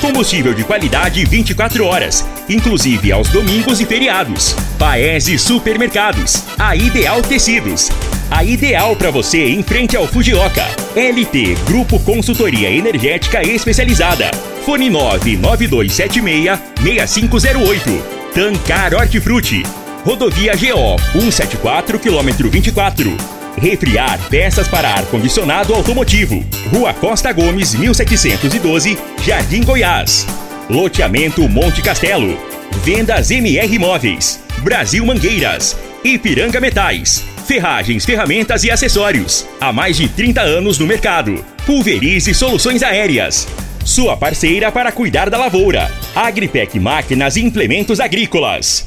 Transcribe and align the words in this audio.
Combustível 0.00 0.54
de 0.54 0.64
qualidade 0.64 1.22
24 1.26 1.84
horas, 1.84 2.26
inclusive 2.48 3.12
aos 3.12 3.28
domingos 3.28 3.80
e 3.80 3.86
feriados. 3.86 4.56
Paese 4.78 5.38
Supermercados. 5.38 6.42
A 6.58 6.74
Ideal 6.74 7.20
Tecidos. 7.20 7.90
A 8.30 8.42
ideal 8.42 8.96
para 8.96 9.10
você 9.10 9.44
em 9.48 9.62
frente 9.62 9.96
ao 9.96 10.06
Fujioka. 10.06 10.64
LT 10.96 11.54
Grupo 11.66 12.00
Consultoria 12.00 12.70
Energética 12.70 13.42
Especializada. 13.42 14.30
Fone 14.64 14.88
99276 14.88 16.58
6508. 16.82 18.02
Tancar 18.32 18.94
Hortifruti. 18.94 19.62
Rodovia 20.02 20.52
GO 20.56 20.96
174 21.12 21.98
km 21.98 22.48
24. 22.48 23.39
Refriar 23.60 24.18
peças 24.30 24.66
para 24.66 24.88
ar-condicionado 24.88 25.74
automotivo. 25.74 26.42
Rua 26.72 26.94
Costa 26.94 27.30
Gomes, 27.30 27.74
1712, 27.74 28.96
Jardim 29.22 29.62
Goiás. 29.62 30.26
Loteamento 30.70 31.46
Monte 31.46 31.82
Castelo. 31.82 32.38
Vendas 32.82 33.30
MR 33.30 33.78
Móveis. 33.78 34.42
Brasil 34.62 35.04
Mangueiras. 35.04 35.76
Ipiranga 36.02 36.58
Metais. 36.58 37.22
Ferragens, 37.46 38.06
ferramentas 38.06 38.64
e 38.64 38.70
acessórios. 38.70 39.46
Há 39.60 39.70
mais 39.74 39.98
de 39.98 40.08
30 40.08 40.40
anos 40.40 40.78
no 40.78 40.86
mercado. 40.86 41.44
Pulverize 41.66 42.32
Soluções 42.32 42.82
Aéreas. 42.82 43.46
Sua 43.84 44.16
parceira 44.16 44.72
para 44.72 44.90
cuidar 44.90 45.28
da 45.28 45.36
lavoura. 45.36 45.90
Agripec 46.14 46.80
Máquinas 46.80 47.36
e 47.36 47.42
Implementos 47.42 48.00
Agrícolas. 48.00 48.86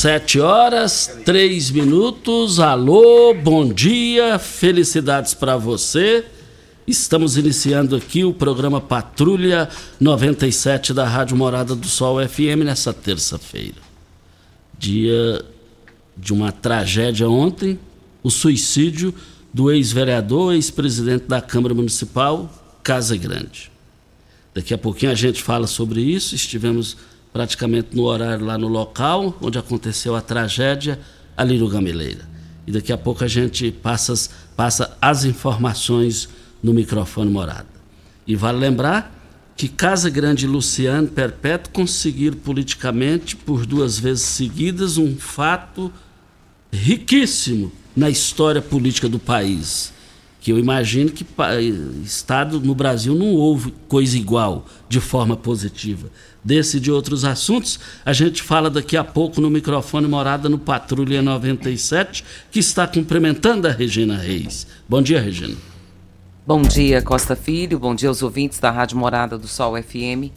Sete 0.00 0.40
horas, 0.40 1.14
três 1.26 1.70
minutos. 1.70 2.58
Alô, 2.58 3.34
bom 3.34 3.70
dia, 3.70 4.38
felicidades 4.38 5.34
para 5.34 5.58
você. 5.58 6.24
Estamos 6.86 7.36
iniciando 7.36 7.94
aqui 7.94 8.24
o 8.24 8.32
programa 8.32 8.80
Patrulha 8.80 9.68
97 10.00 10.94
da 10.94 11.06
Rádio 11.06 11.36
Morada 11.36 11.74
do 11.74 11.86
Sol 11.86 12.16
FM 12.26 12.64
nessa 12.64 12.94
terça-feira. 12.94 13.76
Dia 14.78 15.44
de 16.16 16.32
uma 16.32 16.50
tragédia 16.50 17.28
ontem, 17.28 17.78
o 18.22 18.30
suicídio 18.30 19.14
do 19.52 19.70
ex-vereador, 19.70 20.54
ex-presidente 20.54 21.26
da 21.26 21.42
Câmara 21.42 21.74
Municipal, 21.74 22.50
Casa 22.82 23.18
Grande. 23.18 23.70
Daqui 24.54 24.72
a 24.72 24.78
pouquinho 24.78 25.12
a 25.12 25.14
gente 25.14 25.42
fala 25.42 25.66
sobre 25.66 26.00
isso. 26.00 26.34
Estivemos 26.34 26.96
praticamente 27.32 27.96
no 27.96 28.04
horário 28.04 28.44
lá 28.44 28.58
no 28.58 28.68
local 28.68 29.36
onde 29.40 29.58
aconteceu 29.58 30.16
a 30.16 30.20
tragédia, 30.20 30.98
ali 31.36 31.58
no 31.58 31.68
Gameleira. 31.68 32.28
E 32.66 32.72
daqui 32.72 32.92
a 32.92 32.98
pouco 32.98 33.24
a 33.24 33.28
gente 33.28 33.70
passa, 33.70 34.14
passa 34.56 34.96
as 35.00 35.24
informações 35.24 36.28
no 36.62 36.74
microfone 36.74 37.30
morada. 37.30 37.66
E 38.26 38.36
vale 38.36 38.58
lembrar 38.58 39.16
que 39.56 39.68
Casa 39.68 40.08
Grande 40.08 40.44
e 40.44 40.48
Luciano 40.48 41.08
Perpétuo 41.08 41.72
conseguiram 41.72 42.36
politicamente, 42.36 43.36
por 43.36 43.66
duas 43.66 43.98
vezes 43.98 44.24
seguidas, 44.24 44.96
um 44.98 45.16
fato 45.16 45.92
riquíssimo 46.72 47.72
na 47.96 48.08
história 48.08 48.62
política 48.62 49.08
do 49.08 49.18
país 49.18 49.92
que 50.50 50.52
eu 50.52 50.58
imagino 50.58 51.10
que 51.10 51.24
Estado 52.04 52.60
no 52.60 52.74
Brasil 52.74 53.14
não 53.14 53.28
houve 53.34 53.72
coisa 53.86 54.16
igual 54.18 54.66
de 54.88 54.98
forma 54.98 55.36
positiva. 55.36 56.10
Desse 56.42 56.78
e 56.78 56.80
de 56.80 56.90
outros 56.90 57.24
assuntos, 57.24 57.78
a 58.04 58.12
gente 58.12 58.42
fala 58.42 58.68
daqui 58.68 58.96
a 58.96 59.04
pouco 59.04 59.40
no 59.40 59.48
microfone 59.48 60.08
Morada 60.08 60.48
no 60.48 60.58
Patrulha 60.58 61.22
97, 61.22 62.24
que 62.50 62.58
está 62.58 62.84
cumprimentando 62.84 63.68
a 63.68 63.70
Regina 63.70 64.16
Reis. 64.16 64.66
Bom 64.88 65.00
dia, 65.00 65.20
Regina. 65.20 65.54
Bom 66.44 66.62
dia, 66.62 67.00
Costa 67.00 67.36
Filho. 67.36 67.78
Bom 67.78 67.94
dia 67.94 68.08
aos 68.08 68.20
ouvintes 68.20 68.58
da 68.58 68.72
Rádio 68.72 68.98
Morada 68.98 69.38
do 69.38 69.46
Sol 69.46 69.80
FM. 69.80 70.32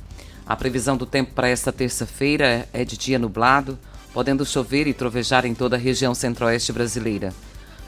A 0.45 0.55
previsão 0.55 0.95
do 0.95 1.07
tempo 1.07 1.33
para 1.33 1.49
esta 1.49 1.71
terça-feira 1.71 2.69
é 2.71 2.85
de 2.85 2.97
dia 2.97 3.17
nublado, 3.17 3.79
podendo 4.13 4.45
chover 4.45 4.85
e 4.85 4.93
trovejar 4.93 5.43
em 5.43 5.55
toda 5.55 5.75
a 5.75 5.79
região 5.79 6.13
centro-oeste 6.13 6.71
brasileira. 6.71 7.33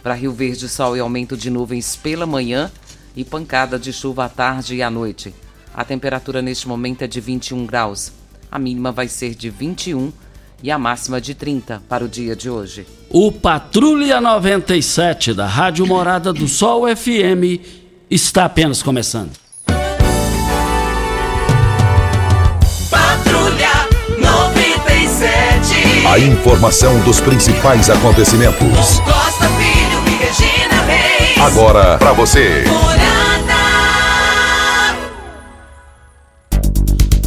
Para 0.05 0.13
Rio 0.13 0.31
Verde, 0.31 0.69
sol 0.69 0.95
e 0.95 0.99
aumento 0.99 1.35
de 1.35 1.49
nuvens 1.49 1.95
pela 1.95 2.27
manhã 2.27 2.71
e 3.15 3.25
pancada 3.25 3.79
de 3.79 3.91
chuva 3.91 4.25
à 4.25 4.29
tarde 4.29 4.75
e 4.75 4.83
à 4.83 4.89
noite. 4.91 5.33
A 5.73 5.83
temperatura 5.83 6.43
neste 6.43 6.67
momento 6.67 7.01
é 7.01 7.07
de 7.07 7.19
21 7.19 7.65
graus. 7.65 8.11
A 8.51 8.59
mínima 8.59 8.91
vai 8.91 9.07
ser 9.07 9.33
de 9.33 9.49
21 9.49 10.13
e 10.61 10.69
a 10.69 10.77
máxima 10.77 11.19
de 11.19 11.33
30 11.33 11.81
para 11.89 12.05
o 12.05 12.07
dia 12.07 12.35
de 12.35 12.51
hoje. 12.51 12.85
O 13.09 13.31
Patrulha 13.31 14.21
97 14.21 15.33
da 15.33 15.47
Rádio 15.47 15.87
Morada 15.87 16.31
do 16.31 16.47
Sol 16.47 16.83
FM 16.95 17.59
está 18.07 18.45
apenas 18.45 18.83
começando. 18.83 19.31
Patrulha 22.91 23.71
97. 24.19 26.07
A 26.07 26.19
informação 26.19 27.03
dos 27.03 27.19
principais 27.19 27.89
acontecimentos. 27.89 29.01
Agora 31.41 31.97
para 31.97 32.13
você. 32.13 32.63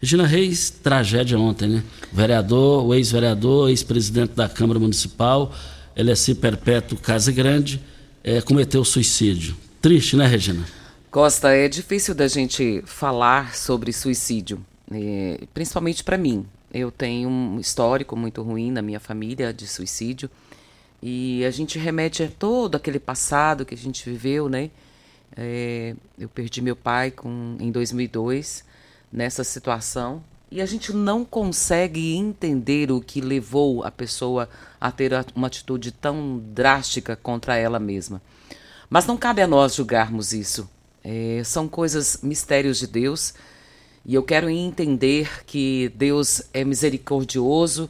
Regina 0.00 0.26
Reis, 0.26 0.72
tragédia 0.82 1.38
ontem, 1.38 1.68
né? 1.68 1.84
Vereador, 2.12 2.84
o 2.84 2.92
ex-vereador, 2.92 3.70
ex-presidente 3.70 4.32
da 4.34 4.48
Câmara 4.48 4.80
Municipal, 4.80 5.54
LSI 5.96 6.34
Perpétuo 6.34 6.98
Casa 6.98 7.30
Grande, 7.30 7.80
eh, 8.24 8.40
cometeu 8.40 8.84
suicídio. 8.84 9.56
Triste, 9.82 10.16
né, 10.16 10.28
Regina? 10.28 10.64
Costa, 11.10 11.48
é 11.50 11.66
difícil 11.66 12.14
da 12.14 12.28
gente 12.28 12.84
falar 12.86 13.52
sobre 13.52 13.92
suicídio, 13.92 14.64
eh, 14.88 15.40
principalmente 15.52 16.04
para 16.04 16.16
mim. 16.16 16.46
Eu 16.72 16.92
tenho 16.92 17.28
um 17.28 17.58
histórico 17.58 18.14
muito 18.14 18.42
ruim 18.42 18.70
na 18.70 18.80
minha 18.80 19.00
família 19.00 19.52
de 19.52 19.66
suicídio 19.66 20.30
e 21.02 21.44
a 21.44 21.50
gente 21.50 21.80
remete 21.80 22.22
a 22.22 22.28
todo 22.28 22.76
aquele 22.76 23.00
passado 23.00 23.64
que 23.66 23.74
a 23.74 23.76
gente 23.76 24.08
viveu, 24.08 24.48
né? 24.48 24.70
Eh, 25.36 25.96
eu 26.16 26.28
perdi 26.28 26.62
meu 26.62 26.76
pai 26.76 27.10
com, 27.10 27.56
em 27.58 27.72
2002 27.72 28.64
nessa 29.12 29.42
situação 29.42 30.22
e 30.48 30.62
a 30.62 30.66
gente 30.66 30.92
não 30.92 31.24
consegue 31.24 32.14
entender 32.14 32.92
o 32.92 33.00
que 33.00 33.20
levou 33.20 33.82
a 33.82 33.90
pessoa 33.90 34.48
a 34.80 34.92
ter 34.92 35.10
uma 35.34 35.48
atitude 35.48 35.90
tão 35.90 36.40
drástica 36.54 37.16
contra 37.16 37.56
ela 37.56 37.80
mesma. 37.80 38.22
Mas 38.92 39.06
não 39.06 39.16
cabe 39.16 39.40
a 39.40 39.46
nós 39.46 39.74
julgarmos 39.74 40.34
isso. 40.34 40.68
É, 41.02 41.40
são 41.46 41.66
coisas, 41.66 42.18
mistérios 42.22 42.78
de 42.78 42.86
Deus, 42.86 43.32
e 44.04 44.14
eu 44.14 44.22
quero 44.22 44.50
entender 44.50 45.46
que 45.46 45.90
Deus 45.94 46.42
é 46.52 46.62
misericordioso 46.62 47.88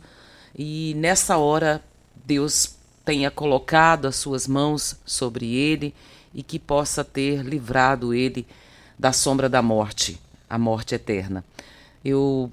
e 0.56 0.94
nessa 0.96 1.36
hora 1.38 1.82
Deus 2.24 2.76
tenha 3.04 3.32
colocado 3.32 4.06
as 4.06 4.14
suas 4.14 4.46
mãos 4.46 4.94
sobre 5.04 5.52
ele 5.52 5.92
e 6.32 6.40
que 6.40 6.56
possa 6.56 7.02
ter 7.02 7.42
livrado 7.42 8.14
ele 8.14 8.46
da 8.96 9.12
sombra 9.12 9.48
da 9.48 9.60
morte, 9.60 10.20
a 10.48 10.56
morte 10.56 10.94
eterna. 10.94 11.44
Eu 12.04 12.48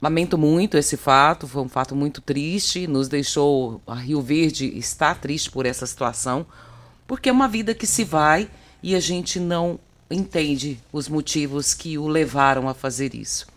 lamento 0.00 0.38
muito 0.38 0.78
esse 0.78 0.96
fato, 0.96 1.48
foi 1.48 1.62
um 1.62 1.68
fato 1.68 1.96
muito 1.96 2.20
triste, 2.20 2.86
nos 2.86 3.08
deixou 3.08 3.82
a 3.84 3.96
Rio 3.96 4.22
Verde 4.22 4.78
está 4.78 5.12
triste 5.12 5.50
por 5.50 5.66
essa 5.66 5.84
situação, 5.86 6.46
porque 7.10 7.28
é 7.28 7.32
uma 7.32 7.48
vida 7.48 7.74
que 7.74 7.88
se 7.88 8.04
vai 8.04 8.48
e 8.80 8.94
a 8.94 9.00
gente 9.00 9.40
não 9.40 9.80
entende 10.08 10.78
os 10.92 11.08
motivos 11.08 11.74
que 11.74 11.98
o 11.98 12.06
levaram 12.06 12.68
a 12.68 12.72
fazer 12.72 13.16
isso. 13.16 13.48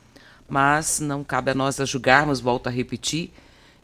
Mas 0.49 0.99
não 0.99 1.23
cabe 1.23 1.51
a 1.51 1.53
nós 1.53 1.79
a 1.79 1.85
julgarmos, 1.85 2.39
volto 2.39 2.65
a 2.65 2.71
repetir, 2.71 3.31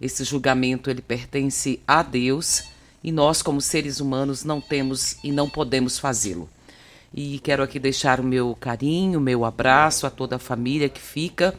esse 0.02 0.24
julgamento 0.24 0.90
ele 0.90 1.04
pertence 1.04 1.80
a 1.88 2.02
Deus 2.02 2.64
e 3.04 3.12
nós 3.12 3.44
como 3.44 3.62
seres 3.62 4.00
humanos 4.00 4.44
não 4.44 4.60
temos 4.60 5.18
e 5.24 5.32
não 5.32 5.48
podemos 5.48 6.00
fazê-lo. 6.00 6.50
E 7.14 7.38
quero 7.38 7.62
aqui 7.62 7.78
deixar 7.78 8.20
o 8.20 8.24
meu 8.24 8.58
carinho, 8.60 9.22
meu 9.22 9.46
abraço 9.46 10.08
a 10.08 10.10
toda 10.10 10.38
a 10.38 10.40
família 10.40 10.90
que 10.90 11.00
fica 11.00 11.54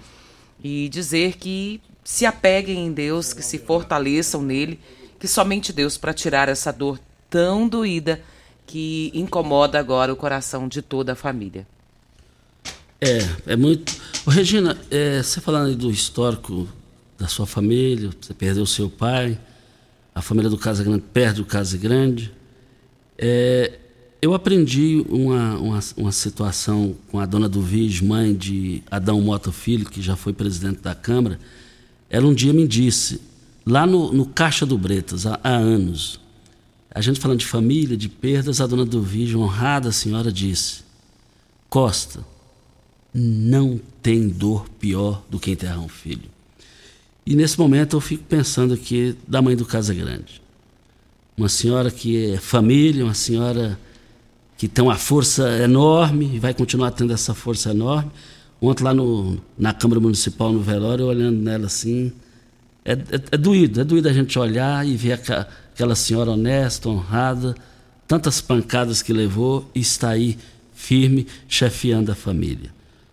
e 0.61 0.89
dizer 0.89 1.37
que 1.37 1.81
se 2.03 2.27
apeguem 2.27 2.89
em 2.89 2.93
Deus, 2.93 3.33
que 3.33 3.43
se 3.43 3.57
fortaleçam 3.57 4.43
nele, 4.43 4.81
que 5.17 5.29
somente 5.29 5.73
Deus 5.73 5.97
para 5.97 6.13
tirar 6.13 6.49
essa 6.49 6.73
dor 6.73 6.99
tão 7.31 7.69
doída 7.69 8.21
que 8.67 9.11
incomoda 9.15 9.79
agora 9.79 10.13
o 10.13 10.17
coração 10.17 10.69
de 10.69 10.83
toda 10.83 11.13
a 11.13 11.17
família. 11.17 11.67
É, 13.01 13.53
é 13.53 13.57
muito. 13.57 13.97
Ô, 14.27 14.31
Regina, 14.31 14.77
é, 14.91 15.23
você 15.23 15.41
falando 15.41 15.75
do 15.75 15.91
histórico 15.91 16.69
da 17.19 17.27
sua 17.27 17.47
família, 17.47 18.11
você 18.21 18.35
perdeu 18.35 18.67
seu 18.67 18.91
pai, 18.91 19.39
a 20.15 20.21
família 20.21 20.51
do 20.51 20.59
Casa 20.59 20.85
Grande 20.85 21.03
perde 21.13 21.41
o 21.41 21.47
Casa 21.47 21.79
Grande. 21.79 22.31
É, 23.17 23.79
eu 24.21 24.35
aprendi 24.35 25.05
uma, 25.09 25.57
uma, 25.57 25.81
uma, 25.97 26.13
situação 26.13 26.95
com 27.11 27.19
a 27.19 27.25
dona 27.25 27.49
do 27.49 27.63
Viz, 27.63 28.01
mãe 28.03 28.35
de 28.35 28.83
Adão 28.91 29.21
Mota 29.21 29.51
Filho, 29.51 29.87
que 29.87 30.03
já 30.03 30.15
foi 30.15 30.35
presidente 30.35 30.81
da 30.81 30.95
Câmara. 30.95 31.39
Ela 32.11 32.27
um 32.27 32.35
dia 32.35 32.53
me 32.53 32.69
disse, 32.69 33.21
lá 33.65 33.87
no, 33.87 34.13
no 34.13 34.27
Caixa 34.27 34.67
do 34.67 34.77
Bretas, 34.77 35.25
há, 35.27 35.41
há 35.43 35.57
anos, 35.57 36.20
a 36.93 37.01
gente 37.01 37.21
falando 37.21 37.39
de 37.39 37.47
família, 37.47 37.97
de 37.97 38.09
perdas, 38.09 38.61
a 38.61 38.67
dona 38.67 38.85
do 38.85 39.03
Viz, 39.03 39.35
honrada 39.35 39.93
senhora, 39.93 40.33
disse: 40.33 40.83
Costa, 41.69 42.25
não 43.15 43.81
tem 44.03 44.29
dor 44.29 44.69
pior 44.81 45.23
do 45.31 45.39
que 45.39 45.51
enterrar 45.51 45.81
um 45.81 45.89
filho. 45.89 46.29
E 47.25 47.37
nesse 47.37 47.59
momento 47.59 47.97
eu 47.97 48.01
fico 48.01 48.25
pensando 48.25 48.75
aqui 48.75 49.17
da 49.29 49.41
mãe 49.41 49.55
do 49.55 49.65
Casa 49.65 49.95
Grande. 49.95 50.43
Uma 51.37 51.49
senhora 51.49 51.91
que 51.91 52.33
é 52.33 52.39
família, 52.39 53.05
uma 53.05 53.15
senhora 53.15 53.79
que 54.59 54.67
tem 54.67 54.85
uma 54.85 54.97
força 54.97 55.49
enorme 55.63 56.33
e 56.35 56.39
vai 56.39 56.53
continuar 56.53 56.91
tendo 56.91 57.13
essa 57.13 57.35
força 57.35 57.71
enorme. 57.71 58.11
Ontem 58.61 58.85
lá 58.85 58.93
no, 58.93 59.41
na 59.57 59.73
Câmara 59.73 60.01
Municipal, 60.01 60.53
no 60.53 60.61
velório, 60.61 61.07
olhando 61.07 61.41
nela 61.41 61.67
assim, 61.67 62.13
é, 62.85 62.93
é, 62.93 62.97
é 63.33 63.37
doído, 63.39 63.81
é 63.81 63.85
doído 63.85 64.09
a 64.09 64.13
gente 64.13 64.39
olhar 64.39 64.87
e 64.87 64.97
ver 64.97 65.13
aquela, 65.13 65.49
aquela 65.73 65.95
senhora 65.95 66.31
honesta, 66.31 66.89
honrada, 66.89 67.55
tantas 68.07 68.41
pancadas 68.41 69.03
que 69.03 69.13
levou 69.13 69.71
está 69.75 70.11
aí 70.11 70.39
firme, 70.75 71.27
chefiando 71.49 72.11
a 72.11 72.15
família. 72.15 72.73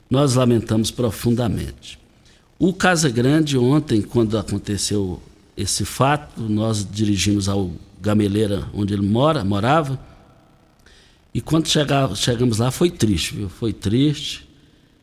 Nós 0.10 0.36
lamentamos 0.36 0.90
profundamente. 0.90 2.00
O 2.58 2.74
Casa 2.74 3.10
Grande, 3.10 3.58
ontem, 3.58 4.02
quando 4.02 4.38
aconteceu 4.38 5.22
esse 5.56 5.86
fato, 5.86 6.42
nós 6.42 6.88
dirigimos 6.90 7.50
ao 7.50 7.72
Gameleira, 8.02 8.68
onde 8.74 8.94
ele 8.94 9.06
mora, 9.06 9.44
morava, 9.44 10.00
e 11.34 11.42
quando 11.42 11.68
chegava, 11.68 12.16
chegamos 12.16 12.58
lá 12.58 12.72
foi 12.72 12.90
triste, 12.90 13.36
viu? 13.36 13.50
Foi 13.50 13.72
triste. 13.72 14.48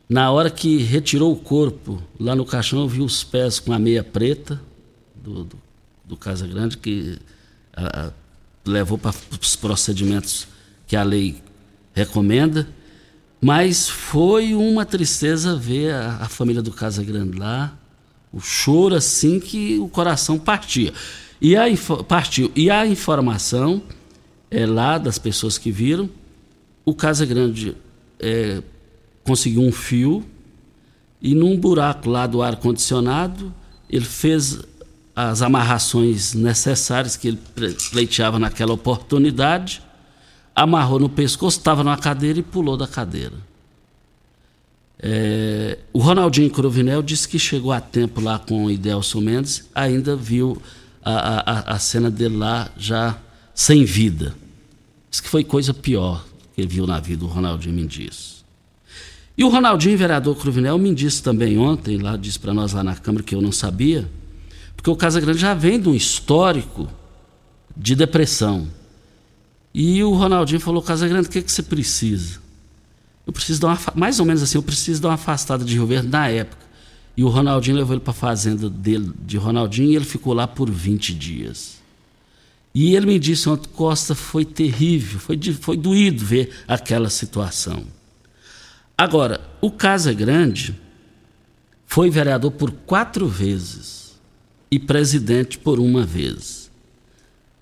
Na 0.09 0.31
hora 0.31 0.49
que 0.49 0.77
retirou 0.77 1.31
o 1.31 1.37
corpo, 1.37 2.03
lá 2.19 2.35
no 2.35 2.45
caixão 2.45 2.81
eu 2.81 2.87
vi 2.89 3.01
os 3.01 3.23
pés 3.23 3.59
com 3.59 3.71
a 3.71 3.79
meia 3.79 4.03
preta 4.03 4.61
do, 5.15 5.45
do, 5.45 5.57
do 6.03 6.17
Casa 6.17 6.45
Grande, 6.45 6.77
que 6.77 7.17
a, 7.75 8.07
a, 8.07 8.11
levou 8.65 8.97
para 8.97 9.13
os 9.41 9.55
procedimentos 9.55 10.47
que 10.87 10.95
a 10.95 11.03
lei 11.03 11.41
recomenda. 11.93 12.67
Mas 13.41 13.87
foi 13.87 14.55
uma 14.55 14.85
tristeza 14.85 15.55
ver 15.55 15.93
a, 15.93 16.17
a 16.21 16.29
família 16.29 16.61
do 16.61 16.71
Casa 16.71 17.03
Grande 17.03 17.37
lá, 17.37 17.77
o 18.31 18.39
choro 18.39 18.95
assim 18.95 19.39
que 19.39 19.77
o 19.79 19.87
coração 19.87 20.39
partia. 20.39 20.93
E 21.39 21.55
a, 21.55 21.65
partiu. 22.07 22.51
E 22.55 22.71
a 22.71 22.87
informação 22.87 23.83
é, 24.49 24.65
lá 24.65 24.97
das 24.97 25.17
pessoas 25.17 25.57
que 25.57 25.71
viram, 25.71 26.09
o 26.83 26.93
Casa 26.93 27.25
Grande 27.25 27.75
é, 28.19 28.61
conseguiu 29.23 29.61
um 29.61 29.71
fio 29.71 30.25
e 31.21 31.33
num 31.33 31.57
buraco 31.57 32.09
lá 32.09 32.27
do 32.27 32.41
ar-condicionado, 32.41 33.53
ele 33.89 34.05
fez 34.05 34.59
as 35.15 35.41
amarrações 35.41 36.33
necessárias 36.33 37.15
que 37.15 37.29
ele 37.29 37.39
pleiteava 37.91 38.37
naquela 38.37 38.73
oportunidade 38.73 39.81
amarrou 40.53 40.99
no 40.99 41.09
pescoço, 41.09 41.57
estava 41.57 41.83
numa 41.83 41.97
cadeira 41.97 42.39
e 42.39 42.43
pulou 42.43 42.75
da 42.75 42.87
cadeira. 42.87 43.35
É, 44.99 45.77
o 45.91 45.99
Ronaldinho 45.99 46.49
Cruvinel 46.49 47.01
disse 47.01 47.27
que 47.27 47.37
chegou 47.37 47.71
a 47.71 47.81
tempo 47.81 48.21
lá 48.21 48.39
com 48.39 48.65
o 48.65 48.71
Idelson 48.71 49.21
Mendes, 49.21 49.69
ainda 49.75 50.15
viu 50.15 50.61
a, 51.03 51.11
a, 51.11 51.75
a 51.75 51.79
cena 51.79 52.09
dele 52.09 52.37
lá 52.37 52.69
já 52.77 53.17
sem 53.53 53.85
vida. 53.85 54.35
Diz 55.09 55.19
que 55.19 55.29
foi 55.29 55.43
coisa 55.43 55.73
pior 55.73 56.25
que 56.53 56.61
ele 56.61 56.67
viu 56.67 56.87
na 56.87 56.99
vida, 56.99 57.23
o 57.23 57.27
Ronaldinho 57.27 57.75
me 57.75 57.85
disse. 57.85 58.35
E 59.37 59.43
o 59.43 59.49
Ronaldinho, 59.49 59.97
vereador 59.97 60.35
Cruvinel, 60.37 60.77
me 60.77 60.95
disse 60.95 61.21
também 61.21 61.57
ontem, 61.57 61.97
lá 61.97 62.15
disse 62.15 62.39
para 62.39 62.53
nós 62.53 62.71
lá 62.71 62.83
na 62.83 62.95
Câmara 62.95 63.23
que 63.23 63.35
eu 63.35 63.41
não 63.41 63.51
sabia, 63.51 64.09
porque 64.75 64.89
o 64.89 64.95
Casa 64.95 65.19
Grande 65.19 65.39
já 65.39 65.53
vem 65.53 65.79
de 65.79 65.89
um 65.89 65.95
histórico 65.95 66.87
de 67.75 67.95
depressão. 67.95 68.67
E 69.73 70.03
o 70.03 70.13
Ronaldinho 70.13 70.59
falou: 70.59 70.81
Casagrande, 70.81 71.27
o 71.27 71.31
que, 71.31 71.41
que 71.41 71.51
você 71.51 71.63
precisa? 71.63 72.39
Eu 73.27 73.33
preciso 73.33 73.59
dar 73.59 73.67
uma, 73.67 73.79
mais 73.95 74.19
ou 74.19 74.25
menos 74.25 74.41
assim, 74.43 74.57
eu 74.57 74.63
preciso 74.63 75.01
dar 75.01 75.09
uma 75.09 75.15
afastada 75.15 75.65
de 75.65 75.73
Rio 75.73 75.85
Verde 75.85 76.07
na 76.07 76.29
época. 76.29 76.63
E 77.17 77.23
o 77.23 77.29
Ronaldinho 77.29 77.77
levou 77.77 77.95
ele 77.95 78.01
para 78.01 78.11
a 78.11 78.13
fazenda 78.13 78.69
dele, 78.69 79.11
de 79.25 79.37
Ronaldinho, 79.37 79.91
e 79.91 79.95
ele 79.95 80.05
ficou 80.05 80.33
lá 80.33 80.47
por 80.47 80.69
20 80.69 81.13
dias. 81.13 81.81
E 82.73 82.93
ele 82.93 83.05
me 83.05 83.17
disse 83.17 83.47
ontem, 83.47 83.69
Costa, 83.69 84.13
foi 84.13 84.43
terrível, 84.43 85.17
foi, 85.17 85.39
foi 85.53 85.77
doído 85.77 86.23
ver 86.23 86.51
aquela 86.67 87.09
situação. 87.09 87.85
Agora, 88.97 89.41
o 89.61 89.71
Casa 89.71 90.13
Grande 90.13 90.75
foi 91.85 92.09
vereador 92.09 92.51
por 92.51 92.71
quatro 92.71 93.27
vezes 93.27 94.04
e 94.69 94.79
presidente 94.79 95.57
por 95.57 95.79
uma 95.79 96.03
vez. 96.05 96.71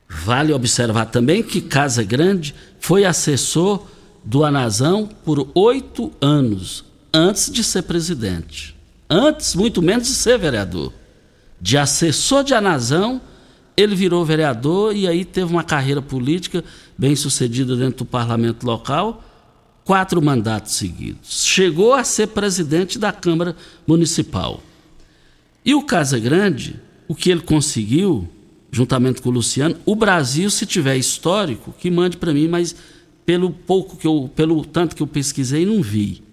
Vale 0.08 0.54
observar 0.54 1.06
também 1.06 1.42
que 1.42 1.62
Casa 1.62 2.04
Grande 2.04 2.54
foi 2.80 3.04
assessor 3.04 3.88
do 4.24 4.44
Anazão 4.44 5.10
por 5.26 5.50
oito 5.54 6.12
anos, 6.22 6.86
antes 7.14 7.52
de 7.52 7.64
ser 7.64 7.84
presidente. 7.84 8.76
Antes, 9.10 9.56
muito 9.56 9.82
menos, 9.82 10.08
de 10.08 10.14
ser 10.14 10.38
vereador. 10.38 10.94
De 11.60 11.78
assessor 11.78 12.44
de 12.44 12.54
Anazão, 12.54 13.22
ele 13.76 13.96
virou 13.96 14.24
vereador 14.24 14.96
e 14.96 15.08
aí 15.08 15.26
teve 15.26 15.52
uma 15.52 15.64
carreira 15.64 16.02
política 16.02 16.64
bem 16.98 17.16
sucedida 17.16 17.76
dentro 17.76 18.00
do 18.00 18.06
parlamento 18.06 18.66
local, 18.66 19.24
quatro 19.84 20.22
mandatos 20.22 20.74
seguidos. 20.74 21.46
Chegou 21.46 21.94
a 21.94 22.04
ser 22.04 22.28
presidente 22.28 22.98
da 22.98 23.12
Câmara 23.12 23.56
Municipal. 23.86 24.62
E 25.66 25.74
o 25.74 25.84
Casa 25.84 26.20
Grande, 26.20 26.80
o 27.14 27.16
que 27.16 27.30
ele 27.30 27.42
conseguiu 27.42 28.28
juntamente 28.72 29.22
com 29.22 29.30
o 29.30 29.32
Luciano. 29.32 29.76
O 29.86 29.96
Brasil, 29.96 30.50
se 30.50 30.66
tiver 30.66 30.98
histórico, 30.98 31.72
que 31.78 31.92
mande 31.92 32.18
para 32.18 32.34
mim, 32.34 32.48
mas 32.48 32.76
pelo 33.24 33.52
pouco 33.52 33.96
que 33.96 34.08
eu, 34.08 34.32
pelo 34.36 34.66
tanto 34.66 34.96
que 34.96 35.04
eu 35.04 35.06
pesquisei, 35.06 35.64
não 35.64 35.80
vi. 35.80 36.24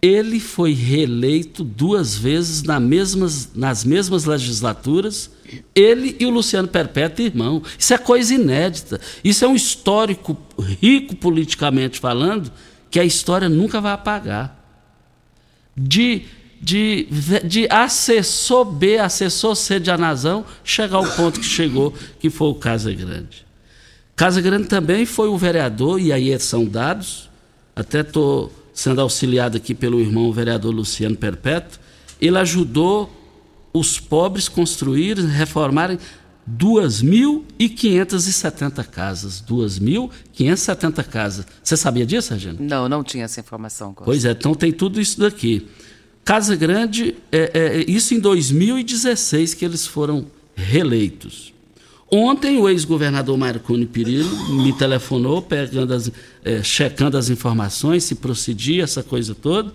Ele 0.00 0.40
foi 0.40 0.72
reeleito 0.72 1.62
duas 1.62 2.16
vezes 2.16 2.62
na 2.62 2.80
mesmas, 2.80 3.50
nas 3.54 3.84
mesmas 3.84 4.24
legislaturas, 4.24 5.30
ele 5.74 6.16
e 6.18 6.24
o 6.24 6.30
Luciano 6.30 6.66
Perpétuo, 6.66 7.26
irmão. 7.26 7.62
Isso 7.78 7.92
é 7.92 7.98
coisa 7.98 8.34
inédita. 8.34 8.98
Isso 9.22 9.44
é 9.44 9.48
um 9.48 9.54
histórico 9.54 10.34
rico 10.80 11.14
politicamente 11.14 12.00
falando, 12.00 12.50
que 12.90 12.98
a 12.98 13.04
história 13.04 13.50
nunca 13.50 13.82
vai 13.82 13.92
apagar. 13.92 14.64
De 15.76 16.22
de, 16.64 17.06
de 17.44 17.68
assessor 17.68 18.64
B, 18.64 18.98
assessor 18.98 19.54
C 19.54 19.78
de 19.78 19.90
Anazão, 19.90 20.46
chegar 20.64 20.96
ao 20.96 21.04
ponto 21.04 21.38
que 21.38 21.46
chegou, 21.46 21.92
que 22.18 22.30
foi 22.30 22.48
o 22.48 22.54
Casa 22.54 22.90
Grande. 22.92 23.44
Casa 24.16 24.40
Grande 24.40 24.66
também 24.66 25.04
foi 25.04 25.28
o 25.28 25.36
vereador, 25.36 26.00
e 26.00 26.10
aí 26.10 26.38
são 26.38 26.64
dados, 26.64 27.28
até 27.76 28.00
estou 28.00 28.50
sendo 28.72 29.02
auxiliado 29.02 29.58
aqui 29.58 29.74
pelo 29.74 30.00
irmão 30.00 30.32
vereador 30.32 30.74
Luciano 30.74 31.16
Perpétuo, 31.16 31.78
ele 32.18 32.38
ajudou 32.38 33.12
os 33.72 34.00
pobres 34.00 34.48
construírem, 34.48 35.26
reformarem 35.26 35.98
2.570 36.50 38.86
casas. 38.86 39.44
2.570 39.46 41.04
casas. 41.04 41.46
Você 41.62 41.76
sabia 41.76 42.06
disso, 42.06 42.32
Regina? 42.32 42.56
Não, 42.58 42.88
não 42.88 43.04
tinha 43.04 43.24
essa 43.24 43.40
informação. 43.40 43.92
Costa. 43.92 44.04
Pois 44.04 44.24
é, 44.24 44.30
então 44.30 44.54
tem 44.54 44.72
tudo 44.72 44.98
isso 45.00 45.20
daqui. 45.20 45.68
Casa 46.24 46.56
Grande, 46.56 47.14
é, 47.30 47.50
é, 47.52 47.90
isso 47.90 48.14
em 48.14 48.18
2016 48.18 49.52
que 49.52 49.64
eles 49.64 49.86
foram 49.86 50.26
reeleitos. 50.56 51.52
Ontem 52.10 52.56
o 52.58 52.68
ex-governador 52.68 53.36
Marconi 53.36 53.84
Perillo 53.84 54.30
me 54.62 54.72
telefonou, 54.72 55.42
pegando 55.42 55.92
as, 55.92 56.10
é, 56.44 56.62
checando 56.62 57.18
as 57.18 57.28
informações, 57.28 58.04
se 58.04 58.14
procedia, 58.14 58.84
essa 58.84 59.02
coisa 59.02 59.34
toda, 59.34 59.72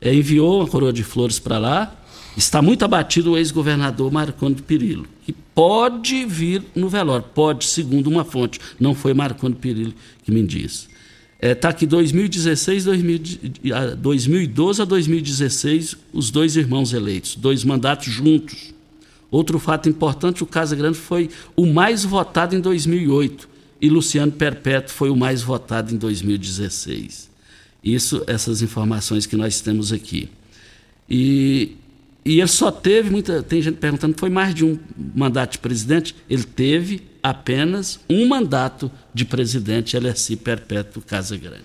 é, 0.00 0.14
enviou 0.14 0.60
uma 0.60 0.68
coroa 0.68 0.92
de 0.92 1.02
flores 1.02 1.38
para 1.38 1.58
lá. 1.58 1.96
Está 2.36 2.62
muito 2.62 2.84
abatido 2.84 3.32
o 3.32 3.36
ex-governador 3.36 4.12
Marconi 4.12 4.54
Perillo, 4.54 5.06
que 5.24 5.32
pode 5.32 6.24
vir 6.24 6.62
no 6.74 6.88
velório, 6.88 7.24
pode, 7.34 7.64
segundo 7.64 8.08
uma 8.08 8.24
fonte, 8.24 8.60
não 8.78 8.94
foi 8.94 9.12
Marconi 9.12 9.56
Perillo 9.56 9.94
que 10.22 10.30
me 10.30 10.46
disse. 10.46 10.86
Está 11.40 11.48
é, 11.48 11.54
tá 11.54 11.68
aqui 11.70 11.86
2016, 11.86 12.84
2012 13.98 14.82
a 14.82 14.84
2016, 14.84 15.96
os 16.12 16.30
dois 16.30 16.54
irmãos 16.54 16.92
eleitos, 16.92 17.34
dois 17.34 17.64
mandatos 17.64 18.12
juntos. 18.12 18.74
Outro 19.30 19.58
fato 19.58 19.88
importante, 19.88 20.42
o 20.42 20.46
Casa 20.46 20.76
Grande 20.76 20.98
foi 20.98 21.30
o 21.56 21.64
mais 21.64 22.04
votado 22.04 22.54
em 22.54 22.60
2008 22.60 23.48
e 23.80 23.88
Luciano 23.88 24.30
Perpétuo 24.30 24.92
foi 24.92 25.08
o 25.08 25.16
mais 25.16 25.40
votado 25.40 25.94
em 25.94 25.96
2016. 25.96 27.30
Isso, 27.82 28.22
essas 28.26 28.60
informações 28.60 29.24
que 29.24 29.36
nós 29.36 29.62
temos 29.62 29.94
aqui. 29.94 30.28
E, 31.08 31.76
e 32.22 32.38
ele 32.40 32.48
só 32.48 32.70
teve, 32.70 33.08
muita, 33.08 33.42
tem 33.42 33.62
gente 33.62 33.78
perguntando, 33.78 34.14
foi 34.18 34.28
mais 34.28 34.54
de 34.54 34.62
um 34.66 34.78
mandato 35.14 35.52
de 35.52 35.58
presidente? 35.60 36.14
Ele 36.28 36.44
teve 36.44 37.00
apenas 37.22 38.00
um 38.08 38.26
mandato 38.26 38.90
de 39.12 39.24
presidente, 39.24 39.98
LSI 39.98 40.36
Perpétuo 40.36 41.02
Casa 41.02 41.36
Grande. 41.36 41.64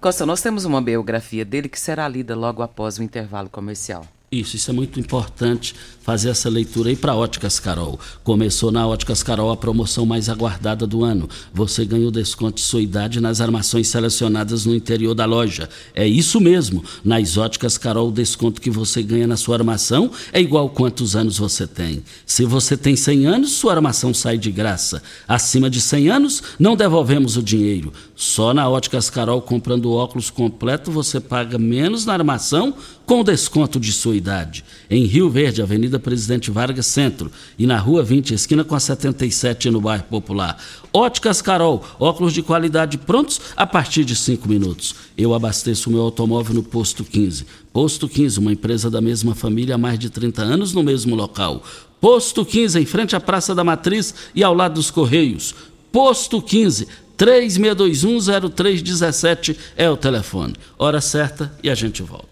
Costa, 0.00 0.26
nós 0.26 0.42
temos 0.42 0.64
uma 0.64 0.82
biografia 0.82 1.44
dele 1.44 1.68
que 1.68 1.78
será 1.78 2.08
lida 2.08 2.34
logo 2.34 2.62
após 2.62 2.98
o 2.98 3.02
intervalo 3.02 3.48
comercial. 3.48 4.06
Isso, 4.32 4.56
isso 4.56 4.70
é 4.70 4.72
muito 4.72 4.98
importante 4.98 5.74
fazer 6.02 6.30
essa 6.30 6.48
leitura 6.48 6.88
aí 6.88 6.96
para 6.96 7.14
Óticas 7.14 7.60
Carol. 7.60 8.00
Começou 8.24 8.72
na 8.72 8.88
Óticas 8.88 9.22
Carol 9.22 9.50
a 9.50 9.56
promoção 9.58 10.06
mais 10.06 10.30
aguardada 10.30 10.86
do 10.86 11.04
ano. 11.04 11.28
Você 11.52 11.84
ganhou 11.84 12.10
desconto 12.10 12.54
de 12.54 12.62
sua 12.62 12.80
idade 12.80 13.20
nas 13.20 13.42
armações 13.42 13.88
selecionadas 13.88 14.64
no 14.64 14.74
interior 14.74 15.14
da 15.14 15.26
loja. 15.26 15.68
É 15.94 16.06
isso 16.06 16.40
mesmo. 16.40 16.82
Nas 17.04 17.36
Óticas 17.36 17.76
Carol, 17.76 18.08
o 18.08 18.12
desconto 18.12 18.58
que 18.58 18.70
você 18.70 19.02
ganha 19.02 19.26
na 19.26 19.36
sua 19.36 19.56
armação 19.56 20.10
é 20.32 20.40
igual 20.40 20.70
quantos 20.70 21.14
anos 21.14 21.36
você 21.36 21.66
tem. 21.66 22.02
Se 22.24 22.46
você 22.46 22.74
tem 22.74 22.96
100 22.96 23.26
anos, 23.26 23.52
sua 23.52 23.74
armação 23.74 24.14
sai 24.14 24.38
de 24.38 24.50
graça. 24.50 25.02
Acima 25.28 25.68
de 25.68 25.80
100 25.80 26.08
anos, 26.08 26.42
não 26.58 26.74
devolvemos 26.74 27.36
o 27.36 27.42
dinheiro. 27.42 27.92
Só 28.16 28.54
na 28.54 28.66
Óticas 28.66 29.10
Carol, 29.10 29.42
comprando 29.42 29.92
óculos 29.92 30.30
completo, 30.30 30.90
você 30.90 31.20
paga 31.20 31.58
menos 31.58 32.06
na 32.06 32.14
armação 32.14 32.74
com 33.06 33.24
desconto 33.24 33.80
de 33.80 33.92
sua 33.92 34.16
idade. 34.16 34.64
Em 34.88 35.04
Rio 35.04 35.28
Verde, 35.28 35.60
Avenida 35.62 35.98
Presidente 35.98 36.50
Vargas 36.50 36.86
Centro 36.86 37.30
e 37.58 37.66
na 37.66 37.78
Rua 37.78 38.02
20, 38.02 38.32
esquina 38.34 38.64
com 38.64 38.74
a 38.74 38.80
77 38.80 39.70
no 39.70 39.80
bairro 39.80 40.04
Popular. 40.04 40.56
Óticas 40.92 41.40
Carol, 41.42 41.84
óculos 41.98 42.32
de 42.32 42.42
qualidade 42.42 42.98
prontos 42.98 43.40
a 43.56 43.66
partir 43.66 44.04
de 44.04 44.14
5 44.14 44.48
minutos. 44.48 44.94
Eu 45.16 45.34
abasteço 45.34 45.90
meu 45.90 46.02
automóvel 46.02 46.54
no 46.54 46.62
Posto 46.62 47.02
15. 47.04 47.44
Posto 47.72 48.08
15, 48.08 48.38
uma 48.38 48.52
empresa 48.52 48.88
da 48.90 49.00
mesma 49.00 49.34
família 49.34 49.74
há 49.74 49.78
mais 49.78 49.98
de 49.98 50.08
30 50.10 50.42
anos 50.42 50.72
no 50.72 50.82
mesmo 50.82 51.16
local. 51.16 51.62
Posto 52.00 52.44
15, 52.44 52.80
em 52.80 52.86
frente 52.86 53.14
à 53.14 53.20
Praça 53.20 53.54
da 53.54 53.62
Matriz 53.62 54.12
e 54.34 54.42
ao 54.42 54.54
lado 54.54 54.74
dos 54.74 54.90
Correios. 54.90 55.54
Posto 55.92 56.42
15, 56.42 56.88
36210317 57.18 59.56
é 59.76 59.88
o 59.88 59.96
telefone. 59.96 60.54
Hora 60.78 61.00
certa 61.00 61.52
e 61.62 61.70
a 61.70 61.74
gente 61.74 62.02
volta. 62.02 62.31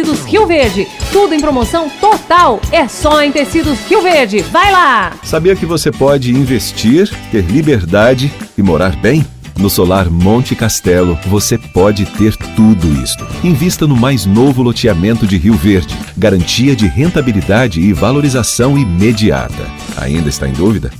Rio 0.00 0.46
Verde. 0.46 0.88
Tudo 1.12 1.34
em 1.34 1.40
promoção 1.40 1.90
total. 2.00 2.60
É 2.70 2.88
só 2.88 3.22
em 3.22 3.30
tecidos 3.30 3.78
Rio 3.88 4.00
Verde. 4.00 4.40
Vai 4.40 4.72
lá! 4.72 5.12
Sabia 5.22 5.54
que 5.54 5.66
você 5.66 5.92
pode 5.92 6.32
investir, 6.32 7.10
ter 7.30 7.44
liberdade 7.44 8.32
e 8.56 8.62
morar 8.62 8.96
bem? 8.96 9.26
No 9.58 9.68
Solar 9.68 10.10
Monte 10.10 10.56
Castelo, 10.56 11.18
você 11.26 11.58
pode 11.58 12.06
ter 12.06 12.34
tudo 12.56 12.88
isto. 13.02 13.26
Invista 13.44 13.86
no 13.86 13.94
mais 13.94 14.24
novo 14.24 14.62
loteamento 14.62 15.26
de 15.26 15.36
Rio 15.36 15.54
Verde. 15.54 15.94
Garantia 16.16 16.74
de 16.74 16.86
rentabilidade 16.86 17.80
e 17.80 17.92
valorização 17.92 18.78
imediata. 18.78 19.70
Ainda 19.96 20.28
está 20.28 20.48
em 20.48 20.52
dúvida? 20.52 20.90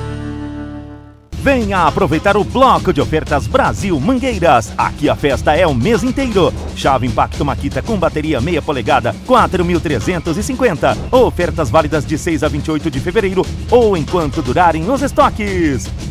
Venha 1.41 1.87
aproveitar 1.87 2.37
o 2.37 2.43
bloco 2.43 2.93
de 2.93 3.01
ofertas 3.01 3.47
Brasil 3.47 3.99
Mangueiras. 3.99 4.71
Aqui 4.77 5.09
a 5.09 5.15
festa 5.15 5.55
é 5.55 5.65
o 5.65 5.73
mês 5.73 6.03
inteiro. 6.03 6.53
Chave 6.75 7.07
Impacto 7.07 7.43
Maquita 7.43 7.81
com 7.81 7.97
bateria 7.97 8.39
meia 8.39 8.61
polegada, 8.61 9.15
4.350. 9.27 10.95
Ofertas 11.11 11.71
válidas 11.71 12.05
de 12.05 12.15
6 12.15 12.43
a 12.43 12.47
28 12.47 12.91
de 12.91 12.99
fevereiro 12.99 13.43
ou 13.71 13.97
enquanto 13.97 14.43
durarem 14.43 14.87
os 14.87 15.01
estoques. 15.01 16.10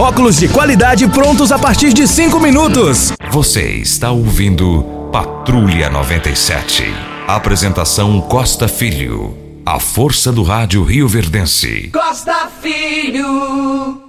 óculos 0.00 0.36
de 0.38 0.48
qualidade 0.48 1.06
prontos 1.08 1.52
a 1.52 1.58
partir 1.58 1.92
de 1.92 2.06
5 2.06 2.40
minutos. 2.40 3.12
Você 3.30 3.62
está 3.76 4.10
ouvindo 4.10 4.82
Patrulha 5.12 5.90
97. 5.90 6.84
Apresentação 7.26 8.20
Costa 8.20 8.68
Filho. 8.68 9.36
A 9.64 9.78
força 9.78 10.32
do 10.32 10.42
rádio 10.42 10.82
Rio 10.82 11.06
Verdense. 11.06 11.90
Costa 11.92 12.48
Filho. 12.60 14.02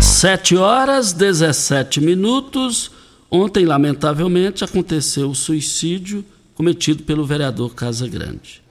7 0.00 0.56
horas 0.56 1.12
17 1.12 2.00
minutos. 2.00 2.90
Ontem, 3.30 3.64
lamentavelmente, 3.64 4.64
aconteceu 4.64 5.30
o 5.30 5.34
suicídio 5.34 6.24
cometido 6.54 7.02
pelo 7.04 7.24
vereador 7.24 7.74
Casa 7.74 8.06
Grande. 8.06 8.62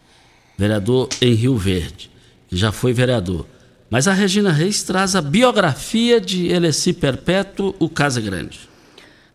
Vereador 0.58 1.10
em 1.22 1.34
Rio 1.34 1.58
Verde, 1.58 2.12
que 2.48 2.56
já 2.56 2.72
foi 2.72 2.94
vereador. 2.94 3.46
Mas 3.90 4.08
a 4.08 4.14
Regina 4.14 4.52
Reis 4.52 4.84
traz 4.84 5.16
a 5.16 5.22
biografia 5.22 6.22
de 6.22 6.46
Eleci 6.46 6.94
Perpétuo, 6.94 7.74
o 7.80 7.90
Casa 7.90 8.22
Grande. 8.22 8.70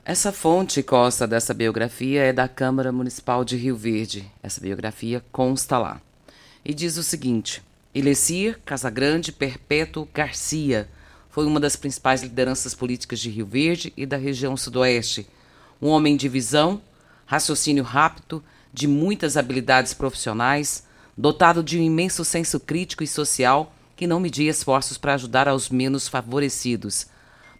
Essa 0.05 0.31
fonte, 0.31 0.81
Costa, 0.81 1.27
dessa 1.27 1.53
biografia 1.53 2.23
é 2.23 2.33
da 2.33 2.47
Câmara 2.47 2.93
Municipal 2.93 3.45
de 3.45 3.57
Rio 3.57 3.75
Verde. 3.75 4.31
Essa 4.41 4.61
biografia 4.61 5.25
consta 5.33 5.77
lá. 5.77 6.01
E 6.65 6.73
diz 6.73 6.97
o 6.97 7.03
seguinte: 7.03 7.65
Elecir 7.93 8.61
Casagrande 8.65 9.33
Perpétuo 9.33 10.09
Garcia 10.15 10.89
foi 11.31 11.47
uma 11.47 11.59
das 11.59 11.75
principais 11.75 12.23
lideranças 12.23 12.77
políticas 12.77 13.19
de 13.19 13.31
Rio 13.31 13.47
Verde 13.47 13.93
e 13.97 14.07
da 14.07 14.17
região 14.17 14.57
sudoeste. 14.57 15.27
Um 15.83 15.89
homem 15.89 16.17
de 16.17 16.29
visão, 16.29 16.81
raciocínio 17.27 17.83
rápido, 17.83 18.41
de 18.73 18.87
muitas 18.87 19.37
habilidades 19.37 19.93
profissionais, 19.93 20.85
dotado 21.19 21.61
de 21.61 21.77
um 21.77 21.83
imenso 21.83 22.25
senso 22.25 22.61
crítico 22.61 23.03
e 23.03 23.09
social 23.09 23.74
que 23.97 24.07
não 24.07 24.21
media 24.21 24.51
esforços 24.51 24.99
para 24.99 25.15
ajudar 25.15 25.49
aos 25.49 25.71
menos 25.71 26.09
favorecidos. 26.09 27.07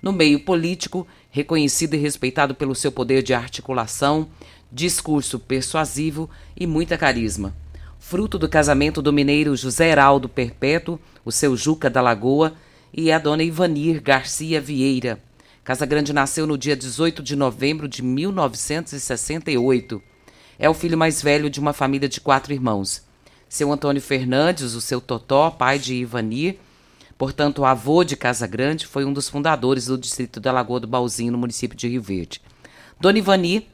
No 0.03 0.13
meio 0.13 0.41
político, 0.41 1.07
reconhecido 1.31 1.95
e 1.95 1.99
respeitado 1.99 2.55
pelo 2.55 2.75
seu 2.75 2.93
poder 2.93 3.23
de 3.23 3.33
articulação, 3.33 4.29
discurso 4.71 5.39
persuasivo 5.39 6.29
e 6.57 6.67
muita 6.67 6.99
carisma. 6.99 7.55
Fruto 7.99 8.39
do 8.39 8.49
casamento 8.49 9.01
do 9.01 9.13
mineiro 9.13 9.57
José 9.57 9.89
Heraldo 9.89 10.29
Perpétuo, 10.29 11.01
o 11.25 11.33
seu 11.33 11.57
Juca 11.57 11.89
da 11.89 12.03
Lagoa, 12.03 12.55
e 12.93 13.11
a 13.11 13.19
dona 13.19 13.43
Ivanir 13.43 14.01
Garcia 14.01 14.61
Vieira. 14.61 15.21
Casagrande 15.65 16.13
nasceu 16.13 16.47
no 16.47 16.59
dia 16.59 16.77
18 16.77 17.23
de 17.23 17.35
novembro 17.35 17.89
de 17.89 18.03
1968. 18.03 20.03
É 20.59 20.69
o 20.69 20.75
filho 20.75 20.99
mais 20.99 21.23
velho 21.23 21.49
de 21.49 21.59
uma 21.59 21.73
família 21.73 22.09
de 22.09 22.21
quatro 22.21 22.53
irmãos. 22.53 23.03
Seu 23.49 23.73
Antônio 23.73 24.03
Fernandes, 24.03 24.75
o 24.75 24.81
seu 24.81 25.01
Totó, 25.01 25.51
pai 25.51 25.79
de 25.79 25.95
Ivanir, 25.95 26.57
portanto 27.17 27.65
avô 27.65 28.03
de 28.05 28.17
Casa 28.17 28.47
Grande, 28.47 28.87
foi 28.87 29.05
um 29.05 29.13
dos 29.13 29.29
fundadores 29.29 29.87
do 29.87 29.99
distrito 29.99 30.41
da 30.41 30.53
Lagoa 30.53 30.81
do 30.81 30.87
Balzinho, 30.87 31.33
no 31.33 31.39
município 31.39 31.77
de 31.77 31.89
Rio 31.89 32.03
Verde. 32.03 32.41
Dona 33.01 33.19
Ivani, 33.19 33.69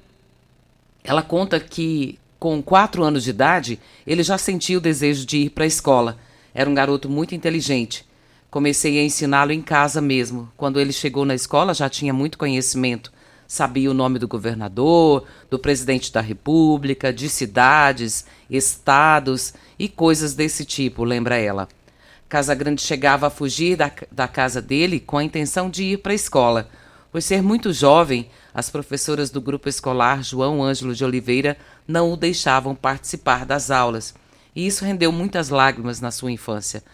ela 1.03 1.23
conta 1.23 1.59
que 1.59 2.19
com 2.41 2.63
quatro 2.63 3.05
anos 3.05 3.25
de 3.25 3.31
idade, 3.31 3.79
ele 4.07 4.23
já 4.23 4.39
sentia 4.39 4.79
o 4.79 4.81
desejo 4.81 5.27
de 5.27 5.37
ir 5.37 5.51
para 5.51 5.65
a 5.65 5.67
escola. 5.67 6.19
Era 6.55 6.69
um 6.69 6.75
garoto 6.75 7.09
muito 7.09 7.35
inteligente. 7.35 8.05
Comecei 8.51 8.99
a 8.99 9.05
ensiná-lo 9.05 9.53
em 9.53 9.61
casa 9.61 10.01
mesmo. 10.01 10.51
Quando 10.57 10.81
ele 10.81 10.93
chegou 10.93 11.27
na 11.27 11.35
escola, 11.35 11.75
já 11.75 11.89
tinha 11.89 12.15
muito 12.15 12.39
conhecimento. 12.39 13.13
Sabia 13.51 13.91
o 13.91 13.95
nome 13.95 14.21
do 14.21 14.29
governador, 14.29 15.27
do 15.51 15.59
presidente 15.59 16.13
da 16.13 16.21
república, 16.21 17.13
de 17.13 17.29
cidades, 17.29 18.25
estados 18.49 19.55
e 19.77 19.89
coisas 19.89 20.35
desse 20.35 20.65
tipo, 20.65 21.03
lembra 21.03 21.37
ela. 21.37 21.69
Casagrande 22.29 22.81
chegava 22.81 23.27
a 23.27 23.31
fugir 23.31 23.77
da, 23.77 23.91
da 24.09 24.29
casa 24.29 24.63
dele 24.63 25.01
com 25.01 25.19
a 25.19 25.25
intenção 25.25 25.69
de 25.69 25.83
ir 25.83 25.97
para 25.97 26.13
a 26.13 26.15
escola. 26.15 26.71
Por 27.11 27.21
ser 27.21 27.43
muito 27.43 27.73
jovem, 27.73 28.31
as 28.55 28.71
professoras 28.71 29.31
do 29.31 29.41
grupo 29.41 29.69
escolar 29.69 30.23
João 30.23 30.63
Ângelo 30.63 30.95
de 30.95 31.05
Oliveira 31.05 31.57
não 31.89 32.13
o 32.13 32.17
deixavam 32.17 32.73
participar 32.73 33.45
das 33.45 33.69
aulas, 33.69 34.15
e 34.55 34.65
isso 34.65 34.85
rendeu 34.85 35.11
muitas 35.11 35.49
lágrimas 35.49 36.01
na 36.01 36.13
sua 36.13 36.31
infância. 36.31 36.85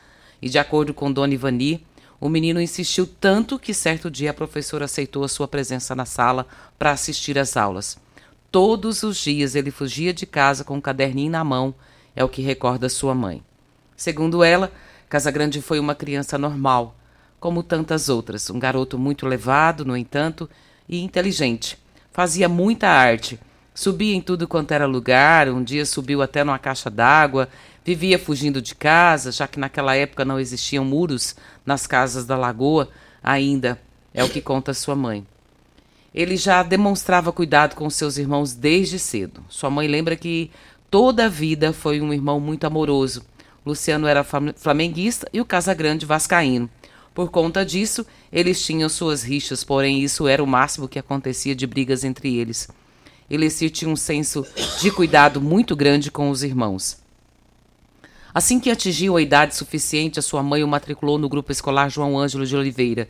E 0.40 0.48
de 0.48 0.58
acordo 0.58 0.94
com 0.94 1.12
Dona 1.12 1.34
Ivani, 1.34 1.84
o 2.20 2.28
menino 2.28 2.60
insistiu 2.60 3.06
tanto 3.06 3.58
que 3.58 3.74
certo 3.74 4.10
dia 4.10 4.30
a 4.30 4.34
professora 4.34 4.86
aceitou 4.86 5.22
a 5.24 5.28
sua 5.28 5.46
presença 5.46 5.94
na 5.94 6.04
sala 6.04 6.46
para 6.78 6.90
assistir 6.90 7.38
às 7.38 7.56
aulas. 7.56 7.98
Todos 8.50 9.02
os 9.02 9.18
dias 9.18 9.54
ele 9.54 9.70
fugia 9.70 10.14
de 10.14 10.24
casa 10.24 10.64
com 10.64 10.76
um 10.76 10.80
caderninho 10.80 11.30
na 11.30 11.44
mão, 11.44 11.74
é 12.14 12.24
o 12.24 12.28
que 12.28 12.40
recorda 12.40 12.88
sua 12.88 13.14
mãe. 13.14 13.42
Segundo 13.96 14.42
ela, 14.42 14.72
Casagrande 15.08 15.60
foi 15.60 15.78
uma 15.78 15.94
criança 15.94 16.38
normal, 16.38 16.96
como 17.38 17.62
tantas 17.62 18.08
outras, 18.08 18.48
um 18.50 18.58
garoto 18.58 18.98
muito 18.98 19.26
levado, 19.26 19.84
no 19.84 19.96
entanto, 19.96 20.48
e 20.88 21.00
inteligente. 21.00 21.78
Fazia 22.10 22.48
muita 22.48 22.88
arte, 22.88 23.38
subia 23.76 24.16
em 24.16 24.22
tudo 24.22 24.48
quanto 24.48 24.72
era 24.72 24.86
lugar, 24.86 25.50
um 25.50 25.62
dia 25.62 25.84
subiu 25.84 26.22
até 26.22 26.42
numa 26.42 26.58
caixa 26.58 26.90
d'água, 26.90 27.48
vivia 27.84 28.18
fugindo 28.18 28.60
de 28.60 28.74
casa, 28.74 29.30
já 29.30 29.46
que 29.46 29.60
naquela 29.60 29.94
época 29.94 30.24
não 30.24 30.40
existiam 30.40 30.84
muros 30.84 31.36
nas 31.64 31.86
casas 31.86 32.24
da 32.24 32.36
lagoa, 32.36 32.88
ainda, 33.22 33.78
é 34.14 34.24
o 34.24 34.30
que 34.30 34.40
conta 34.40 34.72
sua 34.72 34.96
mãe. 34.96 35.26
Ele 36.14 36.38
já 36.38 36.62
demonstrava 36.62 37.30
cuidado 37.30 37.76
com 37.76 37.90
seus 37.90 38.16
irmãos 38.16 38.54
desde 38.54 38.98
cedo. 38.98 39.44
Sua 39.50 39.68
mãe 39.68 39.86
lembra 39.86 40.16
que 40.16 40.50
toda 40.90 41.26
a 41.26 41.28
vida 41.28 41.74
foi 41.74 42.00
um 42.00 42.14
irmão 42.14 42.40
muito 42.40 42.66
amoroso. 42.66 43.22
Luciano 43.64 44.06
era 44.06 44.24
flamenguista 44.24 45.28
e 45.30 45.40
o 45.40 45.44
Casagrande 45.44 46.06
vascaíno. 46.06 46.70
Por 47.12 47.30
conta 47.30 47.66
disso, 47.66 48.06
eles 48.32 48.64
tinham 48.64 48.88
suas 48.88 49.22
rixas, 49.22 49.62
porém 49.62 50.02
isso 50.02 50.26
era 50.26 50.42
o 50.42 50.46
máximo 50.46 50.88
que 50.88 50.98
acontecia 50.98 51.54
de 51.54 51.66
brigas 51.66 52.04
entre 52.04 52.34
eles. 52.36 52.68
Elecir 53.28 53.70
tinha 53.70 53.90
um 53.90 53.96
senso 53.96 54.46
de 54.80 54.90
cuidado 54.90 55.40
muito 55.40 55.74
grande 55.74 56.10
com 56.10 56.30
os 56.30 56.44
irmãos. 56.44 56.98
Assim 58.32 58.60
que 58.60 58.70
atingiu 58.70 59.16
a 59.16 59.22
idade 59.22 59.56
suficiente, 59.56 60.18
a 60.18 60.22
sua 60.22 60.42
mãe 60.42 60.62
o 60.62 60.68
matriculou 60.68 61.18
no 61.18 61.28
grupo 61.28 61.50
escolar 61.50 61.88
João 61.88 62.18
Ângelo 62.18 62.46
de 62.46 62.54
Oliveira. 62.54 63.08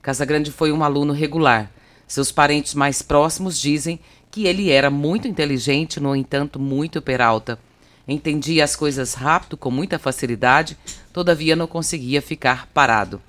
Casagrande 0.00 0.52
foi 0.52 0.70
um 0.70 0.84
aluno 0.84 1.12
regular. 1.12 1.72
Seus 2.06 2.30
parentes 2.30 2.74
mais 2.74 3.02
próximos 3.02 3.58
dizem 3.58 3.98
que 4.30 4.46
ele 4.46 4.70
era 4.70 4.90
muito 4.90 5.26
inteligente, 5.26 5.98
no 5.98 6.14
entanto, 6.14 6.60
muito 6.60 7.02
peralta. 7.02 7.58
Entendia 8.06 8.62
as 8.62 8.76
coisas 8.76 9.14
rápido, 9.14 9.56
com 9.56 9.70
muita 9.70 9.98
facilidade, 9.98 10.78
todavia 11.12 11.56
não 11.56 11.66
conseguia 11.66 12.22
ficar 12.22 12.68
parado. 12.68 13.20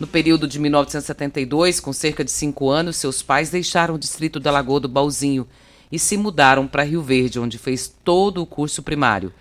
No 0.00 0.06
período 0.06 0.48
de 0.48 0.58
1972, 0.58 1.80
com 1.80 1.92
cerca 1.92 2.24
de 2.24 2.30
cinco 2.30 2.68
anos, 2.68 2.96
seus 2.96 3.22
pais 3.22 3.50
deixaram 3.50 3.94
o 3.94 3.98
distrito 3.98 4.40
da 4.40 4.50
Lagoa 4.50 4.80
do 4.80 4.88
Balzinho 4.88 5.46
e 5.90 5.98
se 5.98 6.16
mudaram 6.16 6.66
para 6.66 6.82
Rio 6.82 7.02
Verde, 7.02 7.40
onde 7.40 7.58
fez 7.58 7.92
todo 8.04 8.42
o 8.42 8.46
curso 8.46 8.82
primário. 8.82 9.32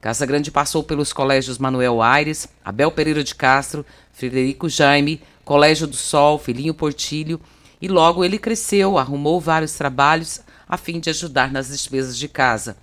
Casa 0.00 0.24
Grande 0.24 0.50
passou 0.50 0.82
pelos 0.84 1.12
colégios 1.12 1.58
Manuel 1.58 2.00
Aires, 2.00 2.48
Abel 2.64 2.90
Pereira 2.90 3.24
de 3.24 3.34
Castro, 3.34 3.84
Frederico 4.12 4.68
Jaime, 4.68 5.20
Colégio 5.44 5.86
do 5.86 5.96
Sol, 5.96 6.38
Filhinho 6.38 6.72
Portilho 6.72 7.40
e 7.80 7.88
logo 7.88 8.24
ele 8.24 8.38
cresceu, 8.38 8.98
arrumou 8.98 9.40
vários 9.40 9.72
trabalhos 9.74 10.40
a 10.68 10.76
fim 10.76 11.00
de 11.00 11.10
ajudar 11.10 11.50
nas 11.50 11.68
despesas 11.68 12.16
de 12.16 12.28
casa. 12.28 12.76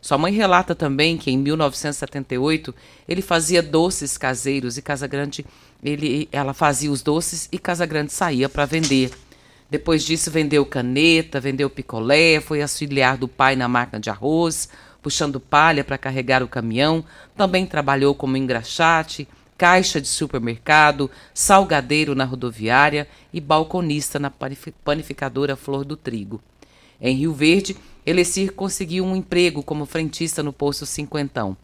Sua 0.00 0.16
mãe 0.16 0.32
relata 0.32 0.74
também 0.74 1.16
que 1.16 1.30
em 1.30 1.38
1978 1.38 2.74
ele 3.08 3.20
fazia 3.20 3.62
doces 3.62 4.16
caseiros 4.16 4.78
e 4.78 4.82
Casagrande 4.82 5.44
ele, 5.82 6.28
ela 6.32 6.54
fazia 6.54 6.90
os 6.90 7.02
doces 7.02 7.48
e 7.52 7.58
Casagrande 7.58 8.12
saía 8.12 8.48
para 8.48 8.64
vender. 8.64 9.10
Depois 9.70 10.02
disso 10.04 10.30
vendeu 10.30 10.66
caneta, 10.66 11.38
vendeu 11.38 11.70
picolé, 11.70 12.40
foi 12.40 12.60
auxiliar 12.60 13.16
do 13.16 13.28
pai 13.28 13.54
na 13.54 13.68
máquina 13.68 14.00
de 14.00 14.10
arroz, 14.10 14.68
puxando 15.00 15.38
palha 15.38 15.84
para 15.84 15.96
carregar 15.96 16.42
o 16.42 16.48
caminhão. 16.48 17.04
Também 17.36 17.64
trabalhou 17.64 18.12
como 18.14 18.36
engraxate, 18.36 19.28
caixa 19.56 20.00
de 20.00 20.08
supermercado, 20.08 21.08
salgadeiro 21.32 22.16
na 22.16 22.24
rodoviária 22.24 23.06
e 23.32 23.40
balconista 23.40 24.18
na 24.18 24.32
panificadora 24.84 25.54
Flor 25.54 25.84
do 25.84 25.96
Trigo. 25.96 26.42
Em 27.00 27.14
Rio 27.14 27.32
Verde, 27.32 27.76
Elecir 28.04 28.52
conseguiu 28.52 29.04
um 29.04 29.14
emprego 29.14 29.62
como 29.62 29.86
frentista 29.86 30.42
no 30.42 30.52
posto 30.52 30.84
Cinquentão. 30.84 31.56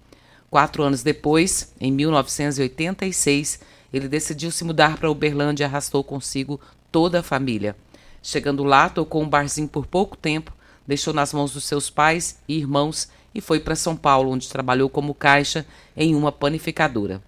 Quatro 0.49 0.83
anos 0.83 1.03
depois, 1.03 1.75
em 1.81 1.91
1986, 1.91 3.61
ele 3.93 4.07
decidiu 4.07 4.51
se 4.51 4.63
mudar 4.63 4.97
para 4.97 5.11
Uberlândia 5.11 5.65
e 5.65 5.67
arrastou 5.67 6.05
consigo 6.05 6.61
toda 6.93 7.21
a 7.21 7.23
família. 7.23 7.75
Chegando 8.29 8.65
lá, 8.65 8.89
tocou 8.89 9.23
um 9.23 9.29
barzinho 9.29 9.69
por 9.69 9.87
pouco 9.87 10.17
tempo, 10.17 10.53
deixou 10.85 11.15
nas 11.15 11.33
mãos 11.33 11.53
dos 11.53 11.63
seus 11.63 11.89
pais 11.89 12.41
e 12.49 12.59
irmãos 12.59 13.09
e 13.33 13.41
foi 13.41 13.61
para 13.61 13.77
São 13.77 13.95
Paulo, 13.95 14.33
onde 14.33 14.49
trabalhou 14.49 14.91
como 14.91 15.15
caixa 15.15 15.65
em 15.97 16.13
uma 16.13 16.33
panificadora. 16.33 17.23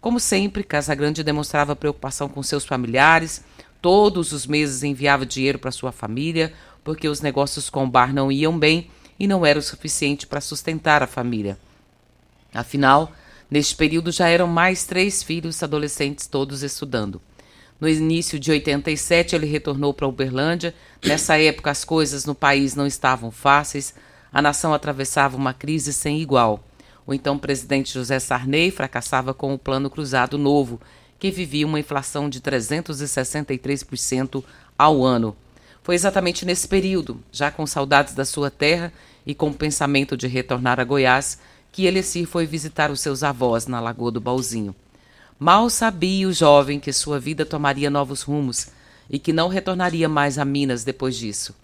Como 0.00 0.18
sempre, 0.18 0.64
Casagrande 0.64 1.22
demonstrava 1.22 1.76
preocupação 1.76 2.28
com 2.28 2.42
seus 2.42 2.64
familiares, 2.64 3.44
todos 3.80 4.32
os 4.32 4.44
meses 4.44 4.82
enviava 4.82 5.24
dinheiro 5.24 5.56
para 5.56 5.70
sua 5.70 5.92
família, 5.92 6.52
porque 6.82 7.08
os 7.08 7.20
negócios 7.20 7.70
com 7.70 7.84
o 7.84 7.88
bar 7.88 8.12
não 8.12 8.32
iam 8.32 8.58
bem 8.58 8.90
e 9.20 9.28
não 9.28 9.46
era 9.46 9.60
o 9.60 9.62
suficiente 9.62 10.26
para 10.26 10.40
sustentar 10.40 11.00
a 11.00 11.06
família. 11.06 11.56
Afinal, 12.52 13.12
neste 13.48 13.76
período 13.76 14.10
já 14.10 14.26
eram 14.26 14.48
mais 14.48 14.84
três 14.84 15.22
filhos 15.22 15.62
adolescentes, 15.62 16.26
todos 16.26 16.64
estudando. 16.64 17.22
No 17.80 17.88
início 17.88 18.38
de 18.38 18.50
87, 18.50 19.34
ele 19.34 19.46
retornou 19.46 19.94
para 19.94 20.06
Uberlândia. 20.06 20.74
Nessa 21.02 21.38
época, 21.38 21.70
as 21.70 21.82
coisas 21.82 22.26
no 22.26 22.34
país 22.34 22.74
não 22.74 22.86
estavam 22.86 23.30
fáceis. 23.30 23.94
A 24.30 24.42
nação 24.42 24.74
atravessava 24.74 25.36
uma 25.36 25.54
crise 25.54 25.92
sem 25.92 26.20
igual. 26.20 26.62
O 27.06 27.14
então 27.14 27.38
presidente 27.38 27.94
José 27.94 28.20
Sarney 28.20 28.70
fracassava 28.70 29.32
com 29.32 29.54
o 29.54 29.58
Plano 29.58 29.88
Cruzado 29.88 30.36
Novo, 30.36 30.78
que 31.18 31.30
vivia 31.30 31.66
uma 31.66 31.80
inflação 31.80 32.28
de 32.28 32.40
363% 32.40 34.44
ao 34.76 35.02
ano. 35.02 35.34
Foi 35.82 35.94
exatamente 35.94 36.44
nesse 36.44 36.68
período, 36.68 37.22
já 37.32 37.50
com 37.50 37.66
saudades 37.66 38.12
da 38.14 38.26
sua 38.26 38.50
terra 38.50 38.92
e 39.26 39.34
com 39.34 39.48
o 39.48 39.54
pensamento 39.54 40.16
de 40.16 40.26
retornar 40.26 40.78
a 40.78 40.84
Goiás, 40.84 41.38
que 41.72 41.86
Elecir 41.86 42.26
foi 42.26 42.46
visitar 42.46 42.90
os 42.90 43.00
seus 43.00 43.22
avós 43.22 43.66
na 43.66 43.80
Lagoa 43.80 44.10
do 44.10 44.20
Balzinho. 44.20 44.74
Mal 45.42 45.70
sabia 45.70 46.28
o 46.28 46.34
jovem 46.34 46.78
que 46.78 46.92
sua 46.92 47.18
vida 47.18 47.46
tomaria 47.46 47.88
novos 47.88 48.20
rumos 48.20 48.68
e 49.08 49.18
que 49.18 49.32
não 49.32 49.48
retornaria 49.48 50.06
mais 50.06 50.36
a 50.36 50.44
Minas 50.44 50.84
depois 50.84 51.16
disso. 51.16 51.56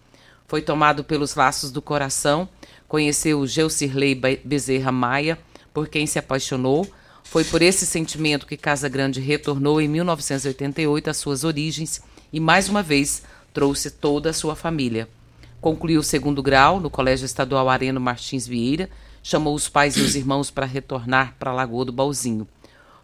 Foi 0.48 0.62
tomado 0.62 1.04
pelos 1.04 1.34
laços 1.34 1.70
do 1.70 1.82
coração, 1.82 2.48
conheceu 2.88 3.46
Geucirley 3.46 4.14
Bezerra 4.42 4.90
Maia, 4.90 5.38
por 5.74 5.88
quem 5.88 6.06
se 6.06 6.18
apaixonou. 6.18 6.90
Foi 7.22 7.44
por 7.44 7.60
esse 7.60 7.84
sentimento 7.84 8.46
que 8.46 8.56
Casa 8.56 8.88
Grande 8.88 9.20
retornou 9.20 9.78
em 9.78 9.88
1988 9.88 11.10
às 11.10 11.18
suas 11.18 11.44
origens 11.44 12.00
e, 12.32 12.40
mais 12.40 12.70
uma 12.70 12.82
vez, 12.82 13.24
trouxe 13.52 13.90
toda 13.90 14.30
a 14.30 14.32
sua 14.32 14.56
família. 14.56 15.06
Concluiu 15.60 16.00
o 16.00 16.02
segundo 16.02 16.42
grau 16.42 16.80
no 16.80 16.88
Colégio 16.88 17.26
Estadual 17.26 17.68
Areno 17.68 18.00
Martins 18.00 18.46
Vieira, 18.46 18.88
chamou 19.22 19.54
os 19.54 19.68
pais 19.68 19.98
e 19.98 20.00
os 20.00 20.16
irmãos 20.16 20.50
para 20.50 20.64
retornar 20.64 21.36
para 21.38 21.52
Lagoa 21.52 21.84
do 21.84 21.92
Balzinho. 21.92 22.48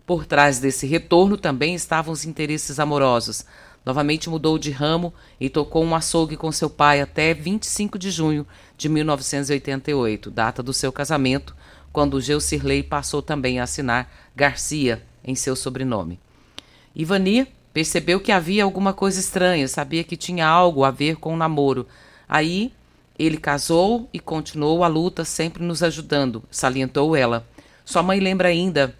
Por 0.04 0.26
trás 0.26 0.58
desse 0.58 0.86
retorno 0.86 1.36
também 1.36 1.74
estavam 1.74 2.12
os 2.12 2.24
interesses 2.24 2.80
amorosos. 2.80 3.44
Novamente 3.84 4.28
mudou 4.28 4.58
de 4.58 4.70
ramo 4.70 5.12
e 5.40 5.48
tocou 5.48 5.84
um 5.84 5.94
açougue 5.94 6.36
com 6.36 6.50
seu 6.52 6.70
pai 6.70 7.00
até 7.00 7.34
25 7.34 7.98
de 7.98 8.10
junho 8.10 8.46
de 8.76 8.88
1988, 8.88 10.30
data 10.30 10.62
do 10.62 10.72
seu 10.72 10.92
casamento, 10.92 11.54
quando 11.92 12.20
Geucirley 12.20 12.82
passou 12.82 13.20
também 13.20 13.58
a 13.58 13.64
assinar 13.64 14.10
Garcia 14.34 15.02
em 15.24 15.34
seu 15.34 15.54
sobrenome. 15.54 16.18
Ivani 16.94 17.46
percebeu 17.72 18.20
que 18.20 18.32
havia 18.32 18.64
alguma 18.64 18.92
coisa 18.92 19.18
estranha, 19.18 19.66
sabia 19.66 20.04
que 20.04 20.16
tinha 20.16 20.46
algo 20.46 20.84
a 20.84 20.90
ver 20.90 21.16
com 21.16 21.34
o 21.34 21.36
namoro. 21.36 21.86
Aí 22.28 22.72
ele 23.18 23.36
casou 23.36 24.08
e 24.12 24.18
continuou 24.18 24.84
a 24.84 24.88
luta, 24.88 25.24
sempre 25.24 25.62
nos 25.62 25.82
ajudando, 25.82 26.42
salientou 26.50 27.16
ela. 27.16 27.46
Sua 27.84 28.02
mãe 28.02 28.20
lembra 28.20 28.48
ainda 28.48 28.94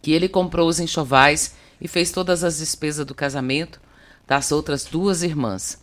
que 0.00 0.12
ele 0.12 0.28
comprou 0.28 0.68
os 0.68 0.80
enxovais 0.80 1.54
e 1.80 1.88
fez 1.88 2.10
todas 2.10 2.44
as 2.44 2.58
despesas 2.58 3.04
do 3.04 3.14
casamento 3.14 3.80
das 4.26 4.52
outras 4.52 4.84
duas 4.84 5.22
irmãs. 5.22 5.82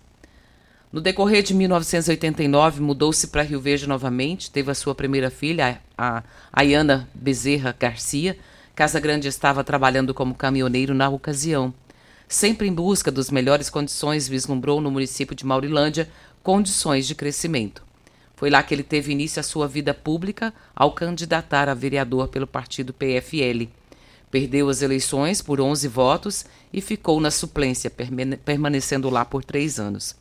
No 0.91 1.01
decorrer 1.01 1.43
de 1.43 1.53
1989, 1.53 2.79
mudou-se 2.79 3.27
para 3.27 3.41
Rio 3.41 3.59
Verde 3.59 3.87
novamente, 3.87 4.49
teve 4.49 4.71
a 4.71 4.75
sua 4.75 4.95
primeira 4.95 5.29
filha, 5.29 5.81
a 5.97 6.23
Ayana 6.53 7.09
Bezerra 7.13 7.75
Garcia. 7.77 8.37
Casa 8.73 8.99
Grande 8.99 9.27
estava 9.27 9.63
trabalhando 9.63 10.13
como 10.13 10.35
caminhoneiro 10.35 10.93
na 10.93 11.09
ocasião. 11.09 11.73
Sempre 12.27 12.67
em 12.67 12.73
busca 12.73 13.11
das 13.11 13.29
melhores 13.29 13.69
condições, 13.69 14.27
vislumbrou 14.27 14.79
no 14.79 14.89
município 14.89 15.35
de 15.35 15.45
Maurilândia 15.45 16.09
condições 16.41 17.05
de 17.07 17.15
crescimento. 17.15 17.83
Foi 18.35 18.49
lá 18.49 18.61
que 18.61 18.73
ele 18.73 18.83
teve 18.83 19.11
início 19.11 19.39
a 19.39 19.43
sua 19.43 19.67
vida 19.67 19.93
pública 19.93 20.53
ao 20.75 20.91
candidatar 20.91 21.67
a 21.67 21.73
vereador 21.73 22.27
pelo 22.27 22.47
partido 22.47 22.93
PFL. 22.93 23.67
Perdeu 24.31 24.69
as 24.69 24.81
eleições 24.81 25.41
por 25.41 25.61
11 25.61 25.87
votos 25.87 26.45
e 26.73 26.81
ficou 26.81 27.19
na 27.19 27.31
suplência, 27.31 27.91
permanecendo 28.43 29.09
lá 29.09 29.23
por 29.23 29.43
três 29.43 29.79
anos. 29.79 30.15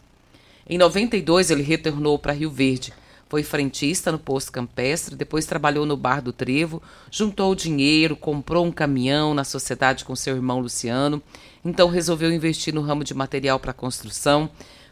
Em 0.68 0.78
92, 0.78 1.50
ele 1.50 1.62
retornou 1.62 2.18
para 2.18 2.32
Rio 2.32 2.50
Verde. 2.50 2.92
Foi 3.28 3.42
frentista 3.42 4.12
no 4.12 4.18
posto 4.18 4.52
campestre, 4.52 5.16
depois 5.16 5.46
trabalhou 5.46 5.84
no 5.84 5.96
Bar 5.96 6.20
do 6.20 6.32
Trevo, 6.32 6.80
juntou 7.10 7.54
dinheiro, 7.54 8.14
comprou 8.14 8.64
um 8.64 8.70
caminhão 8.70 9.34
na 9.34 9.44
sociedade 9.44 10.04
com 10.04 10.14
seu 10.14 10.36
irmão 10.36 10.60
Luciano, 10.60 11.22
então 11.64 11.88
resolveu 11.88 12.32
investir 12.32 12.72
no 12.72 12.82
ramo 12.82 13.02
de 13.02 13.14
material 13.14 13.58
para 13.58 13.72
construção, 13.72 14.48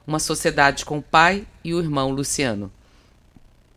uma 0.06 0.18
sociedade 0.18 0.84
com 0.84 0.98
o 0.98 1.02
pai 1.02 1.46
e 1.62 1.72
o 1.72 1.78
irmão 1.78 2.10
Luciano. 2.10 2.72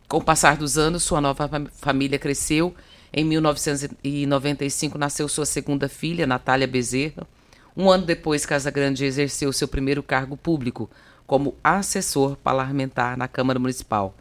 Com 0.08 0.18
o 0.18 0.24
passar 0.24 0.56
dos 0.56 0.78
anos, 0.78 1.02
sua 1.02 1.20
nova 1.20 1.48
família 1.74 2.18
cresceu 2.18 2.74
em 3.16 3.24
1995 3.24 4.98
nasceu 4.98 5.26
sua 5.26 5.46
segunda 5.46 5.88
filha, 5.88 6.26
Natália 6.26 6.66
Bezerra. 6.66 7.26
Um 7.74 7.90
ano 7.90 8.04
depois, 8.04 8.44
Casagrande 8.44 9.06
exerceu 9.06 9.50
seu 9.54 9.66
primeiro 9.66 10.02
cargo 10.02 10.36
público 10.36 10.90
como 11.26 11.56
assessor 11.64 12.36
parlamentar 12.36 13.16
na 13.16 13.26
Câmara 13.26 13.58
Municipal. 13.58 14.14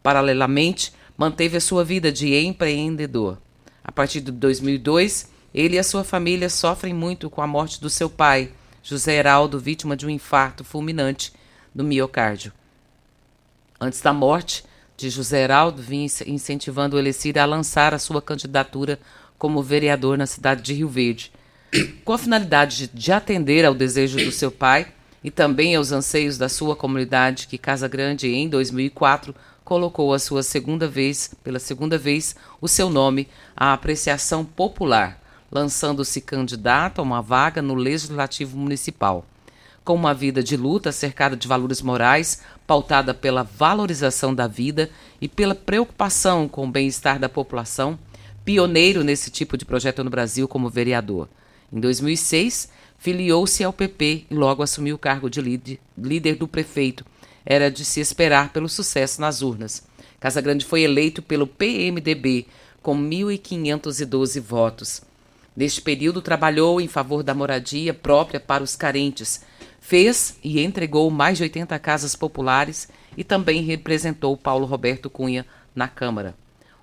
Paralelamente, 0.00 0.92
manteve 1.18 1.56
a 1.56 1.60
sua 1.60 1.84
vida 1.84 2.12
de 2.12 2.36
empreendedor. 2.36 3.36
A 3.82 3.90
partir 3.90 4.20
de 4.20 4.30
2002, 4.30 5.28
ele 5.52 5.74
e 5.74 5.78
a 5.80 5.84
sua 5.84 6.04
família 6.04 6.48
sofrem 6.48 6.94
muito 6.94 7.28
com 7.28 7.42
a 7.42 7.48
morte 7.48 7.80
do 7.80 7.90
seu 7.90 8.08
pai, 8.08 8.52
José 8.80 9.16
Heraldo, 9.16 9.58
vítima 9.58 9.96
de 9.96 10.06
um 10.06 10.10
infarto 10.10 10.62
fulminante 10.62 11.32
do 11.74 11.82
miocárdio. 11.82 12.52
Antes 13.80 14.00
da 14.00 14.12
morte, 14.12 14.64
de 14.96 15.10
José 15.10 15.42
Heraldo 15.42 15.82
vinha 15.82 16.08
incentivando 16.26 16.96
o 16.96 16.98
Elecir 16.98 17.38
a 17.38 17.44
lançar 17.44 17.92
a 17.92 17.98
sua 17.98 18.22
candidatura 18.22 18.98
como 19.38 19.62
vereador 19.62 20.16
na 20.16 20.26
cidade 20.26 20.62
de 20.62 20.72
Rio 20.72 20.88
Verde, 20.88 21.30
com 22.04 22.12
a 22.12 22.18
finalidade 22.18 22.86
de, 22.86 22.88
de 22.88 23.12
atender 23.12 23.64
ao 23.64 23.74
desejo 23.74 24.16
do 24.16 24.32
seu 24.32 24.50
pai 24.50 24.86
e 25.22 25.30
também 25.30 25.76
aos 25.76 25.92
anseios 25.92 26.38
da 26.38 26.48
sua 26.48 26.74
comunidade, 26.74 27.46
que 27.46 27.58
Casa 27.58 27.86
Grande, 27.86 28.28
em 28.28 28.48
2004, 28.48 29.34
colocou 29.64 30.14
a 30.14 30.18
sua 30.18 30.42
segunda 30.42 30.88
vez, 30.88 31.34
pela 31.44 31.58
segunda 31.58 31.98
vez, 31.98 32.34
o 32.60 32.68
seu 32.68 32.88
nome 32.88 33.28
à 33.54 33.72
apreciação 33.72 34.44
popular, 34.44 35.20
lançando-se 35.50 36.20
candidato 36.20 37.00
a 37.00 37.02
uma 37.02 37.20
vaga 37.20 37.60
no 37.60 37.74
Legislativo 37.74 38.56
Municipal 38.56 39.26
com 39.86 39.94
uma 39.94 40.12
vida 40.12 40.42
de 40.42 40.56
luta 40.56 40.90
cercada 40.90 41.36
de 41.36 41.46
valores 41.46 41.80
morais, 41.80 42.42
pautada 42.66 43.14
pela 43.14 43.44
valorização 43.44 44.34
da 44.34 44.48
vida 44.48 44.90
e 45.20 45.28
pela 45.28 45.54
preocupação 45.54 46.48
com 46.48 46.66
o 46.66 46.70
bem-estar 46.70 47.20
da 47.20 47.28
população, 47.28 47.96
pioneiro 48.44 49.04
nesse 49.04 49.30
tipo 49.30 49.56
de 49.56 49.64
projeto 49.64 50.02
no 50.02 50.10
Brasil 50.10 50.48
como 50.48 50.68
vereador. 50.68 51.28
Em 51.72 51.78
2006, 51.78 52.68
filiou-se 52.98 53.62
ao 53.62 53.72
PP 53.72 54.24
e 54.28 54.34
logo 54.34 54.60
assumiu 54.60 54.96
o 54.96 54.98
cargo 54.98 55.30
de 55.30 55.40
líder 55.96 56.34
do 56.34 56.48
prefeito. 56.48 57.06
Era 57.44 57.70
de 57.70 57.84
se 57.84 58.00
esperar 58.00 58.52
pelo 58.52 58.68
sucesso 58.68 59.20
nas 59.20 59.40
urnas. 59.40 59.84
Casagrande 60.18 60.64
foi 60.64 60.82
eleito 60.82 61.22
pelo 61.22 61.46
PMDB 61.46 62.46
com 62.82 62.96
1.512 62.98 64.40
votos. 64.40 65.00
Neste 65.56 65.80
período, 65.80 66.20
trabalhou 66.20 66.80
em 66.80 66.88
favor 66.88 67.22
da 67.22 67.32
moradia 67.32 67.94
própria 67.94 68.40
para 68.40 68.64
os 68.64 68.74
carentes, 68.74 69.42
Fez 69.86 70.36
e 70.42 70.60
entregou 70.64 71.08
mais 71.12 71.38
de 71.38 71.44
80 71.44 71.78
casas 71.78 72.16
populares 72.16 72.88
e 73.16 73.22
também 73.22 73.62
representou 73.62 74.36
Paulo 74.36 74.66
Roberto 74.66 75.08
Cunha 75.08 75.46
na 75.76 75.86
Câmara. 75.86 76.34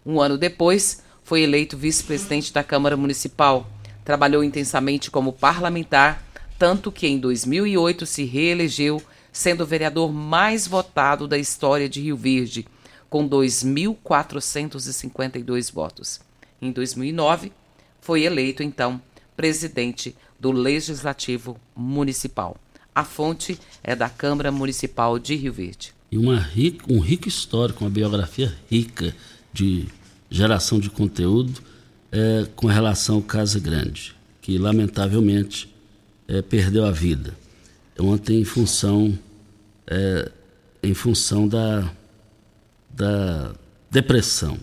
Um 0.05 0.21
ano 0.21 0.37
depois, 0.37 1.03
foi 1.21 1.41
eleito 1.41 1.75
vice-presidente 1.75 2.53
da 2.53 2.63
Câmara 2.63 2.95
Municipal. 2.95 3.67
Trabalhou 4.05 4.41
intensamente 4.41 5.11
como 5.11 5.33
parlamentar, 5.33 6.23
tanto 6.57 6.93
que 6.93 7.05
em 7.05 7.19
2008 7.19 8.05
se 8.05 8.23
reelegeu, 8.23 9.03
sendo 9.33 9.65
o 9.65 9.67
vereador 9.67 10.13
mais 10.13 10.65
votado 10.65 11.27
da 11.27 11.37
história 11.37 11.89
de 11.89 11.99
Rio 11.99 12.15
Verde, 12.15 12.65
com 13.09 13.27
2.452 13.27 15.73
votos. 15.73 16.21
Em 16.61 16.71
2009, 16.71 17.51
foi 17.99 18.23
eleito, 18.23 18.63
então, 18.63 19.01
presidente 19.35 20.15
do 20.39 20.53
Legislativo 20.53 21.59
Municipal. 21.75 22.55
A 22.95 23.03
fonte 23.03 23.59
é 23.83 23.95
da 23.95 24.09
Câmara 24.09 24.51
Municipal 24.51 25.17
de 25.17 25.35
Rio 25.35 25.53
Verde. 25.53 25.93
E 26.11 26.17
uma 26.17 26.37
rica, 26.37 26.85
um 26.91 26.99
rico 26.99 27.27
histórico, 27.27 27.83
uma 27.83 27.89
biografia 27.89 28.53
rica 28.69 29.15
de 29.51 29.85
geração 30.29 30.79
de 30.79 30.89
conteúdo 30.89 31.61
é, 32.11 32.47
com 32.55 32.67
relação 32.67 33.15
ao 33.15 33.21
Casa 33.21 33.59
Grande, 33.59 34.15
que 34.41 34.57
lamentavelmente 34.57 35.73
é, 36.27 36.41
perdeu 36.41 36.85
a 36.85 36.91
vida 36.91 37.35
ontem 37.99 38.41
em 38.41 38.45
função 38.45 39.17
é, 39.87 40.31
em 40.81 40.93
função 40.93 41.47
da, 41.47 41.91
da 42.89 43.53
depressão. 43.89 44.57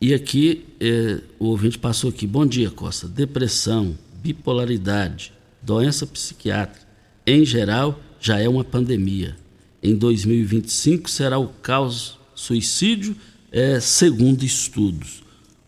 E 0.00 0.14
aqui 0.14 0.66
é, 0.80 1.20
o 1.38 1.46
ouvinte 1.46 1.78
passou 1.78 2.10
aqui, 2.10 2.26
bom 2.26 2.46
dia 2.46 2.70
Costa, 2.70 3.06
depressão, 3.08 3.96
bipolaridade, 4.22 5.32
doença 5.62 6.06
psiquiátrica, 6.06 6.85
em 7.26 7.44
geral 7.44 8.00
já 8.20 8.38
é 8.38 8.48
uma 8.48 8.64
pandemia. 8.64 9.36
Em 9.82 9.94
2025 9.94 11.10
será 11.10 11.38
o 11.38 11.48
caos 11.48 12.18
suicídio, 12.34 13.16
é, 13.50 13.80
segundo 13.80 14.44
estudos. 14.44 15.22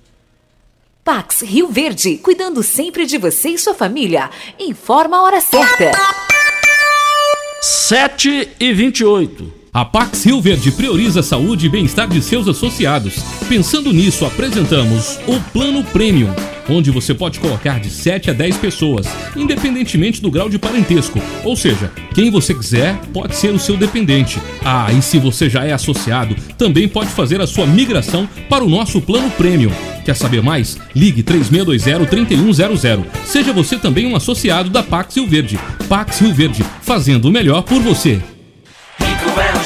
Pax 1.03 1.43
Rio 1.43 1.69
Verde, 1.69 2.17
cuidando 2.19 2.63
sempre 2.63 3.07
de 3.07 3.19
você 3.19 3.51
e 3.51 3.59
sua 3.59 3.75
família. 3.75 4.31
Informa 4.59 5.19
a 5.19 5.23
hora 5.23 5.41
certa. 5.41 5.91
7 7.61 8.51
e 8.61 8.73
28. 8.73 9.64
A 9.75 9.85
Pax 9.85 10.25
Rio 10.25 10.41
Verde 10.41 10.71
prioriza 10.71 11.19
a 11.19 11.23
saúde 11.25 11.67
e 11.67 11.69
bem-estar 11.69 12.07
de 12.07 12.23
seus 12.23 12.47
associados. 12.47 13.17
Pensando 13.49 13.93
nisso, 13.93 14.25
apresentamos 14.25 15.19
o 15.27 15.41
Plano 15.53 15.83
Premium, 15.83 16.33
onde 16.69 16.93
você 16.93 17.13
pode 17.13 17.41
colocar 17.41 17.81
de 17.81 17.91
7 17.91 18.31
a 18.31 18.33
10 18.33 18.57
pessoas, 18.59 19.09
independentemente 19.35 20.23
do 20.23 20.31
grau 20.31 20.49
de 20.49 20.61
parentesco. 20.61 21.21
Ou 21.43 21.57
seja, 21.57 21.91
quem 22.15 22.31
você 22.31 22.55
quiser 22.55 22.97
pode 23.13 23.35
ser 23.35 23.53
o 23.53 23.59
seu 23.59 23.77
dependente. 23.77 24.39
Ah, 24.65 24.93
e 24.93 25.03
se 25.03 25.19
você 25.19 25.51
já 25.51 25.65
é 25.65 25.73
associado, 25.73 26.37
também 26.57 26.87
pode 26.87 27.11
fazer 27.11 27.41
a 27.41 27.47
sua 27.47 27.67
migração 27.67 28.29
para 28.49 28.63
o 28.63 28.71
nosso 28.71 29.01
Plano 29.01 29.29
Premium. 29.33 29.73
Quer 30.05 30.15
saber 30.15 30.41
mais? 30.41 30.79
Ligue 30.95 31.25
3620-3100. 31.25 33.05
Seja 33.25 33.53
você 33.53 33.77
também 33.77 34.07
um 34.07 34.15
associado 34.15 34.71
da 34.71 34.85
Pax 34.85 35.17
Rio 35.17 35.27
Verde. 35.27 35.59
Pax 35.89 36.21
Rio 36.21 36.33
Verde, 36.33 36.65
fazendo 36.81 37.25
o 37.25 37.33
melhor 37.33 37.63
por 37.63 37.83
você. 37.83 38.23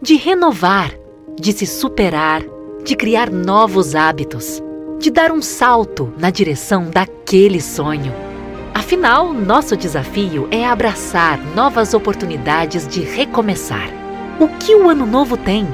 de 0.00 0.14
renovar, 0.16 0.92
de 1.38 1.52
se 1.52 1.66
superar, 1.66 2.42
de 2.84 2.94
criar 2.94 3.30
novos 3.30 3.94
hábitos, 3.94 4.62
de 4.98 5.10
dar 5.10 5.32
um 5.32 5.42
salto 5.42 6.12
na 6.18 6.30
direção 6.30 6.88
daquele 6.88 7.60
sonho. 7.60 8.14
Afinal, 8.74 9.32
nosso 9.34 9.76
desafio 9.76 10.48
é 10.50 10.66
abraçar 10.66 11.38
novas 11.54 11.94
oportunidades 11.94 12.86
de 12.86 13.00
recomeçar. 13.00 13.90
O 14.38 14.48
que 14.48 14.74
o 14.74 14.88
ano 14.88 15.04
novo 15.04 15.36
tem? 15.36 15.66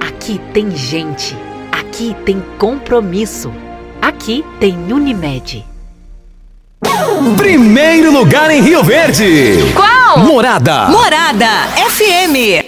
Aqui 0.00 0.40
tem 0.52 0.70
gente, 0.72 1.36
aqui 1.70 2.16
tem 2.24 2.42
compromisso, 2.58 3.52
aqui 4.02 4.44
tem 4.58 4.76
Unimed. 4.92 5.64
Primeiro 7.36 8.12
lugar 8.12 8.50
em 8.50 8.60
Rio 8.60 8.82
Verde. 8.82 9.56
Qual? 9.74 10.18
Morada. 10.18 10.88
Morada 10.88 11.46
FM. 11.88 12.67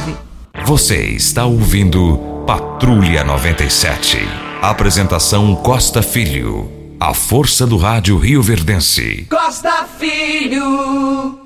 Você 0.64 0.96
está 1.06 1.46
ouvindo 1.46 2.18
Patrulha 2.46 3.24
97. 3.24 4.18
Apresentação 4.61 5.54
Costa 5.56 6.02
Filho. 6.02 6.70
A 7.00 7.14
força 7.14 7.66
do 7.66 7.76
rádio 7.76 8.18
Rio 8.18 8.42
Verdense. 8.42 9.26
Costa 9.30 9.87
Filho. 9.98 11.38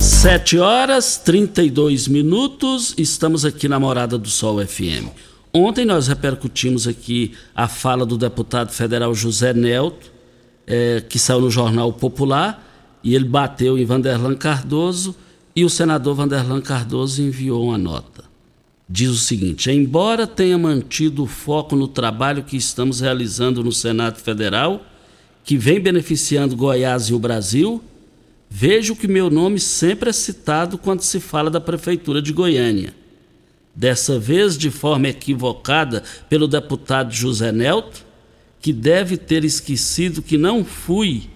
7 0.00 0.58
horas 0.58 1.18
32 1.18 2.08
minutos, 2.08 2.94
estamos 2.96 3.44
aqui 3.44 3.68
na 3.68 3.78
Morada 3.78 4.16
do 4.18 4.28
Sol 4.28 4.64
FM. 4.66 5.06
Ontem 5.52 5.84
nós 5.84 6.08
repercutimos 6.08 6.86
aqui 6.86 7.32
a 7.54 7.66
fala 7.66 8.04
do 8.04 8.18
deputado 8.18 8.70
federal 8.70 9.14
José 9.14 9.54
Nelto, 9.54 10.12
é, 10.66 11.02
que 11.08 11.18
saiu 11.18 11.40
no 11.40 11.50
Jornal 11.50 11.92
Popular, 11.92 12.64
e 13.02 13.14
ele 13.14 13.24
bateu 13.24 13.78
em 13.78 13.84
Vanderlan 13.84 14.34
Cardoso, 14.34 15.16
e 15.56 15.64
o 15.64 15.70
senador 15.70 16.14
Vanderlan 16.14 16.60
Cardoso 16.60 17.22
enviou 17.22 17.64
uma 17.64 17.78
nota. 17.78 18.24
Diz 18.88 19.10
o 19.10 19.16
seguinte: 19.16 19.70
embora 19.70 20.26
tenha 20.26 20.58
mantido 20.58 21.24
o 21.24 21.26
foco 21.26 21.74
no 21.74 21.88
trabalho 21.88 22.44
que 22.44 22.56
estamos 22.56 23.00
realizando 23.00 23.64
no 23.64 23.72
Senado 23.72 24.18
Federal, 24.18 24.84
que 25.44 25.56
vem 25.56 25.80
beneficiando 25.80 26.56
Goiás 26.56 27.04
e 27.04 27.14
o 27.14 27.18
Brasil, 27.18 27.82
vejo 28.50 28.94
que 28.94 29.08
meu 29.08 29.30
nome 29.30 29.58
sempre 29.58 30.10
é 30.10 30.12
citado 30.12 30.76
quando 30.76 31.00
se 31.00 31.20
fala 31.20 31.50
da 31.50 31.60
Prefeitura 31.60 32.20
de 32.20 32.32
Goiânia 32.32 32.97
dessa 33.78 34.18
vez 34.18 34.58
de 34.58 34.72
forma 34.72 35.06
equivocada 35.06 36.02
pelo 36.28 36.48
deputado 36.48 37.14
José 37.14 37.52
Nelto, 37.52 38.04
que 38.60 38.72
deve 38.72 39.16
ter 39.16 39.44
esquecido 39.44 40.20
que 40.20 40.36
não 40.36 40.64
fui 40.64 41.30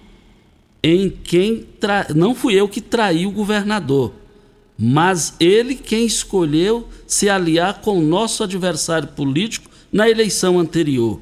em 0.83 1.09
quem 1.09 1.65
tra... 1.79 2.07
não 2.13 2.35
fui 2.35 2.53
eu 2.55 2.67
que 2.67 2.81
traí 2.81 3.25
o 3.25 3.31
governador, 3.31 4.11
mas 4.77 5.37
ele 5.39 5.73
quem 5.73 6.05
escolheu 6.05 6.89
se 7.07 7.29
aliar 7.29 7.79
com 7.79 7.97
o 7.97 8.05
nosso 8.05 8.43
adversário 8.43 9.07
político 9.07 9.69
na 9.89 10.09
eleição 10.09 10.59
anterior. 10.59 11.21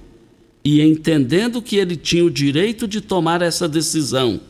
E 0.66 0.82
entendendo 0.82 1.62
que 1.62 1.76
ele 1.76 1.96
tinha 1.96 2.26
o 2.26 2.32
direito 2.32 2.88
de 2.88 3.00
tomar 3.00 3.44
essa 3.44 3.70
decisão. 3.70 4.42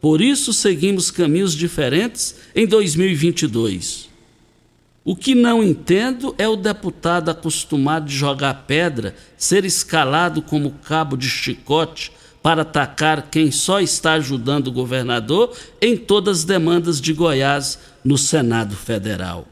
Por 0.00 0.20
isso 0.20 0.52
seguimos 0.52 1.10
caminhos 1.10 1.52
diferentes 1.52 2.36
em 2.54 2.64
2022. 2.64 4.06
O 5.08 5.14
que 5.14 5.36
não 5.36 5.62
entendo 5.62 6.34
é 6.36 6.48
o 6.48 6.56
deputado 6.56 7.28
acostumado 7.28 8.06
de 8.06 8.16
jogar 8.16 8.64
pedra 8.66 9.14
ser 9.36 9.64
escalado 9.64 10.42
como 10.42 10.72
cabo 10.82 11.16
de 11.16 11.28
chicote 11.30 12.10
para 12.42 12.62
atacar 12.62 13.30
quem 13.30 13.52
só 13.52 13.78
está 13.78 14.14
ajudando 14.14 14.66
o 14.66 14.72
governador 14.72 15.56
em 15.80 15.96
todas 15.96 16.38
as 16.38 16.44
demandas 16.44 17.00
de 17.00 17.12
Goiás 17.12 17.78
no 18.04 18.18
Senado 18.18 18.74
Federal. 18.74 19.46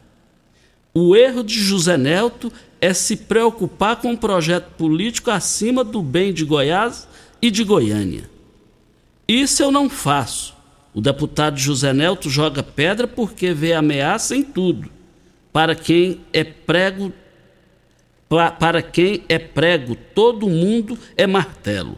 O 0.93 1.15
erro 1.15 1.45
de 1.45 1.61
José 1.61 1.97
Nelto 1.97 2.53
é 2.81 2.93
se 2.93 3.15
preocupar 3.15 4.01
com 4.01 4.11
um 4.11 4.17
projeto 4.17 4.73
político 4.77 5.31
acima 5.31 5.85
do 5.85 6.03
bem 6.03 6.33
de 6.33 6.45
Goiás 6.45 7.07
e 7.41 7.49
de 7.49 7.63
Goiânia. 7.63 8.29
Isso 9.29 9.63
eu 9.63 9.71
não 9.71 9.89
faço. 9.89 10.53
O 10.93 11.01
deputado 11.01 11.57
José 11.61 11.93
Nelto 11.93 12.29
joga 12.29 12.61
pedra 12.61 13.07
porque 13.07 13.55
vê 13.55 13.73
ameaça 13.73 14.35
em 14.35 14.43
tudo 14.43 14.94
para 15.55 15.77
quem 15.77 16.21
é 16.33 16.43
prego 16.43 17.13
para 18.59 18.83
quem 18.83 19.23
é 19.29 19.39
prego, 19.39 19.95
todo 19.95 20.49
mundo 20.49 20.99
é 21.17 21.25
martelo. 21.25 21.97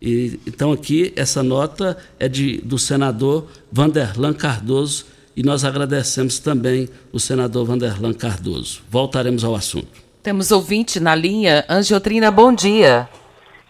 E, 0.00 0.40
então 0.46 0.72
aqui 0.72 1.12
essa 1.16 1.42
nota 1.42 1.98
é 2.18 2.28
de, 2.28 2.58
do 2.62 2.78
senador 2.78 3.46
Vanderlan 3.70 4.32
Cardoso 4.32 5.04
e 5.36 5.42
nós 5.42 5.64
agradecemos 5.66 6.38
também 6.38 6.88
o 7.12 7.20
senador 7.20 7.66
Vanderlan 7.66 8.14
Cardoso. 8.14 8.82
Voltaremos 8.88 9.44
ao 9.44 9.54
assunto. 9.54 10.02
Temos 10.22 10.50
ouvinte 10.50 10.98
na 10.98 11.14
linha. 11.14 11.62
Angiotrina, 11.68 12.30
bom 12.30 12.54
dia. 12.54 13.06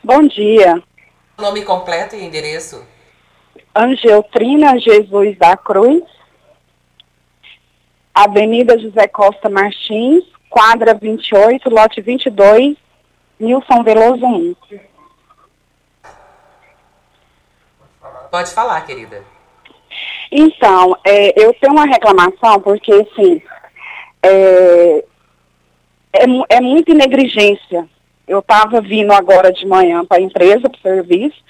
Bom 0.04 0.28
dia. 0.28 0.80
Nome 1.36 1.62
completo 1.62 2.14
e 2.14 2.24
endereço. 2.24 2.84
Angiotrina 3.74 4.78
Jesus 4.78 5.36
da 5.38 5.56
Cruz, 5.56 6.02
Avenida 8.18 8.76
José 8.76 9.06
Costa 9.06 9.48
Martins, 9.48 10.24
quadra 10.50 10.92
28, 10.92 11.70
lote 11.70 12.00
22, 12.00 12.76
Nilson 13.38 13.84
Veloso 13.84 14.26
1. 14.26 14.56
Pode 18.28 18.50
falar, 18.50 18.80
querida. 18.84 19.22
Então, 20.32 20.96
é, 21.04 21.40
eu 21.40 21.54
tenho 21.54 21.72
uma 21.72 21.86
reclamação 21.86 22.60
porque, 22.60 22.92
assim, 22.92 23.40
é, 24.20 25.04
é, 26.12 26.24
é 26.48 26.60
muita 26.60 26.92
negligência. 26.94 27.88
Eu 28.26 28.40
estava 28.40 28.80
vindo 28.80 29.12
agora 29.12 29.52
de 29.52 29.64
manhã 29.64 30.04
para 30.04 30.18
a 30.18 30.20
empresa, 30.20 30.68
para 30.68 30.76
o 30.76 30.82
serviço, 30.82 31.40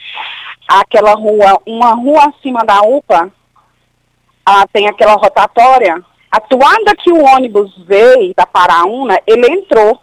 aquela 0.69 1.15
rua, 1.15 1.63
uma 1.65 1.95
rua 1.95 2.27
acima 2.27 2.63
da 2.63 2.83
UPA, 2.83 3.33
ela 4.47 4.67
tem 4.67 4.87
aquela 4.87 5.15
rotatória, 5.15 6.05
a 6.31 6.41
toada 6.41 6.95
que 6.97 7.11
o 7.11 7.25
ônibus 7.25 7.73
veio 7.87 8.35
da 8.35 8.47
Paraúna, 8.47 9.21
ele 9.27 9.47
entrou. 9.47 10.01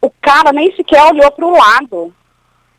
O 0.00 0.10
cara 0.20 0.52
nem 0.52 0.74
sequer 0.74 1.02
olhou 1.04 1.30
para 1.30 1.46
o 1.46 1.56
lado. 1.56 2.14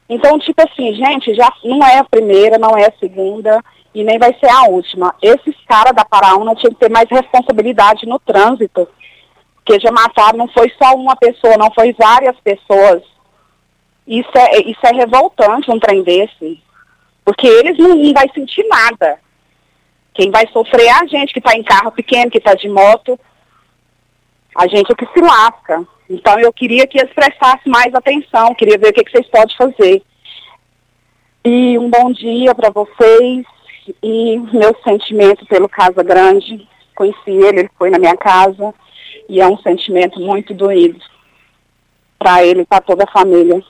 Então, 0.09 0.37
tipo 0.39 0.61
assim, 0.61 0.93
gente, 0.93 1.33
já 1.33 1.51
não 1.63 1.85
é 1.85 1.99
a 1.99 2.03
primeira, 2.03 2.57
não 2.57 2.77
é 2.77 2.87
a 2.87 2.99
segunda 2.99 3.63
e 3.93 4.03
nem 4.03 4.17
vai 4.17 4.35
ser 4.39 4.49
a 4.49 4.63
última. 4.63 5.15
Esses 5.21 5.55
caras 5.67 5.93
da 5.93 6.03
Paraúna 6.03 6.55
tinham 6.55 6.73
que 6.73 6.79
ter 6.79 6.89
mais 6.89 7.07
responsabilidade 7.09 8.05
no 8.05 8.19
trânsito. 8.19 8.87
Porque 9.55 9.79
já 9.79 9.91
mataram, 9.91 10.39
não 10.39 10.47
foi 10.47 10.71
só 10.81 10.93
uma 10.95 11.15
pessoa, 11.15 11.57
não 11.57 11.71
foi 11.71 11.93
várias 11.93 12.35
pessoas. 12.41 13.03
Isso 14.05 14.29
é, 14.35 14.59
isso 14.69 14.79
é 14.83 14.93
revoltante, 14.93 15.71
um 15.71 15.79
trem 15.79 16.03
desse. 16.03 16.61
Porque 17.23 17.47
eles 17.47 17.77
não, 17.77 17.95
não 17.95 18.13
vai 18.13 18.29
sentir 18.33 18.65
nada. 18.67 19.19
Quem 20.13 20.29
vai 20.29 20.47
sofrer 20.47 20.85
é 20.85 20.91
a 20.91 21.05
gente 21.05 21.33
que 21.33 21.39
está 21.39 21.55
em 21.55 21.63
carro 21.63 21.91
pequeno, 21.91 22.29
que 22.29 22.37
está 22.37 22.53
de 22.53 22.69
moto. 22.69 23.19
A 24.55 24.67
gente 24.67 24.91
é 24.91 24.95
que 24.95 25.07
se 25.11 25.21
lasca. 25.21 25.85
Então 26.09 26.39
eu 26.39 26.53
queria 26.53 26.85
que 26.85 26.99
eles 26.99 27.13
prestassem 27.13 27.71
mais 27.71 27.93
atenção, 27.93 28.53
queria 28.53 28.77
ver 28.77 28.89
o 28.89 28.93
que, 28.93 29.03
que 29.03 29.11
vocês 29.11 29.27
podem 29.27 29.55
fazer. 29.55 30.03
E 31.43 31.77
um 31.77 31.89
bom 31.89 32.11
dia 32.11 32.53
para 32.53 32.69
vocês 32.69 33.45
e 34.01 34.37
meu 34.53 34.75
sentimento 34.83 35.45
pelo 35.45 35.67
Casa 35.67 36.03
Grande. 36.03 36.67
Conheci 36.95 37.31
ele, 37.31 37.61
ele 37.61 37.69
foi 37.77 37.89
na 37.89 37.97
minha 37.97 38.15
casa 38.15 38.73
e 39.27 39.41
é 39.41 39.47
um 39.47 39.57
sentimento 39.57 40.19
muito 40.19 40.53
doído 40.53 40.99
para 42.19 42.43
ele 42.45 42.61
e 42.61 42.65
para 42.65 42.81
toda 42.81 43.03
a 43.03 43.11
família. 43.11 43.63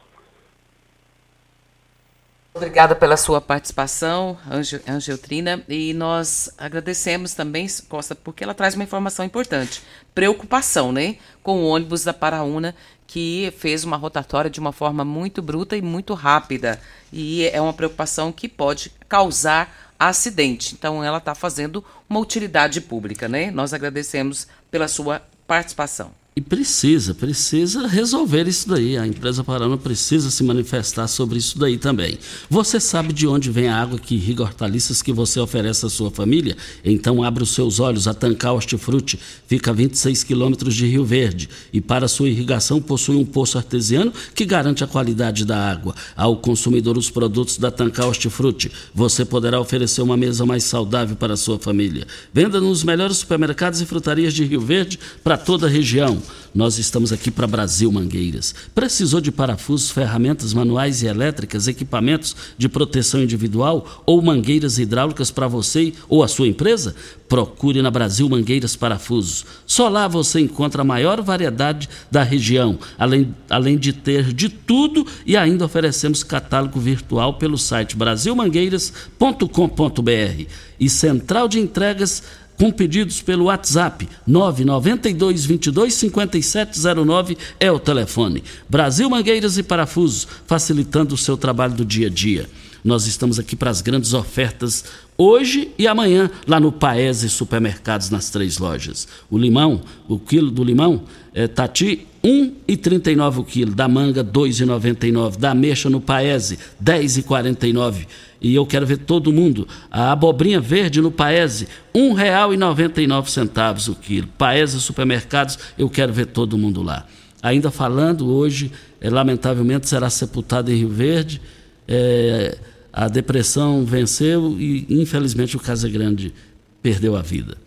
Obrigada 2.55 2.95
pela 2.95 3.17
sua 3.17 3.41
participação, 3.41 4.37
Ange- 4.49 4.81
Angeltrina, 4.87 5.63
e 5.67 5.91
nós 5.93 6.51
agradecemos 6.55 7.33
também, 7.33 7.67
Costa, 7.89 8.13
porque 8.13 8.43
ela 8.43 8.53
traz 8.53 8.75
uma 8.75 8.83
informação 8.83 9.25
importante. 9.25 9.81
Preocupação, 10.13 10.91
né, 10.91 11.17
com 11.41 11.63
o 11.63 11.67
ônibus 11.67 12.03
da 12.03 12.13
Paraúna, 12.13 12.75
que 13.07 13.51
fez 13.57 13.83
uma 13.83 13.97
rotatória 13.97 14.51
de 14.51 14.59
uma 14.59 14.71
forma 14.71 15.03
muito 15.03 15.41
bruta 15.41 15.75
e 15.75 15.81
muito 15.81 16.13
rápida. 16.13 16.79
E 17.11 17.47
é 17.47 17.59
uma 17.59 17.73
preocupação 17.73 18.31
que 18.31 18.47
pode 18.47 18.91
causar 19.09 19.93
acidente. 19.99 20.75
Então, 20.75 21.03
ela 21.03 21.17
está 21.17 21.33
fazendo 21.33 21.83
uma 22.07 22.19
utilidade 22.19 22.81
pública, 22.81 23.27
né? 23.27 23.49
Nós 23.49 23.73
agradecemos 23.73 24.47
pela 24.69 24.87
sua 24.87 25.21
participação. 25.47 26.11
E 26.35 26.41
precisa, 26.41 27.13
precisa 27.13 27.85
resolver 27.85 28.47
isso 28.47 28.67
daí. 28.67 28.97
A 28.97 29.05
empresa 29.05 29.43
Paraná 29.43 29.77
precisa 29.77 30.31
se 30.31 30.43
manifestar 30.43 31.07
sobre 31.07 31.37
isso 31.37 31.59
daí 31.59 31.77
também. 31.77 32.17
Você 32.49 32.79
sabe 32.79 33.13
de 33.13 33.27
onde 33.27 33.51
vem 33.51 33.67
a 33.67 33.79
água 33.79 33.99
que 33.99 34.15
irriga 34.15 34.41
hortaliças 34.41 35.03
que 35.03 35.13
você 35.13 35.39
oferece 35.39 35.85
à 35.85 35.89
sua 35.89 36.09
família? 36.09 36.57
Então 36.83 37.21
abra 37.21 37.43
os 37.43 37.53
seus 37.53 37.79
olhos. 37.79 38.07
A 38.07 38.15
Tancar 38.15 38.55
Hortifruti 38.55 39.19
fica 39.45 39.69
a 39.69 39.73
26 39.75 40.23
quilômetros 40.23 40.73
de 40.73 40.87
Rio 40.87 41.05
Verde 41.05 41.47
e 41.71 41.79
para 41.79 42.07
sua 42.07 42.29
irrigação 42.29 42.81
possui 42.81 43.15
um 43.15 43.25
poço 43.25 43.59
artesiano 43.59 44.11
que 44.33 44.43
garante 44.43 44.83
a 44.83 44.87
qualidade 44.87 45.45
da 45.45 45.69
água. 45.69 45.93
Ao 46.15 46.35
consumidor 46.35 46.97
os 46.97 47.11
produtos 47.11 47.59
da 47.59 47.69
Tancar 47.69 48.07
Hortifruti, 48.07 48.71
você 48.91 49.23
poderá 49.23 49.61
oferecer 49.61 50.01
uma 50.01 50.17
mesa 50.17 50.47
mais 50.47 50.63
saudável 50.63 51.15
para 51.15 51.35
a 51.35 51.37
sua 51.37 51.59
família. 51.59 52.07
Venda 52.33 52.59
nos 52.59 52.83
melhores 52.83 53.17
supermercados 53.17 53.81
e 53.81 53.85
frutarias 53.85 54.33
de 54.33 54.43
Rio 54.43 54.61
Verde 54.61 54.99
para 55.23 55.37
toda 55.37 55.67
a 55.67 55.69
região. 55.69 56.22
Nós 56.53 56.77
estamos 56.77 57.11
aqui 57.11 57.31
para 57.31 57.47
Brasil 57.47 57.91
Mangueiras. 57.91 58.53
Precisou 58.75 59.19
de 59.19 59.31
parafusos, 59.31 59.89
ferramentas 59.89 60.53
manuais 60.53 61.01
e 61.01 61.07
elétricas, 61.07 61.67
equipamentos 61.67 62.35
de 62.57 62.69
proteção 62.69 63.23
individual 63.23 64.03
ou 64.05 64.21
mangueiras 64.21 64.77
hidráulicas 64.77 65.31
para 65.31 65.47
você 65.47 65.93
ou 66.07 66.23
a 66.23 66.27
sua 66.27 66.47
empresa? 66.47 66.95
Procure 67.27 67.81
na 67.81 67.89
Brasil 67.89 68.29
Mangueiras 68.29 68.75
Parafusos. 68.75 69.43
Só 69.65 69.89
lá 69.89 70.07
você 70.07 70.39
encontra 70.39 70.83
a 70.83 70.85
maior 70.85 71.19
variedade 71.21 71.89
da 72.11 72.21
região, 72.21 72.77
além, 72.97 73.33
além 73.49 73.77
de 73.77 73.91
ter 73.91 74.31
de 74.31 74.49
tudo 74.49 75.07
e 75.25 75.35
ainda 75.35 75.65
oferecemos 75.65 76.23
catálogo 76.23 76.79
virtual 76.79 77.33
pelo 77.35 77.57
site 77.57 77.95
brasilmangueiras.com.br 77.95 80.43
e 80.79 80.89
central 80.89 81.47
de 81.47 81.59
entregas 81.59 82.23
com 82.57 82.71
pedidos 82.71 83.21
pelo 83.21 83.45
WhatsApp 83.45 84.07
992 84.25 85.45
22 85.45 85.93
5709 85.93 87.37
é 87.59 87.71
o 87.71 87.79
telefone. 87.79 88.43
Brasil 88.69 89.09
Mangueiras 89.09 89.57
e 89.57 89.63
Parafusos, 89.63 90.27
facilitando 90.45 91.15
o 91.15 91.17
seu 91.17 91.37
trabalho 91.37 91.73
do 91.73 91.85
dia 91.85 92.07
a 92.07 92.09
dia. 92.09 92.49
Nós 92.83 93.07
estamos 93.07 93.39
aqui 93.39 93.55
para 93.55 93.69
as 93.69 93.79
grandes 93.79 94.13
ofertas 94.13 94.83
hoje 95.23 95.71
e 95.77 95.87
amanhã 95.87 96.29
lá 96.47 96.59
no 96.59 96.71
Paese 96.71 97.29
Supermercados 97.29 98.09
nas 98.09 98.29
três 98.29 98.57
lojas. 98.57 99.07
O 99.29 99.37
limão, 99.37 99.81
o 100.07 100.19
quilo 100.19 100.51
do 100.51 100.63
limão, 100.63 101.03
é 101.33 101.47
Tati 101.47 102.07
1,39 102.23 103.39
o 103.39 103.43
quilo, 103.43 103.75
da 103.75 103.87
manga 103.87 104.23
2,99, 104.23 105.37
da 105.37 105.51
ameixa 105.51 105.89
no 105.89 105.99
Paese 105.99 106.57
10,49 106.81 108.07
e 108.43 108.55
eu 108.55 108.65
quero 108.65 108.85
ver 108.85 108.97
todo 108.97 109.31
mundo. 109.31 109.67
A 109.89 110.11
abobrinha 110.11 110.59
verde 110.59 111.01
no 111.01 111.09
Paese, 111.09 111.67
R$ 111.93 112.01
1,99 112.01 113.89
o 113.89 113.95
quilo. 113.95 114.27
Paese 114.37 114.79
Supermercados, 114.79 115.57
eu 115.77 115.89
quero 115.89 116.13
ver 116.13 116.27
todo 116.27 116.57
mundo 116.57 116.81
lá. 116.81 117.05
Ainda 117.41 117.71
falando 117.71 118.27
hoje, 118.27 118.71
é, 119.01 119.09
lamentavelmente 119.09 119.87
será 119.87 120.09
sepultado 120.09 120.71
em 120.71 120.75
Rio 120.75 120.89
Verde. 120.89 121.41
É, 121.87 122.57
a 122.93 123.07
depressão 123.07 123.83
venceu 123.83 124.55
e, 124.59 124.85
infelizmente, 124.87 125.57
o 125.57 125.59
Casa 125.59 125.89
Grande 125.89 126.31
perdeu 126.79 127.15
a 127.15 127.23
vida. 127.23 127.57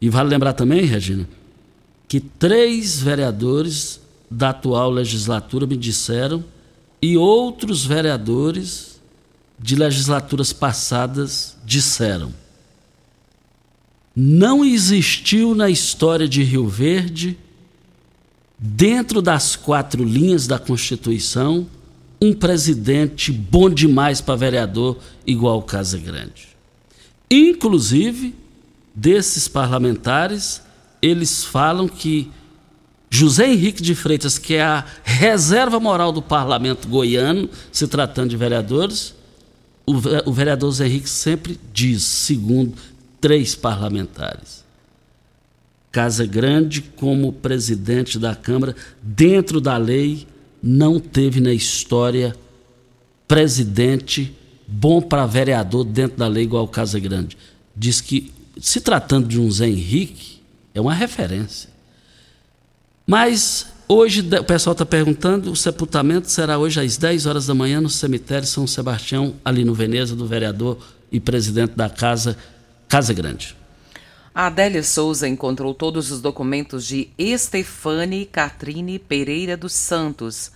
E 0.00 0.08
vale 0.08 0.30
lembrar 0.30 0.54
também, 0.54 0.86
Regina, 0.86 1.28
que 2.08 2.18
três 2.18 2.98
vereadores 2.98 4.00
da 4.30 4.48
atual 4.48 4.90
legislatura 4.90 5.66
me 5.66 5.76
disseram 5.76 6.42
e 7.02 7.18
outros 7.18 7.84
vereadores 7.84 8.98
de 9.58 9.76
legislaturas 9.76 10.54
passadas 10.54 11.56
disseram: 11.66 12.32
não 14.16 14.64
existiu 14.64 15.54
na 15.54 15.68
história 15.68 16.26
de 16.26 16.42
Rio 16.42 16.66
Verde, 16.66 17.38
dentro 18.58 19.20
das 19.20 19.56
quatro 19.56 20.02
linhas 20.02 20.46
da 20.46 20.58
Constituição, 20.58 21.66
um 22.22 22.32
presidente 22.32 23.32
bom 23.32 23.68
demais 23.68 24.20
para 24.20 24.36
vereador 24.36 24.96
igual 25.26 25.58
o 25.58 25.62
Casa 25.62 25.98
Grande. 25.98 26.50
Inclusive, 27.28 28.32
desses 28.94 29.48
parlamentares, 29.48 30.62
eles 31.02 31.42
falam 31.42 31.88
que 31.88 32.30
José 33.10 33.52
Henrique 33.52 33.82
de 33.82 33.96
Freitas, 33.96 34.38
que 34.38 34.54
é 34.54 34.62
a 34.62 34.86
reserva 35.02 35.80
moral 35.80 36.12
do 36.12 36.22
parlamento 36.22 36.86
goiano, 36.86 37.50
se 37.72 37.88
tratando 37.88 38.30
de 38.30 38.36
vereadores, 38.36 39.16
o, 39.84 40.32
vereador 40.32 40.70
Zé 40.70 40.86
Henrique 40.86 41.10
sempre 41.10 41.58
diz, 41.72 42.04
segundo 42.04 42.74
três 43.20 43.56
parlamentares, 43.56 44.64
Casa 45.90 46.24
Grande, 46.24 46.82
como 46.82 47.32
presidente 47.32 48.16
da 48.16 48.36
Câmara, 48.36 48.76
dentro 49.02 49.60
da 49.60 49.76
lei, 49.76 50.24
não 50.62 51.00
teve 51.00 51.40
na 51.40 51.52
história 51.52 52.36
presidente 53.26 54.32
bom 54.66 55.00
para 55.00 55.26
vereador 55.26 55.84
dentro 55.84 56.18
da 56.18 56.28
lei 56.28 56.44
igual 56.44 56.68
Casa 56.68 57.00
Grande. 57.00 57.36
Diz 57.74 58.00
que, 58.00 58.32
se 58.60 58.80
tratando 58.80 59.26
de 59.26 59.40
um 59.40 59.50
Zé 59.50 59.68
Henrique, 59.68 60.40
é 60.74 60.80
uma 60.80 60.94
referência. 60.94 61.70
Mas 63.06 63.72
Hoje 63.94 64.20
o 64.22 64.44
pessoal 64.44 64.72
está 64.72 64.86
perguntando, 64.86 65.52
o 65.52 65.56
sepultamento 65.56 66.30
será 66.30 66.56
hoje 66.56 66.80
às 66.80 66.96
10 66.96 67.26
horas 67.26 67.46
da 67.46 67.54
manhã 67.54 67.78
no 67.78 67.90
cemitério 67.90 68.48
São 68.48 68.66
Sebastião, 68.66 69.34
ali 69.44 69.66
no 69.66 69.74
Veneza, 69.74 70.16
do 70.16 70.26
vereador 70.26 70.78
e 71.10 71.20
presidente 71.20 71.74
da 71.76 71.90
casa, 71.90 72.34
Casa 72.88 73.12
Grande. 73.12 73.54
A 74.34 74.46
Adélia 74.46 74.82
Souza 74.82 75.28
encontrou 75.28 75.74
todos 75.74 76.10
os 76.10 76.22
documentos 76.22 76.86
de 76.86 77.10
Estefane 77.18 78.24
Catrine 78.24 78.98
Pereira 78.98 79.58
dos 79.58 79.74
Santos. 79.74 80.50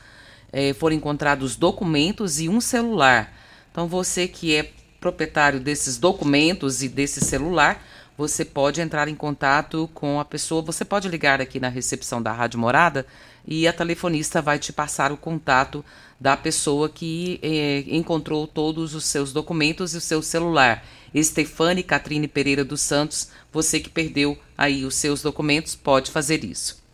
É, 0.51 0.73
foram 0.73 0.97
encontrados 0.97 1.57
documentos 1.57 2.41
e 2.41 2.49
um 2.49 2.59
celular. 2.59 3.31
Então, 3.71 3.87
você 3.87 4.27
que 4.27 4.57
é 4.57 4.71
proprietário 4.99 5.61
desses 5.61 5.99
documentos 5.99 6.83
e 6.83 6.89
desse 6.89 7.21
celular, 7.21 7.85
você 8.17 8.47
pode 8.47 8.81
entrar 8.81 9.09
em 9.09 9.15
contato 9.15 9.91
com 9.93 10.19
a 10.19 10.25
pessoa. 10.25 10.63
Você 10.63 10.83
pode 10.83 11.07
ligar 11.07 11.43
aqui 11.43 11.61
na 11.61 11.69
recepção 11.69 12.23
da 12.23 12.33
Rádio 12.33 12.59
Morada 12.59 13.07
e 13.47 13.69
a 13.69 13.75
telefonista 13.75 14.41
vai 14.41 14.59
te 14.59 14.73
passar 14.73 15.13
o 15.13 15.19
contato 15.19 15.85
da 16.19 16.35
pessoa 16.35 16.89
que 16.89 17.39
eh, 17.43 17.85
encontrou 17.89 18.47
todos 18.47 18.95
os 18.95 19.05
seus 19.05 19.35
documentos 19.35 19.93
e 19.95 19.99
o 19.99 20.01
seu 20.01 20.23
celular. 20.23 20.83
Estefane 21.15 21.83
Catrine 21.83 22.27
Pereira 22.27 22.65
dos 22.65 22.81
Santos, 22.81 23.29
você 23.57 23.81
que 23.81 23.89
perdeu 23.89 24.39
aí 24.57 24.85
os 24.85 24.95
seus 24.95 25.21
documentos, 25.23 25.75
pode 25.75 26.11
fazer 26.11 26.45
isso. 26.45 26.85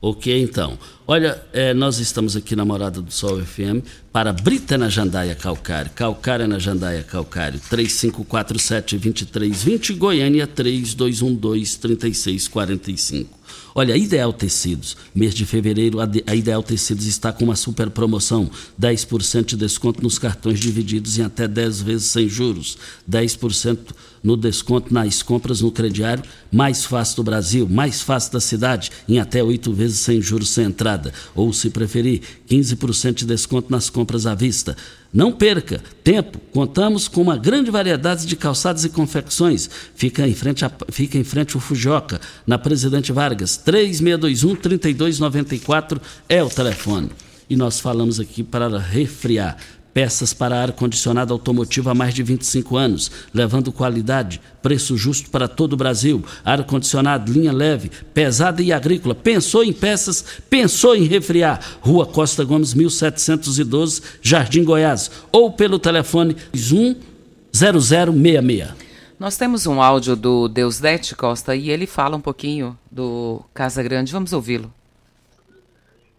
Ok, 0.00 0.40
então. 0.42 0.78
Olha, 1.06 1.42
é, 1.54 1.72
nós 1.72 1.98
estamos 1.98 2.36
aqui 2.36 2.54
na 2.54 2.66
Morada 2.66 3.00
do 3.00 3.10
Sol 3.10 3.42
FM 3.42 3.80
para 4.12 4.30
Brita 4.30 4.76
na 4.76 4.90
Jandaia 4.90 5.34
Calcário. 5.34 5.90
Calcário 5.94 6.46
na 6.46 6.58
Jandaia 6.58 7.02
Calcário. 7.02 7.58
3547-2320, 7.60 9.96
Goiânia 9.96 10.46
3212-3645. 10.46 13.35
Olha, 13.78 13.94
Ideal 13.94 14.32
Tecidos, 14.32 14.96
mês 15.14 15.34
de 15.34 15.44
fevereiro, 15.44 15.98
a 16.00 16.34
Ideal 16.34 16.62
Tecidos 16.62 17.04
está 17.04 17.30
com 17.30 17.44
uma 17.44 17.54
super 17.54 17.90
promoção: 17.90 18.50
10% 18.80 19.44
de 19.44 19.56
desconto 19.58 20.02
nos 20.02 20.18
cartões 20.18 20.58
divididos 20.58 21.18
em 21.18 21.22
até 21.22 21.46
10 21.46 21.82
vezes 21.82 22.06
sem 22.06 22.26
juros, 22.26 22.78
10% 23.06 23.76
no 24.24 24.34
desconto 24.34 24.94
nas 24.94 25.22
compras 25.22 25.60
no 25.60 25.70
crediário 25.70 26.24
mais 26.50 26.86
fácil 26.86 27.16
do 27.16 27.24
Brasil, 27.24 27.68
mais 27.68 28.00
fácil 28.00 28.32
da 28.32 28.40
cidade, 28.40 28.90
em 29.06 29.18
até 29.18 29.42
8 29.42 29.70
vezes 29.74 29.98
sem 29.98 30.22
juros 30.22 30.48
sem 30.48 30.64
entrada, 30.64 31.12
ou 31.34 31.52
se 31.52 31.68
preferir, 31.68 32.22
15% 32.48 33.12
de 33.12 33.26
desconto 33.26 33.70
nas 33.70 33.90
compras 33.90 34.24
à 34.26 34.34
vista. 34.34 34.74
Não 35.16 35.32
perca 35.32 35.80
tempo, 36.04 36.38
contamos 36.52 37.08
com 37.08 37.22
uma 37.22 37.38
grande 37.38 37.70
variedade 37.70 38.26
de 38.26 38.36
calçados 38.36 38.84
e 38.84 38.90
confecções. 38.90 39.70
Fica 39.94 40.28
em 40.28 40.34
frente, 40.34 40.62
a, 40.62 40.70
fica 40.90 41.16
em 41.16 41.24
frente 41.24 41.54
ao 41.54 41.60
Fujoca, 41.62 42.20
na 42.46 42.58
Presidente 42.58 43.12
Vargas, 43.12 43.56
3621 43.56 44.54
3294 44.56 46.02
é 46.28 46.44
o 46.44 46.50
telefone. 46.50 47.08
E 47.48 47.56
nós 47.56 47.80
falamos 47.80 48.20
aqui 48.20 48.42
para 48.42 48.78
refriar 48.78 49.56
peças 49.96 50.34
para 50.34 50.60
ar-condicionado 50.60 51.32
automotivo 51.32 51.88
há 51.88 51.94
mais 51.94 52.12
de 52.12 52.22
25 52.22 52.76
anos, 52.76 53.10
levando 53.32 53.72
qualidade, 53.72 54.42
preço 54.60 54.94
justo 54.94 55.30
para 55.30 55.48
todo 55.48 55.72
o 55.72 55.76
Brasil. 55.76 56.22
Ar-condicionado, 56.44 57.32
linha 57.32 57.50
leve, 57.50 57.90
pesada 58.12 58.62
e 58.62 58.74
agrícola. 58.74 59.14
Pensou 59.14 59.64
em 59.64 59.72
peças, 59.72 60.22
pensou 60.50 60.94
em 60.94 61.04
refriar. 61.04 61.78
Rua 61.80 62.04
Costa 62.04 62.44
Gomes, 62.44 62.74
1712, 62.74 64.02
Jardim 64.20 64.64
Goiás. 64.64 65.10
Ou 65.32 65.50
pelo 65.50 65.78
telefone 65.78 66.36
10066. 66.52 68.74
Nós 69.18 69.38
temos 69.38 69.66
um 69.66 69.80
áudio 69.80 70.14
do 70.14 70.46
Deusdete 70.46 71.16
Costa 71.16 71.56
e 71.56 71.70
ele 71.70 71.86
fala 71.86 72.18
um 72.18 72.20
pouquinho 72.20 72.78
do 72.92 73.40
Casa 73.54 73.82
Grande. 73.82 74.12
Vamos 74.12 74.34
ouvi-lo. 74.34 74.70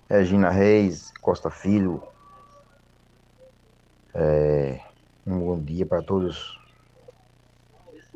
Regina 0.09 0.49
Reis, 0.49 1.13
Costa 1.21 1.51
Filho, 1.51 2.01
é, 4.18 4.80
um 5.28 5.39
bom 5.39 5.61
dia 5.61 5.86
para 5.86 6.01
todos, 6.01 6.59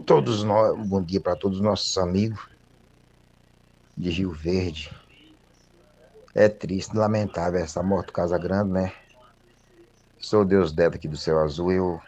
todos 0.03 0.43
nós, 0.43 0.73
um 0.73 0.83
bom 0.83 1.01
dia 1.01 1.21
para 1.21 1.35
todos 1.35 1.59
os 1.59 1.63
nossos 1.63 1.95
amigos 1.95 2.49
de 3.95 4.09
Rio 4.09 4.31
Verde. 4.31 4.89
É 6.33 6.49
triste, 6.49 6.95
lamentável 6.95 7.59
essa 7.59 7.83
morte 7.83 8.07
do 8.07 8.13
Casa 8.13 8.35
Grande, 8.39 8.71
né? 8.71 8.91
Sou 10.19 10.43
Deus 10.43 10.71
deve 10.71 10.95
aqui 10.95 11.07
do 11.07 11.17
céu 11.17 11.37
azul. 11.39 11.71
Eu, 11.71 12.01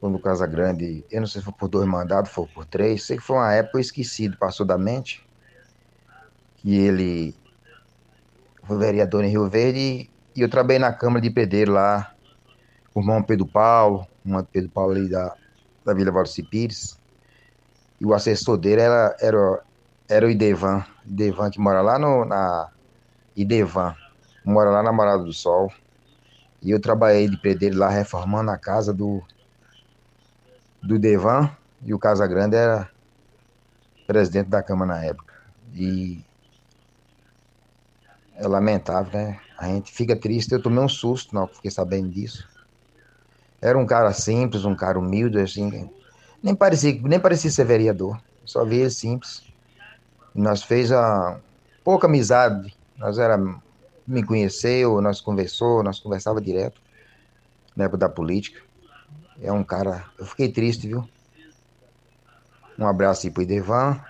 quando 0.00 0.18
Casa 0.18 0.46
Grande, 0.46 1.04
eu 1.10 1.20
não 1.20 1.26
sei 1.26 1.40
se 1.42 1.44
foi 1.44 1.52
por 1.52 1.68
dois 1.68 1.86
mandados, 1.86 2.30
foi 2.30 2.46
por 2.46 2.64
três, 2.64 3.04
sei 3.04 3.18
que 3.18 3.22
foi 3.22 3.36
uma 3.36 3.52
época 3.52 3.80
esquecido, 3.80 4.38
passou 4.38 4.64
da 4.64 4.78
mente, 4.78 5.22
que 6.56 6.74
ele 6.74 7.34
foi 8.62 8.78
vereador 8.78 9.24
em 9.24 9.30
Rio 9.30 9.46
Verde 9.46 10.08
e 10.34 10.40
eu 10.40 10.48
trabalhei 10.48 10.78
na 10.78 10.92
Câmara 10.92 11.20
de 11.20 11.30
Pedreiro 11.30 11.72
lá 11.72 12.15
o 13.00 13.02
irmão 13.02 13.22
Pedro 13.22 13.46
Paulo, 13.46 14.06
irmão 14.24 14.44
Pedro 14.50 14.70
Paulo 14.70 14.92
ali 14.92 15.08
da, 15.08 15.34
da 15.84 15.94
Vila 15.94 16.10
Valci 16.10 16.42
Pires. 16.42 16.98
E 18.00 18.06
o 18.06 18.14
assessor 18.14 18.56
dele 18.56 18.82
era, 18.82 19.16
era 19.20 19.62
era 20.08 20.26
o 20.26 20.30
Idevan. 20.30 20.84
Idevan 21.04 21.50
que 21.50 21.60
mora 21.60 21.82
lá 21.82 21.98
no, 21.98 22.24
na. 22.24 22.70
Idevan, 23.34 23.94
mora 24.44 24.70
lá 24.70 24.82
na 24.82 24.92
Morada 24.92 25.22
do 25.22 25.32
Sol. 25.32 25.70
E 26.62 26.70
eu 26.70 26.80
trabalhei 26.80 27.28
de 27.28 27.36
pedreiro 27.36 27.78
lá 27.78 27.88
reformando 27.88 28.50
a 28.50 28.58
casa 28.58 28.92
do. 28.92 29.22
Do 30.82 30.98
Devan. 30.98 31.50
E 31.82 31.92
o 31.92 31.98
Casa 31.98 32.26
Grande 32.26 32.56
era 32.56 32.90
presidente 34.06 34.48
da 34.48 34.62
Câmara 34.62 34.94
na 34.94 35.04
época. 35.04 35.34
E 35.74 36.24
é 38.34 38.46
lamentável, 38.46 39.12
né? 39.12 39.40
A 39.58 39.66
gente 39.66 39.92
fica 39.92 40.16
triste. 40.16 40.52
Eu 40.52 40.62
tomei 40.62 40.82
um 40.82 40.88
susto 40.88 41.46
que 41.48 41.56
fiquei 41.56 41.70
sabendo 41.70 42.10
disso. 42.10 42.55
Era 43.60 43.78
um 43.78 43.86
cara 43.86 44.12
simples, 44.12 44.64
um 44.64 44.74
cara 44.74 44.98
humilde, 44.98 45.38
assim. 45.38 45.90
Nem 46.42 46.54
parecia, 46.54 47.00
nem 47.02 47.18
parecia 47.18 47.50
ser 47.50 47.64
vereador. 47.64 48.20
Só 48.44 48.64
via 48.64 48.82
ele 48.82 48.90
simples. 48.90 49.42
Nós 50.34 50.62
fez 50.62 50.92
a 50.92 51.40
pouca 51.82 52.06
amizade. 52.06 52.76
Nós 52.96 53.18
era 53.18 53.38
me 54.06 54.22
conheceu, 54.24 55.00
nós 55.00 55.20
conversou, 55.20 55.82
nós 55.82 55.98
conversava 55.98 56.40
direto 56.40 56.80
na 57.74 57.84
época 57.84 57.98
da 57.98 58.08
política. 58.08 58.62
É 59.42 59.52
um 59.52 59.64
cara. 59.64 60.04
Eu 60.18 60.24
fiquei 60.24 60.50
triste, 60.50 60.86
viu? 60.86 61.08
Um 62.78 62.86
abraço 62.86 63.26
aí 63.26 63.32
pro 63.32 63.42
Idevan. 63.42 64.00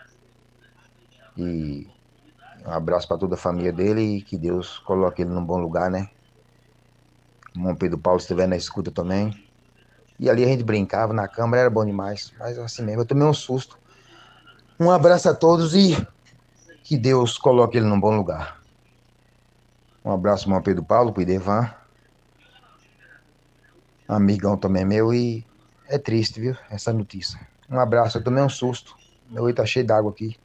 E 1.36 1.86
um 2.66 2.70
abraço 2.70 3.06
para 3.06 3.18
toda 3.18 3.34
a 3.34 3.38
família 3.38 3.72
dele 3.72 4.00
e 4.00 4.22
que 4.22 4.36
Deus 4.36 4.78
coloque 4.80 5.22
ele 5.22 5.30
num 5.30 5.44
bom 5.44 5.58
lugar, 5.58 5.90
né? 5.90 6.10
O 7.56 7.76
Pedro 7.76 7.98
Paulo 7.98 8.20
estiver 8.20 8.46
na 8.46 8.56
escuta 8.56 8.90
também. 8.90 9.32
E 10.18 10.30
ali 10.30 10.44
a 10.44 10.48
gente 10.48 10.62
brincava 10.62 11.12
na 11.12 11.28
câmara, 11.28 11.62
era 11.62 11.70
bom 11.70 11.84
demais. 11.84 12.32
Mas 12.38 12.58
assim 12.58 12.82
mesmo, 12.82 13.02
eu 13.02 13.06
tomei 13.06 13.26
um 13.26 13.34
susto. 13.34 13.78
Um 14.78 14.90
abraço 14.90 15.28
a 15.28 15.34
todos 15.34 15.74
e 15.74 15.96
que 16.82 16.96
Deus 16.96 17.38
coloque 17.38 17.78
ele 17.78 17.86
num 17.86 17.98
bom 17.98 18.16
lugar. 18.16 18.60
Um 20.04 20.12
abraço 20.12 20.48
para 20.48 20.60
Pedro 20.60 20.84
Paulo, 20.84 21.12
para 21.12 21.20
o 21.20 21.22
Idevan. 21.22 21.70
Amigão 24.06 24.56
também 24.56 24.84
meu 24.84 25.12
e 25.12 25.44
é 25.88 25.98
triste, 25.98 26.40
viu? 26.40 26.56
Essa 26.70 26.92
notícia. 26.92 27.40
Um 27.68 27.80
abraço, 27.80 28.18
eu 28.18 28.22
tomei 28.22 28.42
um 28.42 28.48
susto. 28.48 28.94
Meu 29.28 29.44
olho 29.44 29.54
tá 29.54 29.66
cheio 29.66 29.84
d'água 29.84 30.10
aqui. 30.10 30.36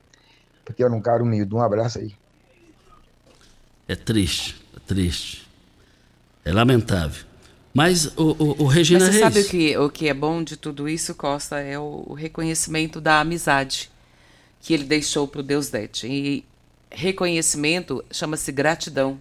Porque 0.65 0.81
eu 0.81 0.87
era 0.87 0.95
um 0.95 1.01
cara 1.01 1.21
humilde. 1.21 1.53
Um 1.53 1.61
abraço 1.61 1.99
aí. 1.99 2.15
É 3.87 3.95
triste, 3.95 4.65
é 4.75 4.79
triste. 4.79 5.50
É 6.43 6.51
lamentável. 6.51 7.25
Mas 7.73 8.07
o, 8.17 8.35
o, 8.37 8.63
o 8.63 8.65
Regina 8.65 8.99
Mas 8.99 9.15
você 9.15 9.21
Reis... 9.21 9.33
sabe 9.33 9.45
o 9.45 9.49
que, 9.49 9.77
o 9.77 9.89
que 9.89 10.07
é 10.09 10.13
bom 10.13 10.43
de 10.43 10.57
tudo 10.57 10.89
isso, 10.89 11.15
Costa? 11.15 11.59
É 11.59 11.79
o, 11.79 12.03
o 12.07 12.13
reconhecimento 12.13 12.99
da 12.99 13.19
amizade 13.21 13.89
que 14.59 14.73
ele 14.73 14.83
deixou 14.83 15.27
para 15.27 15.39
o 15.39 15.43
Deus 15.43 15.69
Dete. 15.69 16.07
E 16.07 16.45
reconhecimento 16.89 18.03
chama-se 18.11 18.51
gratidão. 18.51 19.19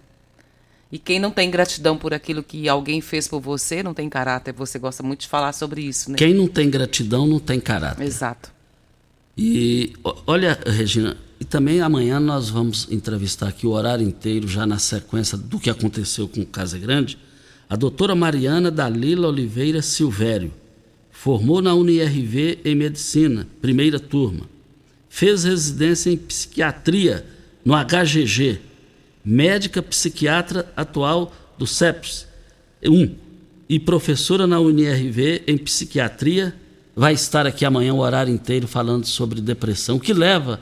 E 0.91 0.99
quem 0.99 1.19
não 1.19 1.31
tem 1.31 1.49
gratidão 1.49 1.97
por 1.97 2.13
aquilo 2.13 2.43
que 2.43 2.67
alguém 2.67 2.99
fez 2.99 3.27
por 3.27 3.39
você, 3.39 3.81
não 3.81 3.93
tem 3.93 4.09
caráter. 4.09 4.53
Você 4.53 4.77
gosta 4.77 5.01
muito 5.01 5.21
de 5.21 5.27
falar 5.29 5.53
sobre 5.53 5.81
isso, 5.81 6.11
né? 6.11 6.17
Quem 6.17 6.33
não 6.33 6.47
tem 6.47 6.69
gratidão 6.69 7.25
não 7.25 7.39
tem 7.39 7.61
caráter. 7.61 8.03
Exato. 8.03 8.51
E 9.37 9.93
olha, 10.27 10.59
Regina, 10.65 11.17
e 11.41 11.43
também 11.43 11.81
amanhã 11.81 12.19
nós 12.19 12.51
vamos 12.51 12.87
entrevistar 12.91 13.47
aqui 13.47 13.65
o 13.65 13.71
horário 13.71 14.07
inteiro, 14.07 14.47
já 14.47 14.63
na 14.63 14.77
sequência 14.77 15.35
do 15.35 15.59
que 15.59 15.71
aconteceu 15.71 16.27
com 16.27 16.41
o 16.41 16.45
Casa 16.45 16.77
Grande, 16.77 17.17
a 17.67 17.75
doutora 17.75 18.13
Mariana 18.13 18.69
Dalila 18.69 19.27
Oliveira 19.27 19.81
Silvério. 19.81 20.53
Formou 21.09 21.59
na 21.59 21.73
UniRV 21.73 22.59
em 22.63 22.75
Medicina, 22.75 23.47
primeira 23.59 23.99
turma. 23.99 24.47
Fez 25.09 25.43
residência 25.43 26.11
em 26.11 26.17
Psiquiatria 26.17 27.25
no 27.65 27.73
HGG, 27.73 28.59
médica 29.25 29.81
psiquiatra 29.81 30.71
atual 30.77 31.33
do 31.57 31.65
CEPS 31.65 32.27
1 32.85 33.15
e 33.67 33.79
professora 33.79 34.45
na 34.45 34.59
UniRV 34.59 35.41
em 35.47 35.57
psiquiatria, 35.57 36.53
vai 36.95 37.13
estar 37.13 37.47
aqui 37.47 37.65
amanhã 37.65 37.95
o 37.95 37.99
horário 37.99 38.31
inteiro 38.31 38.67
falando 38.67 39.05
sobre 39.07 39.41
depressão, 39.41 39.95
o 39.95 39.99
que 39.99 40.13
leva 40.13 40.59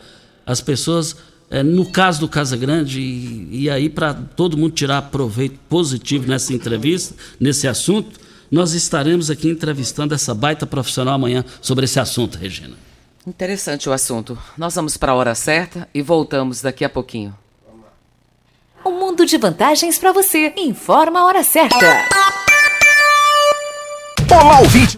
as 0.50 0.62
pessoas, 0.62 1.16
é, 1.52 1.62
no 1.62 1.86
caso 1.86 2.22
do 2.22 2.28
Casa 2.28 2.58
Grande, 2.58 3.00
e, 3.00 3.50
e 3.52 3.70
aí 3.70 3.88
para 3.88 4.16
todo 4.16 4.58
mundo 4.58 4.72
tirar 4.72 5.04
proveito 5.04 5.60
positivo 5.70 6.28
nessa 6.28 6.52
entrevista, 6.52 7.14
nesse 7.40 7.68
assunto, 7.68 8.20
nós 8.50 8.74
estaremos 8.74 9.30
aqui 9.30 9.48
entrevistando 9.48 10.16
essa 10.16 10.34
baita 10.34 10.66
profissional 10.66 11.14
amanhã 11.14 11.46
sobre 11.62 11.86
esse 11.86 12.00
assunto, 12.00 12.36
Regina. 12.40 12.76
Interessante 13.28 13.88
o 13.88 13.94
assunto. 13.94 14.36
Nós 14.58 14.74
vamos 14.74 14.98
para 14.98 15.12
a 15.12 15.16
hora 15.16 15.36
certa 15.36 15.88
e 15.94 16.02
voltamos 16.02 16.64
daqui 16.64 16.84
a 16.84 16.90
pouquinho. 16.90 17.38
Um 18.84 19.00
mundo 19.00 19.24
de 19.24 19.38
vantagens 19.38 20.00
para 20.00 20.12
você. 20.12 20.52
Informa 20.58 21.20
a 21.20 21.26
hora 21.26 21.44
certa. 21.44 21.76
Olá, 24.32 24.62
ouvinte. 24.62 24.98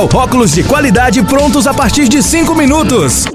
óculos 0.05 0.51
de 0.51 0.63
qualidade 0.63 1.21
prontos 1.23 1.67
a 1.67 1.73
partir 1.73 2.07
de 2.07 2.23
5 2.23 2.55
minutos. 2.55 3.25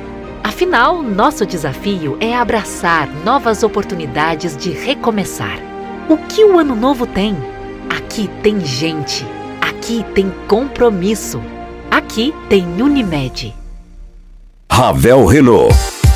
Afinal, 0.45 1.03
nosso 1.03 1.47
desafio 1.47 2.19
é 2.21 2.37
abraçar 2.37 3.09
novas 3.25 3.63
oportunidades 3.63 4.55
de 4.55 4.69
recomeçar. 4.71 5.59
O 6.07 6.19
que 6.19 6.45
o 6.45 6.59
ano 6.59 6.77
novo 6.77 7.07
tem? 7.07 7.35
Aqui 7.89 8.29
tem 8.43 8.61
gente. 8.61 9.25
Aqui 9.59 10.05
tem 10.15 10.31
compromisso. 10.47 11.41
Aqui 11.91 12.35
tem 12.51 12.63
Unimed. 12.83 13.55
Ravel 14.71 15.25
Renault. 15.25 15.75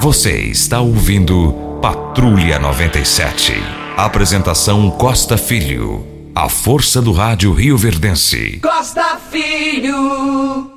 Você 0.00 0.38
está 0.50 0.80
ouvindo 0.80 1.78
Patrulha 1.80 2.58
97. 2.58 3.52
Apresentação 3.96 4.90
Costa 4.90 5.38
Filho. 5.38 6.04
A 6.34 6.48
força 6.48 7.00
do 7.00 7.12
rádio 7.12 7.52
Rio 7.52 7.76
Verdense. 7.76 8.60
Costa 8.60 9.16
Filho. 9.30 10.70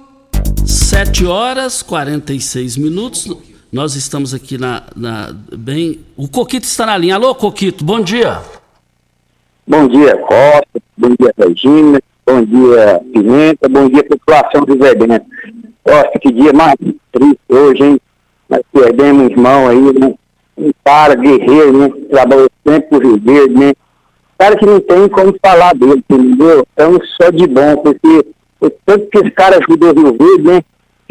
7 0.65 1.25
horas 1.25 1.81
46 1.81 2.77
minutos. 2.77 3.35
Nós 3.71 3.95
estamos 3.95 4.33
aqui 4.33 4.57
na, 4.57 4.83
na, 4.95 5.33
bem. 5.57 5.99
O 6.15 6.27
Coquito 6.27 6.65
está 6.65 6.85
na 6.85 6.97
linha. 6.97 7.15
Alô, 7.15 7.35
Coquito, 7.35 7.83
bom 7.83 7.99
dia. 7.99 8.39
Bom 9.67 9.87
dia, 9.87 10.15
Costa. 10.17 10.81
Bom 10.97 11.09
dia, 11.19 11.33
Regina. 11.37 11.99
Bom 12.25 12.43
dia, 12.43 13.01
Pimenta. 13.13 13.67
Bom 13.67 13.89
dia, 13.89 14.03
população 14.03 14.61
do 14.61 14.77
Zé 14.77 14.93
Costa, 15.83 16.19
que 16.19 16.31
dia 16.31 16.53
mais 16.53 16.75
triste 17.11 17.39
hoje, 17.49 17.83
hein? 17.83 18.01
Nós 18.49 18.61
perdemos 18.71 19.31
irmão 19.31 19.67
aí, 19.67 19.81
né? 19.81 20.13
Um 20.57 20.71
cara 20.83 21.15
guerreiro, 21.15 21.77
né? 21.77 21.89
Trabalhou 22.09 22.49
sempre 22.65 22.89
por 22.89 23.03
Rio 23.03 23.19
Verde, 23.19 23.53
né? 23.53 23.73
Cara 24.37 24.55
que 24.55 24.65
não 24.65 24.79
tem 24.79 25.09
como 25.09 25.35
falar 25.43 25.73
dele, 25.75 26.03
entendeu? 26.09 26.65
É 26.75 26.87
um 26.87 26.99
só 27.19 27.29
de 27.29 27.47
bom, 27.47 27.77
porque 27.77 28.25
o 28.59 28.69
tanto 28.69 29.07
que 29.07 29.17
esse 29.17 29.31
cara 29.31 29.57
ajudou 29.57 29.93
Rio 29.93 30.17
Verde, 30.17 30.43
né? 30.43 30.61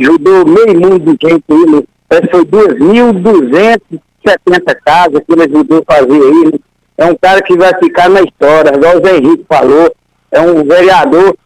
Ajudou 0.01 0.47
meio 0.47 0.81
mundo 0.81 0.99
de 1.01 1.29
gente 1.29 1.45
aí, 1.49 1.67
né? 1.71 1.83
Parece 2.09 2.29
que 2.29 2.37
foi 2.37 2.45
2.270 2.45 4.01
casas 4.85 5.23
que 5.27 5.33
ele 5.33 5.43
ajudou 5.43 5.85
a 5.87 5.95
fazer 5.95 6.23
aí, 6.23 6.45
né? 6.47 6.59
É 6.99 7.05
um 7.05 7.17
cara 7.17 7.43
que 7.43 7.57
vai 7.57 7.73
ficar 7.79 8.09
na 8.09 8.23
história, 8.23 8.75
igual 8.75 8.97
o 8.97 9.07
Zé 9.07 9.19
Henrique 9.19 9.45
falou. 9.49 9.95
É 10.33 10.41
um 10.41 10.65
vereador 10.65 11.37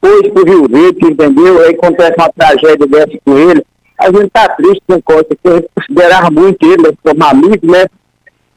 pôs 0.00 0.28
pro 0.28 0.44
Rio 0.44 0.68
Verde, 0.68 1.06
entendeu? 1.06 1.62
Aí 1.62 1.74
acontece 1.74 2.14
uma 2.16 2.32
tragédia 2.32 2.86
dessa 2.86 3.18
com 3.24 3.36
ele. 3.36 3.64
A 3.98 4.06
gente 4.06 4.30
tá 4.30 4.48
triste 4.50 4.82
com 4.86 5.00
Costa, 5.02 5.24
porque 5.24 5.48
a 5.48 5.54
gente 5.54 5.68
considerava 5.74 6.30
muito 6.30 6.64
ele, 6.66 6.82
né, 6.82 6.90
como 7.02 7.24
amigo, 7.24 7.70
né? 7.70 7.86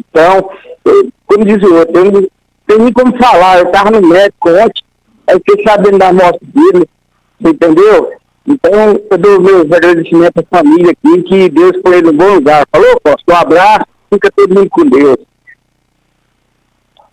Então, 0.10 0.52
eu, 0.86 1.10
como 1.26 1.46
diz 1.46 1.64
o 1.64 1.76
outro, 1.76 1.98
eu 1.98 2.12
não 2.12 2.28
tenho 2.68 2.84
nem 2.84 2.94
como 2.94 3.18
falar. 3.18 3.60
Eu 3.60 3.72
tava 3.72 3.92
no 3.92 4.08
médico 4.08 4.50
ontem, 4.50 4.84
aí 5.28 5.36
fiquei 5.36 5.64
sabendo 5.64 5.98
da 5.98 6.12
morte 6.12 6.40
dele, 6.44 6.88
entendeu? 7.40 8.14
Então, 8.48 8.72
eu 9.12 9.18
dou 9.18 9.42
meus 9.42 9.72
agradecimentos 9.72 10.44
à 10.44 10.58
família 10.58 10.92
aqui, 10.92 11.24
que 11.24 11.50
Deus 11.50 11.78
foi 11.86 11.98
ele 11.98 12.08
no 12.08 12.14
bom 12.14 12.34
lugar. 12.36 12.66
Falou, 12.72 13.00
Costa? 13.04 13.32
Um 13.32 13.36
abraço, 13.36 13.86
fica 14.12 14.32
todo 14.32 14.56
mundo 14.56 14.70
com 14.70 14.86
Deus. 14.86 15.18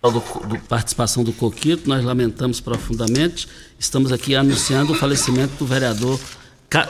Do, 0.03 0.11
do, 0.47 0.59
participação 0.69 1.25
do 1.25 1.33
Coquito, 1.33 1.89
nós 1.89 2.05
lamentamos 2.05 2.61
profundamente. 2.61 3.49
Estamos 3.79 4.13
aqui 4.13 4.37
anunciando 4.37 4.93
o 4.93 4.95
falecimento 4.95 5.55
do 5.59 5.67
vereador, 5.67 6.19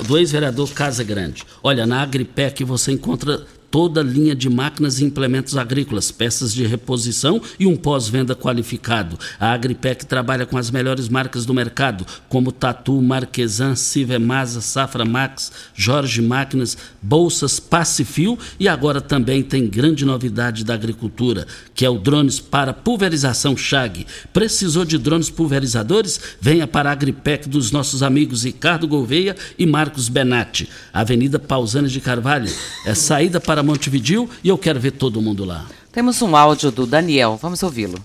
do 0.07 0.19
ex-vereador 0.19 0.71
Casa 0.73 1.05
Grande. 1.05 1.45
Olha, 1.63 1.87
na 1.87 2.03
Agripec 2.03 2.65
você 2.65 2.93
encontra 2.93 3.47
toda 3.77 4.03
linha 4.03 4.35
de 4.35 4.49
máquinas 4.49 5.01
e 5.01 5.05
implementos 5.05 5.55
agrícolas, 5.55 6.11
peças 6.11 6.55
de 6.55 6.67
reposição 6.67 7.43
e 7.61 7.67
um 7.67 7.77
pós-venda 7.77 8.35
qualificado. 8.35 9.19
A 9.39 9.53
Agripec 9.53 10.07
trabalha 10.07 10.47
com 10.47 10.57
as 10.57 10.71
melhores 10.71 11.11
marcas 11.11 11.45
do 11.45 11.53
mercado, 11.53 12.07
como 12.27 12.51
Tatu, 12.51 13.03
Marquesan, 13.03 13.75
Sivemasa, 13.75 14.63
Safra 14.63 15.05
Max, 15.05 15.53
Jorge 15.75 16.23
Máquinas, 16.23 16.75
Bolsas, 17.03 17.61
Pacifil 17.61 18.39
e 18.59 18.67
agora 18.67 18.99
também 18.99 19.43
tem 19.43 19.69
grande 19.69 20.07
novidade 20.07 20.65
da 20.65 20.73
agricultura, 20.73 21.47
que 21.75 21.85
é 21.85 21.91
o 21.91 21.99
drones 21.99 22.41
para 22.41 22.73
pulverização 22.73 23.55
Chag. 23.55 24.07
Precisou 24.33 24.87
de 24.87 24.97
drones 24.97 25.29
pulverizadores? 25.29 26.19
Venha 26.41 26.67
para 26.67 26.89
a 26.89 26.93
Agripec 26.93 27.47
dos 27.47 27.71
nossos 27.73 28.03
amigos 28.03 28.45
Ricardo 28.45 28.89
Gouveia 28.89 29.37
e 29.59 29.67
Marcos 29.67 30.09
Benatti. 30.09 30.67
Avenida 30.95 31.39
Pausanes 31.39 31.93
de 31.93 32.01
Carvalho. 32.01 32.51
É 32.87 32.95
saída 32.95 33.39
para 33.39 33.66
Montevidil 33.67 34.31
e 34.43 34.49
eu 34.49 34.57
quero 34.57 34.81
ver 34.81 34.93
todo 34.93 35.21
mundo 35.21 35.45
lá. 35.45 35.67
Temos 35.93 36.23
um 36.23 36.37
áudio 36.37 36.71
do 36.71 36.87
Daniel, 36.87 37.39
vamos 37.41 37.63
ouvi-lo. 37.63 37.99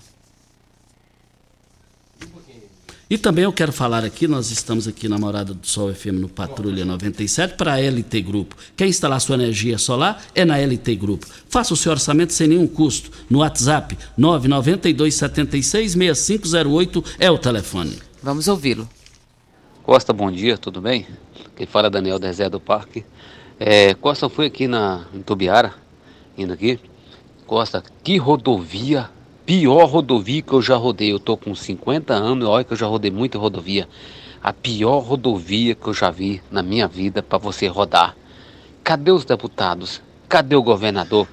E 3.12 3.18
também 3.18 3.43
eu 3.43 3.51
quero 3.51 3.74
falar 3.74 4.05
aqui, 4.05 4.26
nós 4.26 4.51
estamos 4.51 4.88
aqui 4.88 5.09
na 5.09 5.18
Morada 5.18 5.53
do 5.53 5.68
Sol 5.68 5.93
FM 5.93 6.14
no 6.14 6.30
Patrulha 6.30 6.86
97 6.86 7.55
para 7.55 7.74
a 7.74 7.78
LT 7.78 8.22
Grupo. 8.22 8.55
Quer 8.74 8.88
instalar 8.88 9.20
sua 9.20 9.36
energia 9.36 9.78
solar? 9.78 10.24
É 10.34 10.45
na 10.45 10.57
LT 10.57 10.95
Grupo. 10.95 11.28
Faça 11.49 11.74
o 11.74 11.76
seu 11.78 11.91
orçamento 11.91 12.32
sem 12.32 12.47
nenhum 12.47 12.66
custo. 12.66 13.12
No 13.30 13.39
WhatsApp 13.39 13.97
992 14.18 15.14
76 15.14 15.91
6508 15.91 17.03
é 17.20 17.30
o 17.30 17.38
telefone. 17.38 17.99
Vamos 18.24 18.47
ouvi-lo. 18.47 18.88
Costa, 19.84 20.14
bom 20.14 20.32
dia, 20.32 20.57
tudo 20.57 20.80
bem? 20.80 21.05
Quem 21.57 21.68
fala 21.68 21.88
é 21.88 21.89
Daniel 21.89 22.18
Dezé 22.18 22.49
do 22.49 22.62
Parque. 22.62 23.03
É, 23.64 23.93
Costa, 23.93 24.28
foi 24.28 24.47
aqui 24.47 24.68
na, 24.68 25.05
em 25.14 25.22
Tubiara, 25.22 25.76
indo 26.36 26.51
aqui. 26.51 26.80
Costa, 27.45 27.84
que 28.03 28.18
rodovia, 28.18 29.07
pior 29.45 29.86
rodovia 29.86 30.41
que 30.41 30.51
eu 30.51 30.64
já 30.64 30.76
rodei. 30.76 31.14
Eu 31.14 31.20
tô 31.20 31.38
com 31.38 31.53
50 31.53 32.12
anos, 32.12 32.47
olha 32.47 32.64
que 32.64 32.74
eu 32.74 32.78
já 32.78 32.88
rodei 32.88 33.12
muita 33.12 33.38
rodovia. 33.38 33.88
A 34.41 34.51
pior 34.51 34.97
rodovia 35.01 35.76
que 35.76 35.86
eu 35.86 35.93
já 35.93 36.09
vi 36.09 36.41
na 36.49 36.64
minha 36.64 36.88
vida 36.88 37.22
para 37.22 37.38
você 37.38 37.68
rodar. 37.68 38.18
Cadê 38.84 39.12
os 39.12 39.26
deputados? 39.26 40.01
Cadê 40.28 40.55
o 40.55 40.64
governador? 40.64 41.28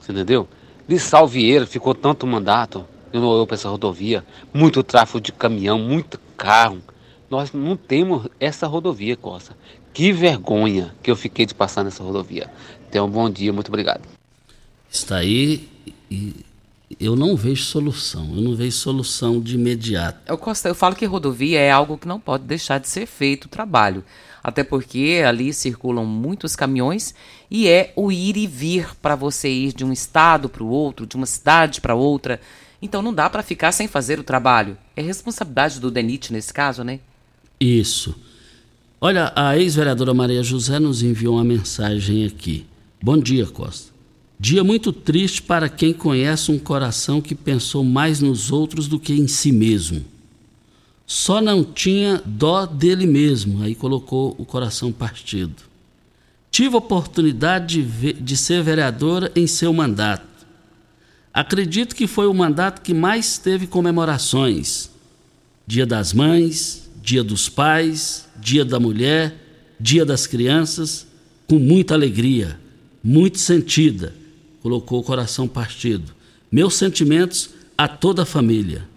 Você 0.00 0.10
entendeu? 0.10 0.48
De 0.88 0.98
Salvieira 0.98 1.64
ficou 1.64 1.94
tanto 1.94 2.26
mandato, 2.26 2.84
eu 3.12 3.20
não 3.20 3.28
olhou 3.28 3.46
para 3.46 3.54
essa 3.54 3.68
rodovia. 3.68 4.24
Muito 4.52 4.82
tráfego 4.82 5.20
de 5.20 5.30
caminhão, 5.30 5.78
muito 5.78 6.18
carro. 6.36 6.82
Nós 7.30 7.52
não 7.52 7.76
temos 7.76 8.26
essa 8.40 8.66
rodovia, 8.66 9.16
Costa. 9.16 9.56
Que 9.92 10.12
vergonha 10.12 10.94
que 11.02 11.10
eu 11.10 11.16
fiquei 11.16 11.44
de 11.44 11.54
passar 11.54 11.84
nessa 11.84 12.02
rodovia. 12.02 12.50
Tenha 12.90 13.04
um 13.04 13.10
bom 13.10 13.28
dia, 13.28 13.52
muito 13.52 13.68
obrigado. 13.68 14.02
Está 14.90 15.16
aí 15.16 15.68
e 16.10 16.44
eu 17.00 17.16
não 17.16 17.36
vejo 17.36 17.62
solução. 17.64 18.32
Eu 18.34 18.42
não 18.42 18.54
vejo 18.54 18.76
solução 18.76 19.40
de 19.40 19.54
imediato. 19.54 20.20
Eu, 20.26 20.38
Costa, 20.38 20.68
eu 20.68 20.74
falo 20.74 20.94
que 20.94 21.04
rodovia 21.04 21.58
é 21.58 21.70
algo 21.70 21.98
que 21.98 22.08
não 22.08 22.20
pode 22.20 22.44
deixar 22.44 22.78
de 22.78 22.88
ser 22.88 23.06
feito 23.06 23.46
o 23.46 23.48
trabalho. 23.48 24.04
Até 24.42 24.64
porque 24.64 25.22
ali 25.26 25.52
circulam 25.52 26.04
muitos 26.04 26.56
caminhões 26.56 27.14
e 27.50 27.68
é 27.68 27.92
o 27.94 28.10
ir 28.10 28.36
e 28.36 28.46
vir 28.46 28.94
para 29.00 29.14
você 29.14 29.48
ir 29.48 29.72
de 29.72 29.84
um 29.84 29.92
estado 29.92 30.48
para 30.48 30.64
o 30.64 30.68
outro, 30.68 31.06
de 31.06 31.16
uma 31.16 31.26
cidade 31.26 31.80
para 31.80 31.94
outra. 31.94 32.40
Então 32.80 33.00
não 33.00 33.14
dá 33.14 33.30
para 33.30 33.42
ficar 33.42 33.70
sem 33.72 33.86
fazer 33.86 34.18
o 34.18 34.24
trabalho. 34.24 34.76
É 34.96 35.02
responsabilidade 35.02 35.78
do 35.78 35.90
DENIT 35.90 36.32
nesse 36.32 36.52
caso, 36.52 36.82
né? 36.82 36.98
Isso. 37.60 38.16
Olha, 39.04 39.32
a 39.34 39.58
ex-vereadora 39.58 40.14
Maria 40.14 40.44
José 40.44 40.78
nos 40.78 41.02
enviou 41.02 41.34
uma 41.34 41.42
mensagem 41.42 42.24
aqui. 42.24 42.64
Bom 43.02 43.18
dia, 43.18 43.44
Costa. 43.46 43.90
Dia 44.38 44.62
muito 44.62 44.92
triste 44.92 45.42
para 45.42 45.68
quem 45.68 45.92
conhece 45.92 46.52
um 46.52 46.58
coração 46.58 47.20
que 47.20 47.34
pensou 47.34 47.82
mais 47.82 48.20
nos 48.20 48.52
outros 48.52 48.86
do 48.86 49.00
que 49.00 49.12
em 49.12 49.26
si 49.26 49.50
mesmo. 49.50 50.04
Só 51.04 51.40
não 51.40 51.64
tinha 51.64 52.22
dó 52.24 52.64
dele 52.64 53.04
mesmo, 53.04 53.64
aí 53.64 53.74
colocou 53.74 54.36
o 54.38 54.44
coração 54.44 54.92
partido. 54.92 55.64
Tive 56.48 56.76
a 56.76 56.78
oportunidade 56.78 57.74
de, 57.74 57.82
ver, 57.82 58.12
de 58.12 58.36
ser 58.36 58.62
vereadora 58.62 59.32
em 59.34 59.48
seu 59.48 59.72
mandato. 59.72 60.46
Acredito 61.34 61.96
que 61.96 62.06
foi 62.06 62.28
o 62.28 62.34
mandato 62.34 62.80
que 62.80 62.94
mais 62.94 63.36
teve 63.36 63.66
comemorações. 63.66 64.90
Dia 65.66 65.84
das 65.84 66.12
Mães, 66.12 66.81
Dia 67.02 67.24
dos 67.24 67.48
Pais, 67.48 68.28
Dia 68.40 68.64
da 68.64 68.78
Mulher, 68.78 69.34
Dia 69.78 70.06
das 70.06 70.26
Crianças, 70.26 71.04
com 71.48 71.58
muita 71.58 71.94
alegria, 71.94 72.58
muito 73.02 73.38
sentida. 73.38 74.14
Colocou 74.62 75.00
o 75.00 75.02
coração 75.02 75.48
partido. 75.48 76.12
Meus 76.50 76.76
sentimentos 76.76 77.50
a 77.76 77.88
toda 77.88 78.22
a 78.22 78.26
família. 78.26 78.88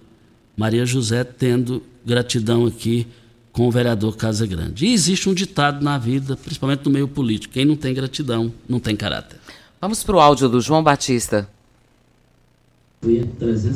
Maria 0.56 0.86
José 0.86 1.24
tendo 1.24 1.82
gratidão 2.06 2.68
aqui 2.68 3.08
com 3.52 3.68
o 3.68 3.72
vereador 3.72 4.16
Casa 4.16 4.46
Grande. 4.46 4.86
E 4.86 4.94
existe 4.94 5.28
um 5.28 5.34
ditado 5.34 5.84
na 5.84 5.98
vida, 5.98 6.38
principalmente 6.38 6.86
no 6.86 6.92
meio 6.92 7.08
político: 7.08 7.54
quem 7.56 7.66
não 7.66 7.76
tem 7.76 7.94
gratidão 7.94 8.54
não 8.70 8.80
tem 8.80 8.96
caráter. 8.96 9.40
Vamos 9.82 10.04
para 10.04 10.16
o 10.16 10.20
áudio 10.20 10.48
do 10.48 10.62
João 10.62 10.84
Batista. 10.84 11.50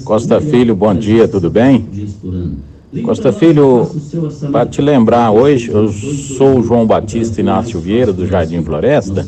Costa 0.04 0.40
Filho, 0.40 0.76
bom 0.76 0.94
dia, 0.94 1.28
tudo 1.28 1.50
bem? 1.50 1.88
Costa 3.04 3.32
Filho, 3.32 3.88
para 4.52 4.66
te 4.66 4.82
lembrar, 4.82 5.30
hoje 5.30 5.70
eu 5.70 5.90
sou 5.90 6.58
o 6.60 6.64
João 6.64 6.88
Batista 6.88 7.40
Inácio 7.40 7.80
Vieira, 7.80 8.12
do 8.12 8.26
Jardim 8.26 8.64
Floresta. 8.64 9.28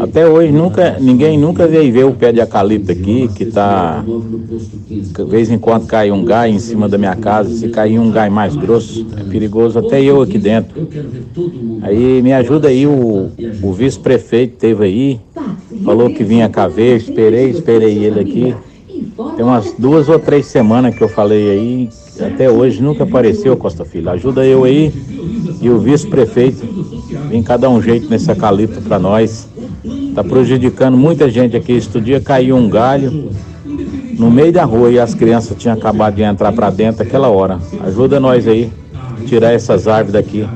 Até 0.00 0.26
hoje 0.26 0.50
nunca, 0.50 0.96
ninguém 0.98 1.38
nunca 1.38 1.66
veio 1.66 1.92
ver 1.92 2.06
o 2.06 2.14
pé 2.14 2.32
de 2.32 2.40
acalipto 2.40 2.90
aqui, 2.90 3.28
que 3.28 3.44
está. 3.44 4.02
De 4.88 5.24
vez 5.24 5.50
em 5.50 5.58
quando 5.58 5.86
cai 5.86 6.10
um 6.10 6.24
gai 6.24 6.50
em 6.50 6.58
cima 6.58 6.88
da 6.88 6.96
minha 6.96 7.14
casa. 7.14 7.54
Se 7.54 7.68
cair 7.68 7.98
um 7.98 8.10
gai 8.10 8.30
mais 8.30 8.56
grosso, 8.56 9.06
é 9.18 9.22
perigoso 9.24 9.78
até 9.78 10.02
eu 10.02 10.22
aqui 10.22 10.38
dentro. 10.38 10.88
Aí 11.82 12.22
me 12.22 12.32
ajuda 12.32 12.68
aí, 12.68 12.86
o, 12.86 13.30
o 13.62 13.72
vice-prefeito 13.72 14.56
teve 14.56 14.84
aí, 14.84 15.20
falou 15.84 16.08
que 16.08 16.24
vinha 16.24 16.48
cá 16.48 16.68
ver, 16.68 16.96
esperei, 16.96 17.50
esperei 17.50 18.02
ele 18.02 18.18
aqui. 18.18 18.54
Tem 19.36 19.44
umas 19.44 19.74
duas 19.78 20.08
ou 20.08 20.18
três 20.18 20.46
semanas 20.46 20.94
que 20.94 21.02
eu 21.02 21.08
falei 21.08 21.50
aí, 21.50 21.88
até 22.26 22.50
hoje 22.50 22.82
nunca 22.82 23.04
apareceu, 23.04 23.56
Costa 23.56 23.84
Filho. 23.84 24.10
Ajuda 24.10 24.44
eu 24.44 24.64
aí 24.64 24.92
e 25.60 25.68
o 25.70 25.78
vice-prefeito. 25.78 26.66
Vem 27.28 27.42
cada 27.42 27.68
um 27.68 27.80
jeito 27.80 28.08
nesse 28.08 28.30
acalipto 28.30 28.80
para 28.80 28.98
nós. 28.98 29.48
Tá 30.14 30.22
prejudicando 30.22 30.96
muita 30.96 31.30
gente 31.30 31.56
aqui. 31.56 31.72
Este 31.72 32.00
dia 32.00 32.20
caiu 32.20 32.56
um 32.56 32.68
galho 32.68 33.30
no 34.18 34.30
meio 34.30 34.52
da 34.52 34.64
rua 34.64 34.90
e 34.90 34.98
as 34.98 35.14
crianças 35.14 35.56
tinham 35.58 35.74
acabado 35.74 36.14
de 36.14 36.22
entrar 36.22 36.52
para 36.52 36.70
dentro 36.70 37.02
aquela 37.02 37.28
hora. 37.28 37.58
Ajuda 37.84 38.20
nós 38.20 38.46
aí, 38.46 38.72
tirar 39.26 39.52
essas 39.52 39.88
árvores 39.88 40.12
daqui. 40.12 40.46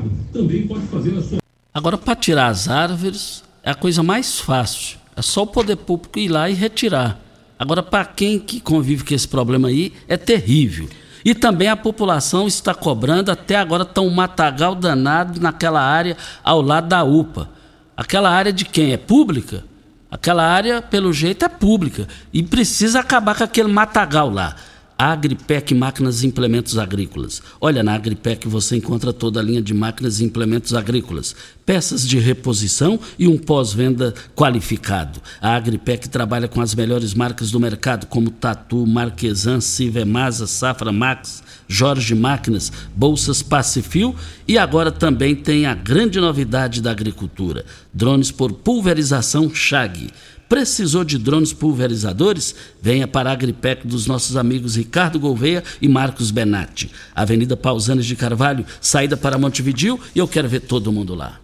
Agora, 1.73 1.97
para 1.97 2.15
tirar 2.15 2.47
as 2.47 2.67
árvores, 2.67 3.43
é 3.63 3.71
a 3.71 3.75
coisa 3.75 4.01
mais 4.03 4.39
fácil. 4.39 4.97
É 5.15 5.21
só 5.21 5.43
o 5.43 5.47
poder 5.47 5.77
público 5.77 6.19
ir 6.19 6.27
lá 6.27 6.49
e 6.49 6.53
retirar. 6.53 7.19
Agora, 7.59 7.81
para 7.81 8.05
quem 8.05 8.37
que 8.39 8.61
convive 8.61 9.03
com 9.03 9.13
esse 9.13 9.27
problema 9.27 9.67
aí, 9.67 9.91
é 10.07 10.15
terrível. 10.15 10.87
E 11.27 11.35
também 11.35 11.67
a 11.67 11.75
população 11.75 12.47
está 12.47 12.73
cobrando, 12.73 13.29
até 13.29 13.57
agora 13.57 13.83
está 13.83 13.99
um 13.99 14.09
matagal 14.09 14.73
danado 14.73 15.41
naquela 15.41 15.81
área 15.81 16.15
ao 16.41 16.61
lado 16.61 16.87
da 16.87 17.03
UPA. 17.03 17.49
Aquela 17.97 18.29
área 18.29 18.53
de 18.53 18.63
quem? 18.63 18.93
É 18.93 18.97
pública? 18.97 19.65
Aquela 20.09 20.45
área, 20.45 20.81
pelo 20.81 21.11
jeito, 21.11 21.43
é 21.43 21.49
pública. 21.49 22.07
E 22.31 22.41
precisa 22.41 23.01
acabar 23.01 23.35
com 23.35 23.43
aquele 23.43 23.67
matagal 23.67 24.29
lá. 24.29 24.55
Agripec 24.97 25.75
Máquinas 25.75 26.23
e 26.23 26.27
Implementos 26.27 26.77
Agrícolas. 26.77 27.41
Olha, 27.61 27.83
na 27.83 27.93
Agripec 27.93 28.47
você 28.47 28.77
encontra 28.77 29.13
toda 29.13 29.39
a 29.39 29.43
linha 29.43 29.61
de 29.61 29.71
máquinas 29.71 30.19
e 30.19 30.25
implementos 30.25 30.73
agrícolas, 30.73 31.35
peças 31.63 32.07
de 32.07 32.17
reposição 32.17 32.99
e 33.19 33.27
um 33.27 33.37
pós-venda 33.37 34.15
qualificado. 34.35 35.21
A 35.39 35.55
Agripec 35.55 36.09
trabalha 36.09 36.47
com 36.47 36.61
as 36.61 36.73
melhores 36.73 37.13
marcas 37.13 37.51
do 37.51 37.59
mercado, 37.59 38.07
como 38.07 38.31
Tatu, 38.31 38.87
Marquesan, 38.87 39.61
Sivemasa, 39.61 40.47
Safra 40.47 40.91
Max, 40.91 41.43
Jorge 41.67 42.15
Máquinas, 42.15 42.71
Bolsas 42.95 43.43
Pacifil 43.43 44.15
e 44.47 44.57
agora 44.57 44.91
também 44.91 45.35
tem 45.35 45.67
a 45.67 45.75
grande 45.75 46.19
novidade 46.19 46.81
da 46.81 46.89
agricultura: 46.89 47.65
drones 47.93 48.31
por 48.31 48.51
pulverização 48.51 49.53
Chag. 49.53 50.09
Precisou 50.49 51.03
de 51.03 51.17
drones 51.17 51.51
pulverizadores? 51.51 52.55
Venha 52.81 53.07
para 53.07 53.29
a 53.29 53.33
Agripec 53.33 53.85
dos 53.85 54.07
nossos 54.07 54.37
amigos 54.37 54.75
Ricardo 54.75 55.19
Gouveia 55.19 55.63
e 55.81 55.87
Marcos 55.89 56.31
Benatti. 56.31 56.91
Avenida 57.13 57.57
Pausanes 57.57 58.05
de 58.05 58.15
Carvalho, 58.15 58.65
saída 58.79 59.17
para 59.17 59.37
Montevidil 59.37 59.99
e 60.15 60.19
eu 60.19 60.27
quero 60.27 60.47
ver 60.47 60.61
todo 60.61 60.91
mundo 60.91 61.13
lá. 61.13 61.39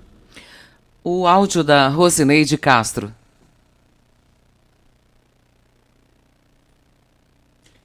O 1.03 1.27
áudio 1.27 1.63
da 1.63 1.89
Rosineide 1.89 2.57
Castro. 2.57 3.13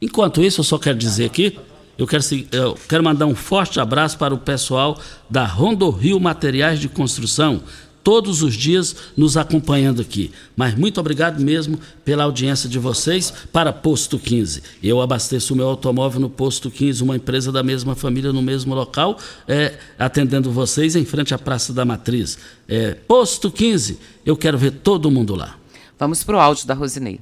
Enquanto 0.00 0.42
isso, 0.42 0.60
eu 0.60 0.64
só 0.64 0.78
quero 0.78 0.96
dizer 0.96 1.24
aqui, 1.24 1.58
eu 1.98 2.06
quero, 2.06 2.22
eu 2.52 2.78
quero 2.88 3.02
mandar 3.02 3.26
um 3.26 3.34
forte 3.34 3.80
abraço 3.80 4.16
para 4.16 4.32
o 4.32 4.38
pessoal 4.38 4.96
da 5.28 5.44
Rondo 5.44 5.90
Rio 5.90 6.20
Materiais 6.20 6.78
de 6.78 6.88
Construção 6.88 7.60
todos 8.02 8.42
os 8.42 8.54
dias 8.54 8.94
nos 9.16 9.36
acompanhando 9.36 10.00
aqui. 10.00 10.32
Mas 10.56 10.74
muito 10.74 10.98
obrigado 10.98 11.40
mesmo 11.40 11.78
pela 12.04 12.24
audiência 12.24 12.68
de 12.68 12.78
vocês 12.78 13.32
para 13.52 13.72
Posto 13.72 14.18
15. 14.18 14.62
Eu 14.82 15.00
abasteço 15.00 15.54
o 15.54 15.56
meu 15.56 15.68
automóvel 15.68 16.20
no 16.20 16.30
Posto 16.30 16.70
15, 16.70 17.02
uma 17.02 17.16
empresa 17.16 17.52
da 17.52 17.62
mesma 17.62 17.94
família 17.94 18.32
no 18.32 18.42
mesmo 18.42 18.74
local, 18.74 19.18
é, 19.46 19.78
atendendo 19.98 20.50
vocês 20.50 20.96
em 20.96 21.04
frente 21.04 21.34
à 21.34 21.38
Praça 21.38 21.72
da 21.72 21.84
Matriz. 21.84 22.38
É, 22.68 22.94
Posto 22.94 23.50
15, 23.50 23.98
eu 24.24 24.36
quero 24.36 24.58
ver 24.58 24.70
todo 24.70 25.10
mundo 25.10 25.34
lá. 25.34 25.56
Vamos 25.98 26.22
para 26.22 26.36
o 26.36 26.40
áudio 26.40 26.66
da 26.66 26.74
Rosinei. 26.74 27.20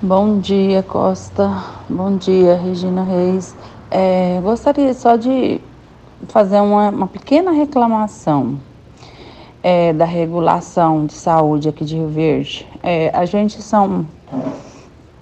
Bom 0.00 0.38
dia, 0.38 0.82
Costa. 0.82 1.64
Bom 1.88 2.16
dia, 2.16 2.56
Regina 2.56 3.02
Reis. 3.02 3.54
É, 3.90 4.40
gostaria 4.42 4.92
só 4.94 5.16
de 5.16 5.60
fazer 6.28 6.60
uma, 6.60 6.90
uma 6.90 7.06
pequena 7.06 7.50
reclamação 7.50 8.60
é, 9.68 9.92
da 9.92 10.06
regulação 10.06 11.04
de 11.04 11.12
saúde 11.12 11.68
aqui 11.68 11.84
de 11.84 11.94
Rio 11.94 12.08
Verde. 12.08 12.66
É, 12.82 13.10
a 13.12 13.26
gente 13.26 13.60
são, 13.60 14.06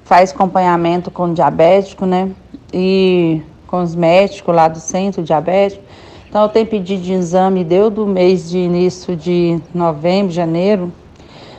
faz 0.05 0.31
acompanhamento 0.31 1.11
com 1.11 1.35
diabético, 1.35 2.07
né? 2.07 2.31
E 2.73 3.43
com 3.67 3.83
os 3.83 3.97
médicos 3.97 4.55
lá 4.55 4.69
do 4.69 4.79
centro 4.79 5.21
diabético. 5.25 5.83
Então 6.29 6.43
eu 6.43 6.49
tenho 6.49 6.65
pedido 6.65 7.03
de 7.03 7.13
exame, 7.13 7.65
deu 7.65 7.91
do 7.91 8.07
mês 8.07 8.49
de 8.49 8.59
início 8.59 9.17
de 9.17 9.61
novembro, 9.75 10.33
janeiro. 10.33 10.93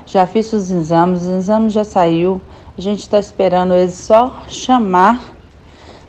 Já 0.05 0.25
fiz 0.25 0.53
os 0.53 0.71
exames, 0.71 1.27
o 1.27 1.31
exame 1.31 1.69
já 1.69 1.83
saiu. 1.83 2.39
A 2.77 2.79
gente 2.79 2.99
está 2.99 3.19
esperando 3.19 3.73
eles 3.73 3.95
só 3.95 4.43
chamar, 4.47 5.35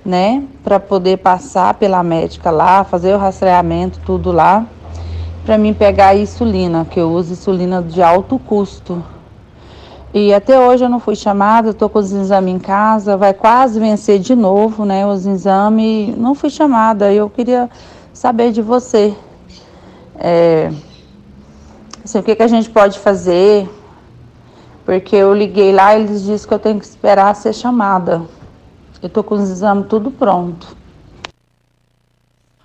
né? 0.04 0.44
Para 0.62 0.78
poder 0.78 1.18
passar 1.18 1.74
pela 1.74 2.04
médica 2.04 2.52
lá, 2.52 2.84
fazer 2.84 3.16
o 3.16 3.18
rastreamento, 3.18 3.98
tudo 4.06 4.30
lá 4.30 4.64
para 5.48 5.56
mim 5.56 5.72
pegar 5.72 6.08
a 6.08 6.14
insulina, 6.14 6.84
que 6.84 7.00
eu 7.00 7.10
uso 7.10 7.32
insulina 7.32 7.80
de 7.80 8.02
alto 8.02 8.38
custo. 8.38 9.02
E 10.12 10.34
até 10.34 10.60
hoje 10.60 10.84
eu 10.84 10.90
não 10.90 11.00
fui 11.00 11.16
chamada, 11.16 11.70
estou 11.70 11.88
com 11.88 11.98
os 12.00 12.12
exames 12.12 12.54
em 12.54 12.58
casa, 12.58 13.16
vai 13.16 13.32
quase 13.32 13.80
vencer 13.80 14.18
de 14.18 14.34
novo, 14.34 14.84
né? 14.84 15.06
Os 15.06 15.24
exames, 15.24 16.14
não 16.18 16.34
fui 16.34 16.50
chamada. 16.50 17.10
Eu 17.10 17.30
queria 17.30 17.70
saber 18.12 18.52
de 18.52 18.60
você. 18.60 19.16
É, 20.18 20.70
assim, 22.04 22.18
o 22.18 22.22
que, 22.22 22.36
que 22.36 22.42
a 22.42 22.48
gente 22.48 22.68
pode 22.68 22.98
fazer? 22.98 23.66
Porque 24.84 25.16
eu 25.16 25.32
liguei 25.32 25.72
lá 25.72 25.96
e 25.96 26.02
eles 26.02 26.24
disseram 26.24 26.46
que 26.46 26.54
eu 26.54 26.58
tenho 26.58 26.78
que 26.78 26.84
esperar 26.84 27.34
ser 27.34 27.54
chamada. 27.54 28.20
Eu 29.00 29.06
estou 29.06 29.24
com 29.24 29.36
os 29.36 29.48
exames 29.48 29.86
tudo 29.88 30.10
pronto. 30.10 30.76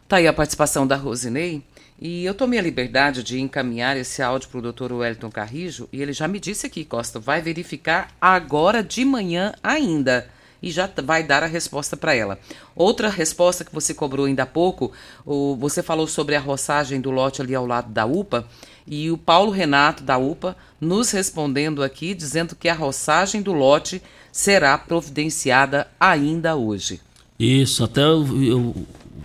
Tá 0.06 0.18
aí 0.18 0.28
a 0.28 0.34
participação 0.34 0.86
da 0.86 0.98
Rosinei. 0.98 1.64
E 2.04 2.26
eu 2.26 2.34
tomei 2.34 2.60
a 2.60 2.62
liberdade 2.62 3.24
de 3.24 3.40
encaminhar 3.40 3.96
esse 3.96 4.22
áudio 4.22 4.50
para 4.50 4.58
o 4.58 4.62
doutor 4.62 4.92
Wellington 4.92 5.32
Carrijo 5.32 5.88
e 5.90 6.02
ele 6.02 6.12
já 6.12 6.28
me 6.28 6.38
disse 6.38 6.68
aqui, 6.68 6.84
Costa, 6.84 7.18
vai 7.18 7.42
verificar 7.42 8.10
agora 8.20 8.84
de 8.84 9.06
manhã 9.06 9.54
ainda 9.64 10.28
e 10.62 10.70
já 10.70 10.90
vai 11.02 11.24
dar 11.24 11.44
a 11.44 11.48
resposta 11.48 11.96
para 11.96 12.14
ela. 12.14 12.38
Outra 12.76 13.08
resposta 13.08 13.64
que 13.64 13.74
você 13.74 13.94
cobrou 13.94 14.26
ainda 14.26 14.44
há 14.44 14.46
pouco, 14.46 14.92
o, 15.26 15.56
você 15.56 15.82
falou 15.82 16.06
sobre 16.06 16.36
a 16.36 16.42
roçagem 16.42 17.00
do 17.00 17.10
lote 17.10 17.42
ali 17.42 17.56
ao 17.56 17.66
lado 17.66 17.90
da 17.90 18.06
UPA 18.06 18.46
e 18.86 19.10
o 19.10 19.18
Paulo 19.18 19.50
Renato 19.50 20.04
da 20.04 20.18
UPA 20.18 20.58
nos 20.82 21.10
respondendo 21.12 21.82
aqui, 21.82 22.14
dizendo 22.14 22.54
que 22.54 22.68
a 22.68 22.74
roçagem 22.74 23.42
do 23.42 23.54
lote 23.54 24.02
será 24.30 24.78
providenciada 24.78 25.88
ainda 25.98 26.54
hoje. 26.54 27.00
Isso, 27.40 27.82
até 27.82 28.02
eu, 28.02 28.44
eu 28.44 28.76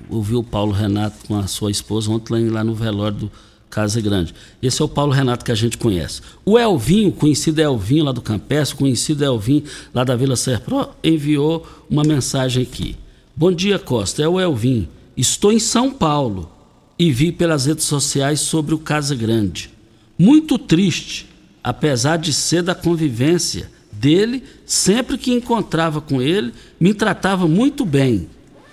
ouvi 0.09 0.35
o 0.35 0.43
Paulo 0.43 0.73
Renato 0.73 1.27
com 1.27 1.39
a 1.39 1.47
sua 1.47 1.71
esposa 1.71 2.11
ontem 2.11 2.49
lá 2.49 2.65
no 2.65 2.75
velório 2.75 3.19
do 3.19 3.33
Casa 3.71 4.01
Grande. 4.01 4.35
Esse 4.63 4.81
é 4.81 4.85
o 4.85 4.89
Paulo 4.89 5.13
Renato 5.13 5.45
que 5.45 5.53
a 5.53 5.55
gente 5.55 5.77
conhece. 5.77 6.23
O 6.45 6.59
Elvinho, 6.59 7.13
conhecido 7.13 7.61
Elvinho 7.61 8.05
lá 8.05 8.13
do 8.13 8.23
Campestre, 8.23 8.79
conhecido 8.79 9.25
Elvinho 9.25 9.65
lá 9.95 10.05
da 10.05 10.17
Vila 10.17 10.37
Serpro, 10.37 10.89
enviou 11.05 11.67
uma 11.89 12.03
mensagem 12.03 12.63
aqui. 12.63 12.97
Bom 13.37 13.53
dia, 13.53 13.79
Costa. 13.79 14.23
É 14.23 14.29
o 14.29 14.41
Elvinho. 14.41 14.89
Estou 15.17 15.53
em 15.53 15.59
São 15.59 15.91
Paulo 15.91 16.51
e 16.99 17.13
vi 17.13 17.31
pelas 17.31 17.67
redes 17.67 17.85
sociais 17.85 18.41
sobre 18.41 18.75
o 18.75 18.79
Casa 18.79 19.15
Grande. 19.15 19.71
Muito 20.19 20.59
triste, 20.59 21.29
apesar 21.63 22.17
de 22.17 22.33
ser 22.33 22.63
da 22.63 22.75
convivência 22.75 23.71
dele, 23.93 24.43
sempre 24.65 25.19
que 25.19 25.33
encontrava 25.33 26.01
com 26.01 26.23
ele, 26.23 26.53
me 26.81 26.95
tratava 26.95 27.47
muito 27.47 27.85
bem 27.85 28.29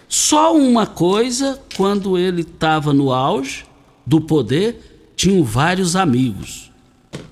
só 0.08 0.56
uma 0.56 0.86
coisa, 0.86 1.60
quando 1.76 2.18
ele 2.18 2.42
estava 2.42 2.94
no 2.94 3.12
auge 3.12 3.66
do 4.06 4.22
poder, 4.22 5.14
tinham 5.16 5.44
vários 5.44 5.96
amigos. 5.96 6.72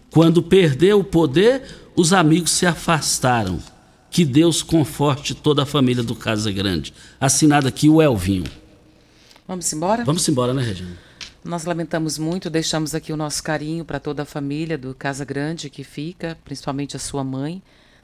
Quando 0.09 0.43
perdeu 0.43 0.99
o 0.99 1.03
poder, 1.03 1.63
os 1.95 2.13
amigos 2.13 2.51
se 2.51 2.65
afastaram. 2.65 3.59
Que 4.09 4.23
Deus 4.23 4.61
conforte 4.61 5.33
toda 5.33 5.63
a 5.63 5.65
família 5.65 6.03
do 6.03 6.15
Casa 6.15 6.51
Grande. 6.51 6.93
Assinado 7.19 7.67
aqui 7.67 7.89
o 7.89 8.01
Elvinho. 8.01 8.45
Vamos 9.47 9.71
embora? 9.73 10.03
Vamos 10.05 10.27
embora, 10.29 10.53
né, 10.53 10.61
Regina? 10.61 10.97
Nós 11.43 11.65
lamentamos 11.65 12.17
muito, 12.17 12.49
deixamos 12.49 12.95
aqui 12.95 13.11
o 13.11 13.17
nosso 13.17 13.43
carinho 13.43 13.83
para 13.83 13.99
toda 13.99 14.21
a 14.23 14.25
família 14.25 14.77
do 14.77 14.93
Casa 14.95 15.25
Grande 15.25 15.69
que 15.69 15.83
fica, 15.83 16.37
principalmente 16.45 16.95
a 16.95 16.99
sua 16.99 17.23
mãe. 17.23 17.61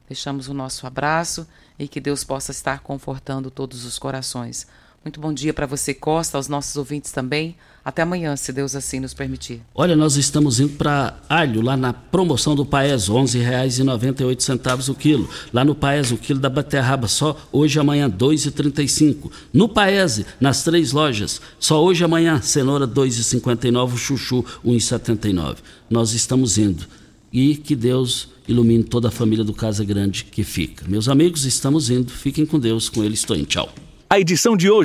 Deixamos 0.10 0.47
o 0.47 0.53
nosso 0.53 0.88
abraço 0.88 1.47
e 1.78 1.88
que 1.88 2.01
Deus 2.01 2.24
possa 2.24 2.51
estar 2.51 2.80
confortando 2.80 3.51
todos 3.51 3.86
os 3.86 3.99
corações. 3.99 4.66
Muito 5.05 5.20
bom 5.20 5.32
dia 5.32 5.53
para 5.53 5.66
você, 5.66 5.93
Costa, 5.93 6.38
aos 6.38 6.49
nossos 6.49 6.76
ouvintes 6.76 7.12
também. 7.12 7.55
Até 7.86 8.01
amanhã, 8.01 8.36
se 8.36 8.51
Deus 8.51 8.76
assim 8.76 8.99
nos 8.99 9.14
permitir. 9.14 9.62
Olha, 9.74 9.95
nós 9.95 10.18
estamos 10.18 10.60
indo 10.60 10.74
para 10.74 11.18
Alho, 11.30 11.62
lá 11.62 11.78
na 11.78 11.93
promoção 11.93 12.53
do 12.53 12.66
Paes, 12.66 13.07
R$ 13.07 13.14
11,98 13.14 14.89
o 14.89 14.95
quilo. 14.95 15.30
Lá 15.53 15.64
no 15.64 15.74
Paes, 15.74 16.12
o 16.12 16.18
quilo 16.18 16.39
da 16.39 16.49
beterraba, 16.49 17.07
só 17.07 17.38
hoje 17.51 17.80
amanhã, 17.80 18.07
R$ 18.07 18.14
2,35. 18.14 19.32
No 19.53 19.70
Paese, 19.70 20.26
nas 20.39 20.64
três 20.64 20.91
lojas, 20.91 21.39
só 21.57 21.82
hoje 21.82 22.03
amanhã, 22.03 22.41
cenoura 22.41 22.86
R$ 22.86 22.91
2,59, 22.91 23.95
chuchu 23.95 24.41
R$ 24.41 24.72
1,79. 24.72 25.57
Nós 25.89 26.12
estamos 26.14 26.57
indo. 26.57 26.86
E 27.32 27.55
que 27.55 27.76
Deus 27.76 28.28
ilumine 28.50 28.84
toda 28.84 29.10
a 29.10 29.12
família 29.12 29.45
do 29.45 29.54
Casa 29.54 29.86
Grande 29.86 30.26
que 30.26 30.43
fica. 30.43 30.86
Meus 30.88 31.08
amigos, 31.08 31.45
estamos 31.45 31.89
indo. 31.89 32.12
Fiquem 32.12 32.45
com 32.45 32.60
Deus. 32.60 32.89
Com 32.89 33.04
ele 33.04 33.14
estou 33.14 33.36
em. 33.36 33.43
Tchau. 33.43 33.72
A 34.10 34.20
edição 34.20 34.58
de 34.58 34.72
hoje 34.72 34.78